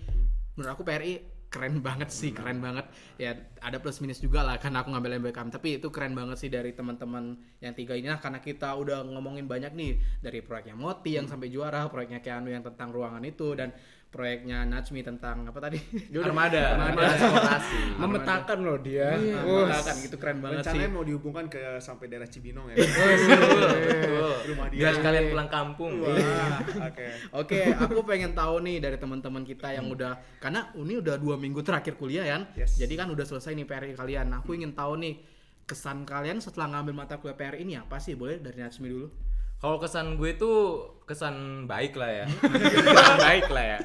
menurut 0.60 0.76
aku 0.76 0.84
PRI 0.84 1.37
keren 1.48 1.80
banget 1.80 2.12
sih, 2.12 2.30
keren 2.36 2.60
banget. 2.60 2.84
Ya 3.16 3.34
ada 3.64 3.80
plus 3.80 3.98
minus 4.04 4.20
juga 4.20 4.44
lah 4.44 4.60
karena 4.60 4.84
aku 4.84 4.92
ngambil 4.92 5.18
MBKM, 5.24 5.48
tapi 5.48 5.80
itu 5.80 5.88
keren 5.88 6.12
banget 6.12 6.36
sih 6.36 6.52
dari 6.52 6.76
teman-teman 6.76 7.40
yang 7.64 7.72
tiga 7.72 7.96
ini 7.96 8.06
nah 8.06 8.20
karena 8.20 8.38
kita 8.38 8.68
udah 8.76 9.02
ngomongin 9.08 9.48
banyak 9.48 9.72
nih 9.74 9.98
dari 10.20 10.44
proyeknya 10.44 10.76
Moti 10.76 11.16
yang 11.16 11.26
sampai 11.26 11.48
juara, 11.48 11.88
proyeknya 11.88 12.20
Keanu 12.20 12.52
yang 12.52 12.62
tentang 12.62 12.92
ruangan 12.92 13.24
itu 13.24 13.56
dan 13.56 13.72
proyeknya 14.08 14.64
Najmi 14.64 15.04
tentang 15.04 15.44
apa 15.44 15.58
tadi? 15.60 15.76
Armada. 16.26 16.80
Armada. 16.80 17.12
transportasi. 17.12 17.78
Memetakan 18.00 18.58
loh 18.64 18.78
dia. 18.80 19.12
Iya, 19.20 19.36
Wah. 19.44 19.68
memetakan 19.68 19.94
gitu 20.00 20.16
keren 20.16 20.38
banget 20.40 20.56
sih. 20.56 20.72
rencananya 20.72 20.90
mau 20.90 21.04
dihubungkan 21.04 21.44
ke 21.52 21.60
sampai 21.78 22.08
daerah 22.08 22.28
Cibinong 22.28 22.72
ya 22.72 22.76
Betul. 22.80 24.32
rumah 24.52 24.66
dia 24.72 24.78
Biar 24.80 24.92
sekalian 24.96 25.24
pulang 25.28 25.48
kampung. 25.52 25.92
Wah, 26.00 26.58
oke 26.88 27.06
Oke, 27.36 27.60
aku 27.76 28.00
pengen 28.08 28.32
tahu 28.32 28.64
nih 28.64 28.76
dari 28.80 28.96
teman-teman 28.96 29.44
kita 29.44 29.76
yang 29.76 29.86
udah 29.92 30.16
karena 30.40 30.72
ini 30.72 30.94
udah 30.98 31.20
dua 31.20 31.36
minggu 31.36 31.60
terakhir 31.60 32.00
kuliah 32.00 32.24
ya. 32.24 32.38
Yes. 32.56 32.80
Jadi 32.80 32.96
kan 32.96 33.12
udah 33.12 33.24
selesai 33.28 33.52
nih 33.52 33.68
PRI 33.68 33.92
kalian. 33.92 34.32
Aku 34.40 34.56
ingin 34.56 34.72
tahu 34.72 34.96
nih 35.04 35.20
kesan 35.68 36.08
kalian 36.08 36.40
setelah 36.40 36.72
ngambil 36.72 37.04
mata 37.04 37.20
kuliah 37.20 37.36
PRI 37.36 37.60
ini 37.60 37.76
apa 37.76 38.00
sih? 38.00 38.16
Boleh 38.16 38.40
dari 38.40 38.64
Najmi 38.64 38.88
dulu. 38.88 39.27
Kalau 39.58 39.76
kesan 39.82 40.14
gue 40.14 40.38
tuh 40.38 40.86
kesan 41.02 41.66
baik 41.66 41.98
lah 41.98 42.10
ya. 42.22 42.26
kesan 42.94 43.18
baik 43.18 43.48
lah 43.50 43.64
ya. 43.74 43.78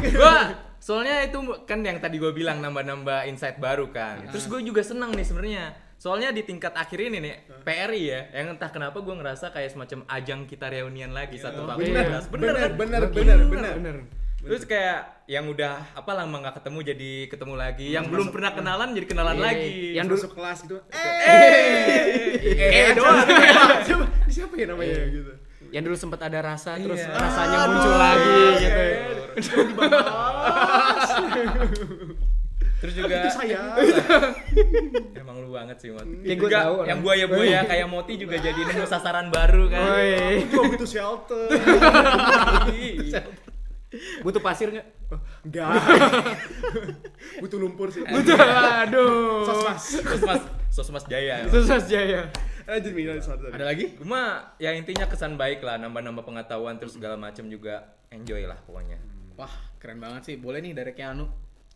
gue 0.00 0.36
soalnya 0.80 1.28
itu 1.28 1.36
kan 1.68 1.84
yang 1.84 2.00
tadi 2.00 2.16
gue 2.16 2.32
bilang 2.32 2.64
nambah-nambah 2.64 3.28
insight 3.28 3.60
baru 3.60 3.92
kan. 3.92 4.24
Terus 4.32 4.48
gue 4.48 4.60
juga 4.64 4.80
senang 4.80 5.12
nih 5.12 5.26
sebenarnya. 5.28 5.64
Soalnya 6.00 6.32
di 6.32 6.40
tingkat 6.48 6.72
akhir 6.72 6.96
ini 6.96 7.20
nih 7.20 7.34
PRI 7.60 8.02
ya, 8.08 8.20
yang 8.32 8.56
entah 8.56 8.72
kenapa 8.72 9.04
gue 9.04 9.12
ngerasa 9.12 9.52
kayak 9.52 9.68
semacam 9.68 10.08
ajang 10.08 10.48
kita 10.48 10.72
reunian 10.72 11.12
lagi 11.12 11.36
satu 11.36 11.68
fakultas. 11.68 12.24
bener 12.32 12.56
Bener 12.56 12.56
kan? 12.56 12.72
bener 12.80 13.02
bener 13.04 13.04
bener 13.12 13.38
bener 13.44 13.72
bener. 13.76 14.19
Terus 14.40 14.62
kayak 14.64 15.26
yang 15.26 15.46
udah 15.46 15.84
apa 15.92 16.10
lama 16.10 16.34
nggak 16.40 16.54
ketemu 16.58 16.78
jadi 16.82 17.10
ketemu 17.28 17.54
lagi, 17.54 17.86
yang 17.90 18.04
belum 18.04 18.30
pernah 18.30 18.50
kenalan 18.50 18.88
jadi 18.92 19.06
kenalan 19.06 19.36
Iya, 19.36 19.44
lagi. 19.44 19.70
yang 19.92 20.06
dulu- 20.08 20.18
masuk 20.18 20.32
kelas 20.32 20.58
gitu. 20.64 20.76
eh 20.90 22.92
doang. 22.92 23.18
Siapa, 23.86 24.04
siapa 24.26 24.54
ya 24.56 24.66
namanya 24.66 24.96
gitu. 25.06 25.32
Yang 25.70 25.82
dulu 25.86 25.96
sempat 25.98 26.20
ada 26.24 26.38
rasa 26.42 26.74
terus 26.74 26.98
Iya. 26.98 27.12
rasanya 27.12 27.58
muncul 27.68 27.94
lagi 27.94 28.38
gitu. 28.58 28.84
Terus 32.80 32.94
juga 32.96 33.14
Itu 33.20 33.30
saya. 33.30 33.60
emang 35.20 35.36
lu 35.38 35.52
banget 35.52 35.76
sih 35.78 35.92
Mot. 35.92 36.02
Ya, 36.24 36.32
Juga 36.32 36.40
gua 36.40 36.50
tahu 36.56 36.74
yang 36.88 36.98
buaya-buaya 37.04 37.60
kayak 37.66 37.86
Moti 37.86 38.16
juga 38.16 38.34
jadi 38.34 38.56
nemu 38.56 38.84
sasaran 38.84 39.28
baru 39.28 39.68
kan. 39.68 39.84
Woi. 39.84 40.48
Gua 40.48 40.64
butuh 40.66 40.88
shelter. 40.88 41.46
Butuh 44.22 44.38
pasir 44.38 44.70
nggak? 44.70 44.86
Enggak. 45.42 45.68
butuh 47.42 47.58
lumpur 47.58 47.90
sih. 47.90 48.06
Butuh. 48.06 48.38
Aduh. 48.86 49.42
Sosmas. 49.42 49.82
Sosmas, 49.98 50.42
Sosmas 50.70 51.04
Jaya. 51.10 51.42
Sukses 51.50 51.90
jaya. 51.90 52.30
Lanjut 52.70 52.92
Mi, 52.94 53.02
lanjut, 53.02 53.26
sorry, 53.26 53.42
sorry. 53.42 53.54
Ada 53.58 53.66
lagi? 53.66 53.84
Cuma 53.98 54.54
ya 54.62 54.70
intinya 54.70 55.10
kesan 55.10 55.34
baik 55.34 55.58
lah, 55.66 55.74
nambah-nambah 55.82 56.22
pengetahuan 56.22 56.78
terus 56.78 56.94
segala 56.94 57.18
macam 57.18 57.50
juga 57.50 57.98
enjoy 58.14 58.46
lah 58.46 58.62
pokoknya. 58.62 59.02
Wah, 59.34 59.50
keren 59.82 59.98
banget 59.98 60.22
sih. 60.30 60.34
Boleh 60.38 60.62
nih 60.62 60.70
dari 60.70 60.94
Keanu. 60.94 61.26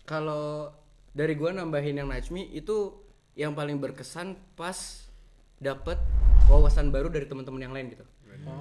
Kalau 0.07 0.71
dari 1.11 1.35
gua 1.35 1.51
nambahin 1.51 1.99
yang 1.99 2.07
Najmi 2.07 2.55
itu 2.55 2.95
yang 3.35 3.59
paling 3.59 3.83
berkesan 3.83 4.39
pas 4.55 5.11
dapet 5.59 5.99
wawasan 6.47 6.95
baru 6.95 7.11
dari 7.11 7.27
teman-teman 7.27 7.67
yang 7.67 7.75
lain 7.75 7.91
gitu. 7.91 8.07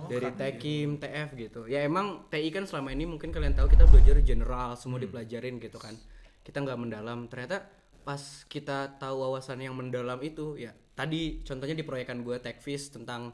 Dari 0.07 0.29
Tekim, 0.35 0.99
TF 0.99 1.29
gitu. 1.35 1.61
Ya 1.65 1.83
emang 1.83 2.27
TI 2.27 2.49
kan 2.53 2.67
selama 2.67 2.91
ini 2.91 3.07
mungkin 3.07 3.31
kalian 3.31 3.55
tahu 3.57 3.71
kita 3.71 3.87
belajar 3.89 4.19
general, 4.21 4.75
semua 4.75 4.99
dipelajarin 4.99 5.57
gitu 5.59 5.79
kan. 5.79 5.95
Kita 6.43 6.61
nggak 6.61 6.79
mendalam. 6.79 7.27
Ternyata 7.31 7.63
pas 8.03 8.19
kita 8.51 8.99
tahu 8.99 9.15
wawasan 9.23 9.63
yang 9.63 9.79
mendalam 9.79 10.19
itu 10.19 10.59
ya 10.59 10.75
tadi 10.93 11.39
contohnya 11.47 11.71
di 11.71 11.87
proyekan 11.87 12.19
gue 12.21 12.35
Techfish 12.35 12.91
tentang 12.91 13.31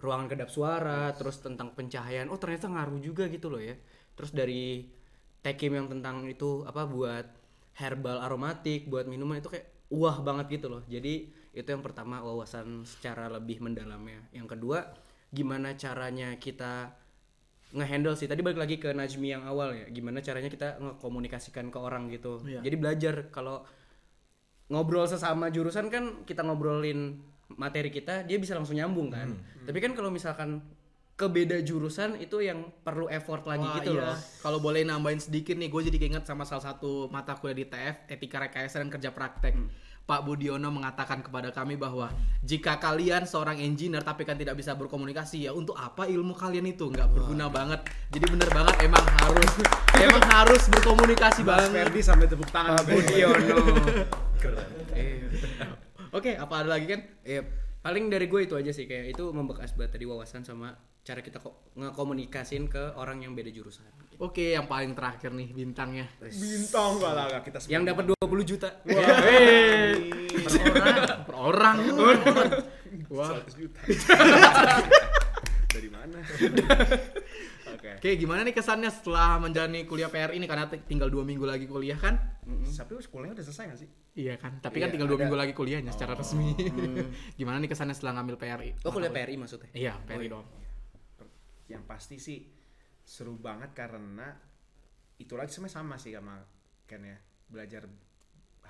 ruangan 0.00 0.32
kedap 0.32 0.48
suara, 0.48 1.12
terus 1.12 1.38
tentang 1.44 1.76
pencahayaan. 1.76 2.32
Oh, 2.32 2.40
ternyata 2.40 2.72
ngaruh 2.72 2.98
juga 3.04 3.28
gitu 3.28 3.52
loh 3.52 3.60
ya. 3.60 3.76
Terus 4.16 4.32
dari 4.32 4.88
Tekim 5.40 5.72
yang 5.72 5.88
tentang 5.88 6.28
itu 6.28 6.64
apa 6.68 6.84
buat 6.84 7.24
herbal 7.76 8.20
aromatik, 8.20 8.88
buat 8.88 9.08
minuman 9.08 9.40
itu 9.40 9.48
kayak 9.48 9.88
wah 9.92 10.20
banget 10.20 10.60
gitu 10.60 10.68
loh. 10.68 10.82
Jadi 10.88 11.32
itu 11.52 11.68
yang 11.68 11.80
pertama 11.80 12.20
wawasan 12.20 12.84
secara 12.84 13.28
lebih 13.28 13.60
mendalamnya. 13.64 14.20
Yang 14.36 14.56
kedua, 14.56 14.84
gimana 15.30 15.78
caranya 15.78 16.34
kita 16.36 16.94
ngehandle 17.70 18.18
sih. 18.18 18.26
Tadi 18.26 18.42
balik 18.42 18.58
lagi 18.58 18.76
ke 18.82 18.90
Najmi 18.90 19.30
yang 19.30 19.46
awal 19.46 19.74
ya. 19.78 19.86
Gimana 19.90 20.18
caranya 20.18 20.50
kita 20.50 20.78
ngekomunikasikan 20.82 21.70
ke 21.70 21.78
orang 21.78 22.10
gitu. 22.10 22.42
Iya. 22.42 22.66
Jadi 22.66 22.76
belajar 22.76 23.14
kalau 23.30 23.62
ngobrol 24.70 25.06
sesama 25.10 25.50
jurusan 25.50 25.90
kan 25.90 26.22
kita 26.22 26.46
ngobrolin 26.46 27.18
materi 27.58 27.90
kita 27.90 28.22
dia 28.22 28.38
bisa 28.38 28.54
langsung 28.54 28.78
nyambung 28.78 29.10
kan 29.10 29.34
tapi 29.66 29.82
kan 29.82 29.98
kalau 29.98 30.14
misalkan 30.14 30.62
ke 31.18 31.28
beda 31.28 31.60
jurusan 31.60 32.16
itu 32.16 32.40
yang 32.40 32.72
perlu 32.80 33.04
effort 33.12 33.44
lagi 33.44 33.66
Wah, 33.66 33.76
gitu 33.82 33.92
iya. 33.92 34.14
loh 34.14 34.16
Kalau 34.40 34.56
boleh 34.56 34.88
nambahin 34.88 35.20
sedikit 35.20 35.52
nih, 35.52 35.68
gue 35.68 35.92
jadi 35.92 36.00
keinget 36.00 36.24
sama 36.24 36.48
salah 36.48 36.72
satu 36.72 37.12
mata 37.12 37.36
kuliah 37.36 37.60
di 37.60 37.68
TF, 37.68 38.08
Etika 38.08 38.40
Rekayasa 38.40 38.80
dan 38.80 38.88
Kerja 38.88 39.12
Praktek. 39.12 39.52
Pak 40.06 40.26
Budiono 40.26 40.68
mengatakan 40.74 41.22
kepada 41.22 41.54
kami 41.54 41.78
bahwa 41.78 42.10
jika 42.42 42.82
kalian 42.82 43.24
seorang 43.24 43.62
engineer 43.62 44.02
tapi 44.02 44.26
kan 44.26 44.34
tidak 44.34 44.58
bisa 44.58 44.74
berkomunikasi 44.74 45.46
ya 45.46 45.54
untuk 45.54 45.78
apa 45.78 46.10
ilmu 46.10 46.34
kalian 46.34 46.66
itu 46.66 46.90
nggak 46.90 47.14
berguna 47.14 47.46
banget. 47.46 47.86
Jadi 48.10 48.26
bener 48.26 48.50
banget 48.50 48.74
emang 48.82 49.04
harus 49.22 49.52
emang 50.06 50.24
harus 50.26 50.62
berkomunikasi 50.66 51.40
Mas 51.46 51.48
banget. 51.48 51.70
Ferdi 51.74 52.00
sampai 52.02 52.26
tepuk 52.26 52.50
tangan. 52.50 52.82
Budiono 52.86 53.58
Eh. 54.96 55.28
Oke, 56.16 56.32
apa 56.34 56.64
ada 56.64 56.74
lagi 56.74 56.88
kan? 56.88 57.00
ya 57.22 57.44
paling 57.80 58.12
dari 58.12 58.28
gue 58.28 58.40
itu 58.44 58.54
aja 58.56 58.72
sih 58.76 58.84
kayak 58.84 59.16
itu 59.16 59.24
membekas 59.32 59.72
banget 59.72 59.96
tadi 59.96 60.04
wawasan 60.04 60.44
sama 60.44 60.76
cara 61.00 61.24
kita 61.24 61.40
kok 61.40 61.72
ngekomunikasin 61.80 62.68
ke 62.68 62.92
orang 62.96 63.24
yang 63.24 63.32
beda 63.32 63.48
jurusan 63.48 63.88
Oke, 64.20 64.52
yang 64.52 64.68
paling 64.68 64.92
terakhir 64.92 65.32
nih 65.32 65.48
bintangnya. 65.48 66.04
Bintang 66.20 67.00
gak 67.00 67.12
lah 67.16 67.24
gak 67.32 67.42
kita 67.48 67.58
yang 67.72 67.88
dapat 67.88 68.04
20 68.04 68.20
juta 68.44 68.68
Per 71.24 71.36
orang. 71.40 71.76
Wah. 73.08 73.40
100 73.40 73.56
juta. 73.56 73.80
Dari 75.72 75.88
mana? 75.88 76.20
Oke. 77.72 77.90
Oke, 77.96 78.10
gimana 78.20 78.44
nih 78.44 78.52
kesannya 78.52 78.92
setelah 78.92 79.40
menjalani 79.40 79.88
kuliah 79.88 80.12
PR 80.12 80.36
ini 80.36 80.44
karena 80.44 80.68
tinggal 80.68 81.08
dua 81.08 81.24
minggu 81.24 81.48
lagi 81.48 81.64
kuliah 81.64 81.96
kan? 81.96 82.20
Tapi 82.44 83.00
sekolahnya 83.00 83.40
udah 83.40 83.44
selesai 83.48 83.64
gak 83.72 83.80
sih? 83.80 83.88
Iya 84.20 84.36
kan, 84.36 84.60
tapi 84.60 84.84
kan 84.84 84.92
Iya, 84.92 85.00
tinggal 85.00 85.16
dua 85.16 85.18
minggu 85.24 85.38
lagi 85.40 85.56
kuliahnya 85.56 85.96
secara 85.96 86.12
resmi. 86.12 86.52
gimana 87.40 87.56
nih 87.56 87.72
kesannya 87.72 87.96
setelah 87.96 88.20
ngambil 88.20 88.36
PRI? 88.36 88.84
oh 88.84 88.92
kuliah 88.92 89.08
PRI 89.08 89.40
maksudnya 89.40 89.72
Iya, 89.72 89.96
PRI 90.04 90.28
dong. 90.28 90.44
Yang 91.72 91.82
pasti 91.88 92.20
sih 92.20 92.59
seru 93.10 93.34
banget 93.34 93.74
karena 93.74 94.30
itu 95.18 95.34
lagi 95.34 95.50
sebenarnya 95.50 95.74
sama 95.82 95.96
sih 95.98 96.14
sama 96.14 96.38
Ken 96.86 97.02
ya. 97.02 97.18
Belajar 97.50 97.90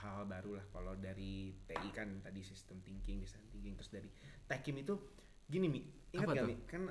hal-hal 0.01 0.25
baru 0.25 0.57
lah. 0.57 0.65
Kalau 0.73 0.97
dari 0.97 1.53
TI 1.69 1.89
kan 1.93 2.25
tadi 2.25 2.41
sistem 2.41 2.81
thinking 2.81 3.21
design 3.21 3.45
thinking. 3.53 3.77
Terus 3.77 3.93
dari 3.93 4.09
Tekim 4.49 4.81
itu 4.81 4.97
gini 5.45 5.69
mi. 5.69 5.85
Ingat 6.17 6.25
Apa 6.25 6.33
gak 6.33 6.49
mi? 6.49 6.57
Kan 6.65 6.83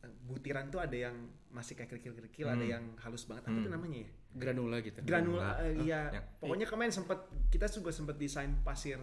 eh, 0.00 0.12
butiran 0.24 0.72
tuh 0.72 0.80
ada 0.80 0.96
yang 0.96 1.12
masih 1.52 1.76
kayak 1.76 1.92
kerikil-kerikil 1.92 2.48
ada 2.48 2.64
Hmm. 2.64 2.72
yang 2.80 2.84
halus 3.04 3.28
banget. 3.28 3.44
Apa 3.44 3.58
tuh 3.60 3.70
namanya 3.70 3.98
ya? 4.00 4.10
Granula 4.30 4.76
gitu. 4.80 4.98
Granula 5.04 5.60
eh, 5.60 5.74
iya. 5.84 6.00
Ya. 6.10 6.20
pokoknya 6.40 6.64
kemarin 6.64 6.90
sempat 6.90 7.28
kita 7.52 7.68
juga 7.68 7.92
sempat 7.92 8.16
desain 8.16 8.56
pasir 8.64 8.96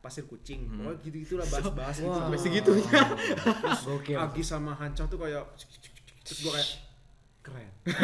pasir 0.00 0.24
kucing. 0.24 0.64
Pokoknya 0.64 0.98
gitu 1.04 1.16
gitulah 1.28 1.46
bahas-bahas 1.52 1.96
gitu 2.00 2.08
Wah. 2.08 2.24
Sampai 2.24 2.40
segitunya. 2.40 2.88
terus. 3.84 4.16
Agi 4.16 4.42
sama 4.42 4.72
Hancoh 4.72 5.06
tuh 5.06 5.20
kayak 5.20 5.44
terus 6.24 6.40
gua 6.40 6.56
kayak 6.56 6.87
keren 7.48 7.70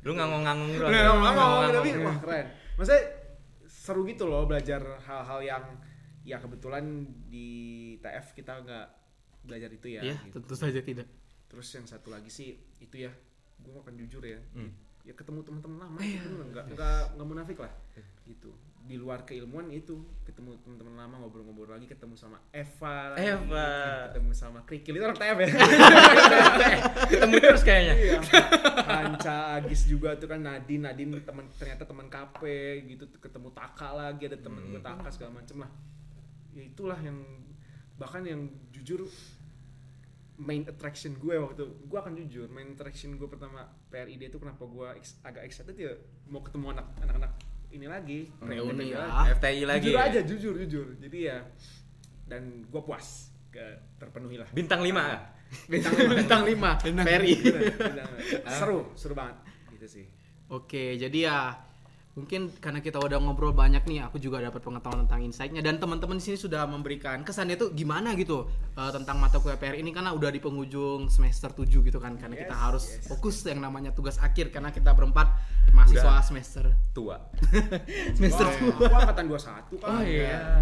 Lu 0.00 0.16
ngangong-ngangong 0.16 0.70
dulu. 0.72 0.86
Nggak, 0.86 0.96
nggak, 0.96 1.12
nggak, 1.12 1.20
Ngangong-ngangong. 1.30 1.74
tapi 1.76 1.90
wah 2.00 2.16
keren 2.18 2.46
maksudnya 2.74 3.02
seru 3.66 4.02
gitu 4.02 4.24
loh 4.24 4.44
belajar 4.44 4.80
hal-hal 5.00 5.40
yang 5.42 5.64
ya 6.22 6.36
kebetulan 6.36 6.84
di 7.26 7.48
TF 7.98 8.32
kita 8.34 8.60
nggak 8.60 8.86
belajar 9.42 9.68
itu 9.68 9.86
ya 9.90 10.00
Iya, 10.02 10.16
gitu. 10.22 10.36
tentu 10.38 10.54
saja 10.54 10.80
tidak. 10.80 11.08
terus 11.46 11.68
yang 11.70 11.84
satu 11.84 12.08
lagi 12.08 12.28
sih 12.28 12.48
itu 12.78 12.96
ya 12.98 13.12
gue 13.58 13.74
akan 13.74 13.92
jujur 13.96 14.22
ya 14.22 14.38
Hmm. 14.50 14.72
ya 15.02 15.12
ketemu 15.12 15.42
teman-teman 15.42 15.78
lama 15.80 15.98
gitu 15.98 16.28
nggak 16.46 16.64
nggak 16.70 17.00
nggak 17.12 17.26
munafik 17.26 17.58
lah 17.58 17.72
gitu 18.22 18.52
di 18.90 18.98
luar 18.98 19.22
keilmuan 19.22 19.70
itu. 19.70 20.02
Ketemu 20.26 20.58
teman-teman 20.66 20.94
lama 20.98 21.14
ngobrol-ngobrol 21.22 21.78
lagi 21.78 21.86
ketemu 21.86 22.18
sama 22.18 22.42
Eva 22.50 23.14
lagi, 23.14 23.30
Eva. 23.30 23.70
ketemu 24.10 24.30
sama 24.34 24.58
Krikil. 24.66 24.98
Itu 24.98 25.06
orang 25.06 25.18
TF 25.22 25.38
ya? 25.38 25.48
Ketemu 27.14 27.34
terus 27.38 27.62
kayaknya. 27.62 27.94
iya. 27.94 28.18
Hanca 28.90 29.54
Agis 29.62 29.86
juga 29.86 30.18
tuh 30.18 30.26
kan 30.26 30.42
Nadine. 30.42 30.90
Nadine 30.90 31.22
teman 31.22 31.46
ternyata 31.54 31.86
teman 31.86 32.10
KP 32.10 32.42
gitu. 32.90 33.06
Ketemu 33.22 33.54
Taka 33.54 33.94
lagi 33.94 34.26
ada 34.26 34.38
temen 34.42 34.74
gue 34.74 34.82
Taka 34.82 35.06
segala 35.14 35.38
macem 35.38 35.62
lah. 35.62 35.70
Ya 36.50 36.66
itulah 36.66 36.98
yang 36.98 37.22
bahkan 37.94 38.26
yang 38.26 38.50
jujur 38.74 39.06
main 40.40 40.64
attraction 40.64 41.14
gue 41.20 41.36
waktu 41.36 41.68
gue 41.68 41.98
akan 42.00 42.16
jujur 42.16 42.48
main 42.48 42.72
attraction 42.72 43.12
gue 43.20 43.28
pertama 43.28 43.68
PRID 43.92 44.32
itu 44.32 44.40
kenapa 44.40 44.64
gue 44.64 44.88
agak 45.20 45.44
excited 45.44 45.76
ya 45.76 45.92
mau 46.32 46.40
ketemu 46.40 46.72
anak 46.72 46.88
anak-anak 47.04 47.49
ini 47.70 47.86
lagi 47.86 48.26
Reuni 48.40 48.58
reuni 48.74 48.86
ya. 48.90 48.98
lagi. 49.00 49.30
FTI 49.36 49.62
lagi. 49.64 49.84
jujur 49.86 49.94
ya? 49.94 50.04
aja 50.04 50.20
jujur 50.22 50.54
jujur 50.58 50.86
jadi 50.98 51.18
ya 51.20 51.38
dan 52.26 52.42
gue 52.62 52.82
puas 52.82 53.30
ke 53.48 53.62
terpenuhi 53.96 54.38
lah 54.38 54.46
Bintang 54.50 54.80
5 54.80 54.90
ah. 54.94 55.18
Bintang 55.66 55.94
bintang 56.06 56.42
5 56.46 57.02
PRI. 57.02 57.34
seru 58.46 58.94
seru 58.94 59.14
banget 59.14 59.36
gitu 59.74 59.86
sih 59.88 60.06
Oke, 60.46 60.98
jadi 60.98 61.30
ya 61.30 61.38
mungkin 62.10 62.50
karena 62.58 62.78
kita 62.78 62.98
udah 62.98 63.16
ngobrol 63.16 63.54
banyak 63.54 63.86
nih, 63.86 64.02
aku 64.02 64.18
juga 64.18 64.42
dapat 64.42 64.58
pengetahuan 64.60 65.06
tentang 65.06 65.22
insight-nya 65.22 65.62
dan 65.62 65.78
teman-teman 65.78 66.18
di 66.18 66.24
sini 66.26 66.36
sudah 66.36 66.66
memberikan 66.66 67.22
kesannya 67.22 67.54
tuh 67.54 67.70
gimana 67.70 68.18
gitu 68.18 68.44
eh, 68.74 68.90
tentang 68.90 69.16
mata 69.16 69.38
kuliah 69.38 69.54
PR 69.54 69.74
ini 69.74 69.90
karena 69.90 70.10
udah 70.10 70.26
di 70.28 70.38
penghujung 70.38 71.06
semester 71.06 71.54
7 71.54 71.70
gitu 71.80 71.96
kan 71.96 72.18
karena 72.18 72.34
kita 72.34 72.50
Yes, 72.50 72.60
harus 72.60 72.84
yes. 72.90 73.06
fokus 73.06 73.36
yang 73.44 73.62
namanya 73.62 73.90
tugas 73.90 74.18
akhir 74.18 74.50
karena 74.50 74.68
kita 74.68 74.90
berempat 74.90 75.30
mahasiswa 75.70 76.18
Udah. 76.18 76.24
semester 76.26 76.64
Tua. 76.90 77.14
semester 78.18 78.42
Wah, 78.42 78.90
aku 78.90 78.94
angkatan 79.06 79.24
21 79.30 79.38
kan. 79.38 79.62
Oh, 79.86 80.02
iya. 80.02 80.58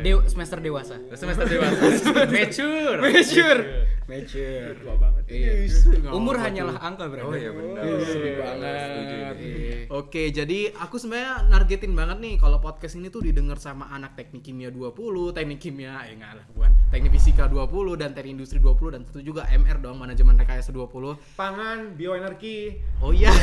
Dew- 0.00 0.24
semester 0.24 0.58
dewasa 0.58 0.96
Semester 1.12 1.44
dewasa. 1.44 1.82
Mature. 2.32 2.98
Mature. 3.04 3.60
Mature. 4.08 4.72
Tua 4.80 4.94
banget. 4.96 5.22
Iya. 5.28 5.52
Nggak 5.68 6.12
Umur 6.16 6.40
apa-apa 6.40 6.48
hanyalah 6.48 6.76
angka 6.80 7.04
berarti. 7.12 7.28
Oh 7.28 7.34
iya 7.36 7.50
benar. 7.52 7.82
Sedih 7.84 8.08
Setuju 8.08 8.30
banget. 8.40 9.36
ini. 9.36 9.52
Iya. 9.52 9.76
Oke, 9.92 10.22
jadi 10.32 10.58
aku 10.72 10.96
sebenarnya 10.96 11.34
nargetin 11.52 11.92
banget 11.92 12.18
nih 12.24 12.34
kalau 12.40 12.56
podcast 12.56 12.96
ini 12.96 13.12
tuh 13.12 13.20
didengar 13.20 13.60
sama 13.60 13.92
anak 13.92 14.16
teknik 14.16 14.40
kimia 14.40 14.72
20, 14.72 14.96
teknik 15.36 15.60
kimia 15.60 16.08
eh 16.08 16.16
enggak 16.16 16.40
lah, 16.40 16.44
bukan. 16.56 16.72
Teknik 16.88 17.12
fisika 17.20 17.44
20 17.46 17.68
dan 18.00 18.16
teknik 18.16 18.40
industri 18.40 18.56
20 18.56 18.96
dan 18.96 19.00
tentu 19.04 19.20
juga 19.20 19.44
MR 19.44 19.76
dong, 19.76 20.00
manajemen 20.00 20.40
rekayasa 20.40 20.72
20. 20.72 21.36
Pangan, 21.36 21.92
bioenergi. 21.92 22.80
Oh 23.04 23.12
iya. 23.12 23.28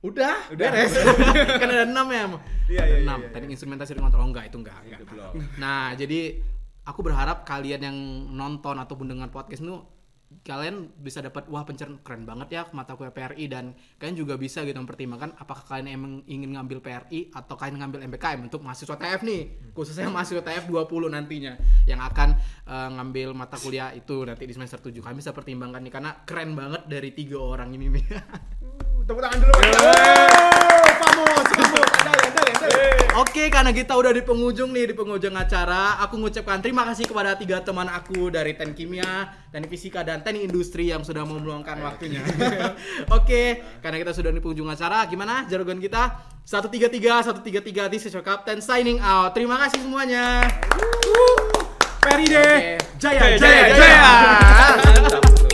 Udah, 0.00 0.48
Udah. 0.48 0.72
beres. 0.72 0.96
kan 1.60 1.68
ada 1.68 1.84
6 1.84 1.92
ya. 1.92 2.24
Iya, 2.72 2.80
Ada 2.80 2.88
iya, 2.88 2.96
enam. 3.04 3.18
iya, 3.20 3.26
iya. 3.28 3.32
Teknik 3.36 3.50
instrumentasi 3.52 3.92
dan 3.92 4.00
kontrol. 4.08 4.24
Oh 4.24 4.28
enggak, 4.32 4.48
itu 4.48 4.56
enggak. 4.56 4.80
enggak. 4.80 4.96
Itu 4.96 5.04
belum. 5.12 5.32
Nah, 5.60 5.92
jadi 5.92 6.20
aku 6.84 7.00
berharap 7.04 7.44
kalian 7.44 7.80
yang 7.80 7.96
nonton 8.32 8.76
ataupun 8.80 9.10
dengar 9.10 9.28
podcast 9.28 9.64
itu 9.64 9.76
kalian 10.46 10.94
bisa 10.94 11.18
dapat 11.18 11.50
wah 11.50 11.66
pencernaan 11.66 11.98
keren 12.06 12.22
banget 12.22 12.54
ya 12.54 12.62
mata 12.70 12.94
kuliah 12.94 13.10
PRI 13.10 13.50
dan 13.50 13.74
kalian 13.98 14.14
juga 14.14 14.38
bisa 14.38 14.62
gitu 14.62 14.78
mempertimbangkan 14.78 15.34
apakah 15.34 15.66
kalian 15.66 15.90
emang 15.90 16.12
ingin 16.30 16.54
ngambil 16.54 16.78
PRI 16.78 17.34
atau 17.34 17.58
kalian 17.58 17.82
ngambil 17.82 18.06
MBKM 18.06 18.46
untuk 18.46 18.62
mahasiswa 18.62 18.94
TF 18.94 19.26
nih 19.26 19.74
khususnya 19.74 20.06
mahasiswa 20.06 20.46
TF 20.46 20.70
20 20.70 21.16
nantinya 21.18 21.58
yang 21.82 21.98
akan 21.98 22.38
eh, 22.62 22.88
ngambil 22.94 23.34
mata 23.34 23.58
kuliah 23.58 23.90
itu 23.90 24.22
nanti 24.22 24.46
di 24.46 24.54
semester 24.54 24.78
7 24.78 25.02
kalian 25.02 25.18
bisa 25.18 25.34
pertimbangkan 25.34 25.82
nih 25.82 25.92
karena 25.98 26.10
keren 26.22 26.54
banget 26.54 26.86
dari 26.86 27.10
tiga 27.10 27.42
orang 27.42 27.74
ini 27.74 27.90
nih 27.90 28.04
Tepuk 29.10 29.26
tangan 29.26 29.42
dulu. 29.42 29.54
Oh, 29.58 30.30
Oke, 33.18 33.48
karena 33.48 33.72
kita 33.72 33.96
udah 33.96 34.12
di 34.12 34.22
penghujung 34.22 34.70
nih, 34.70 34.92
di 34.92 34.94
penghujung 34.94 35.32
acara, 35.34 35.98
aku 36.04 36.20
mengucapkan 36.20 36.60
terima 36.60 36.84
kasih 36.86 37.08
kepada 37.08 37.34
tiga 37.34 37.58
teman 37.64 37.88
aku 37.88 38.28
dari 38.28 38.52
Teknik 38.54 38.76
Kimia, 38.76 39.32
Teknik 39.48 39.70
Fisika, 39.72 40.04
dan 40.04 40.20
Teknik 40.20 40.46
Industri 40.46 40.92
yang 40.92 41.02
sudah 41.02 41.24
mau 41.24 41.40
meluangkan 41.40 41.80
waktunya. 41.80 42.20
Oke, 43.18 43.60
karena 43.80 43.96
kita 43.98 44.12
sudah 44.12 44.30
di 44.30 44.38
penghujung 44.44 44.68
acara, 44.68 45.08
gimana 45.08 45.48
jargon 45.48 45.80
kita? 45.80 46.22
133, 46.44 47.42
133, 47.44 47.92
this 47.92 48.04
is 48.06 48.12
your 48.12 48.24
captain 48.24 48.60
signing 48.60 49.00
out. 49.00 49.32
Terima 49.32 49.56
kasih 49.56 49.80
semuanya. 49.80 50.44
Peride. 52.00 52.40
Oke. 52.40 52.98
Jaya, 53.00 53.36
Jaya, 53.36 53.64
jaya. 53.76 55.49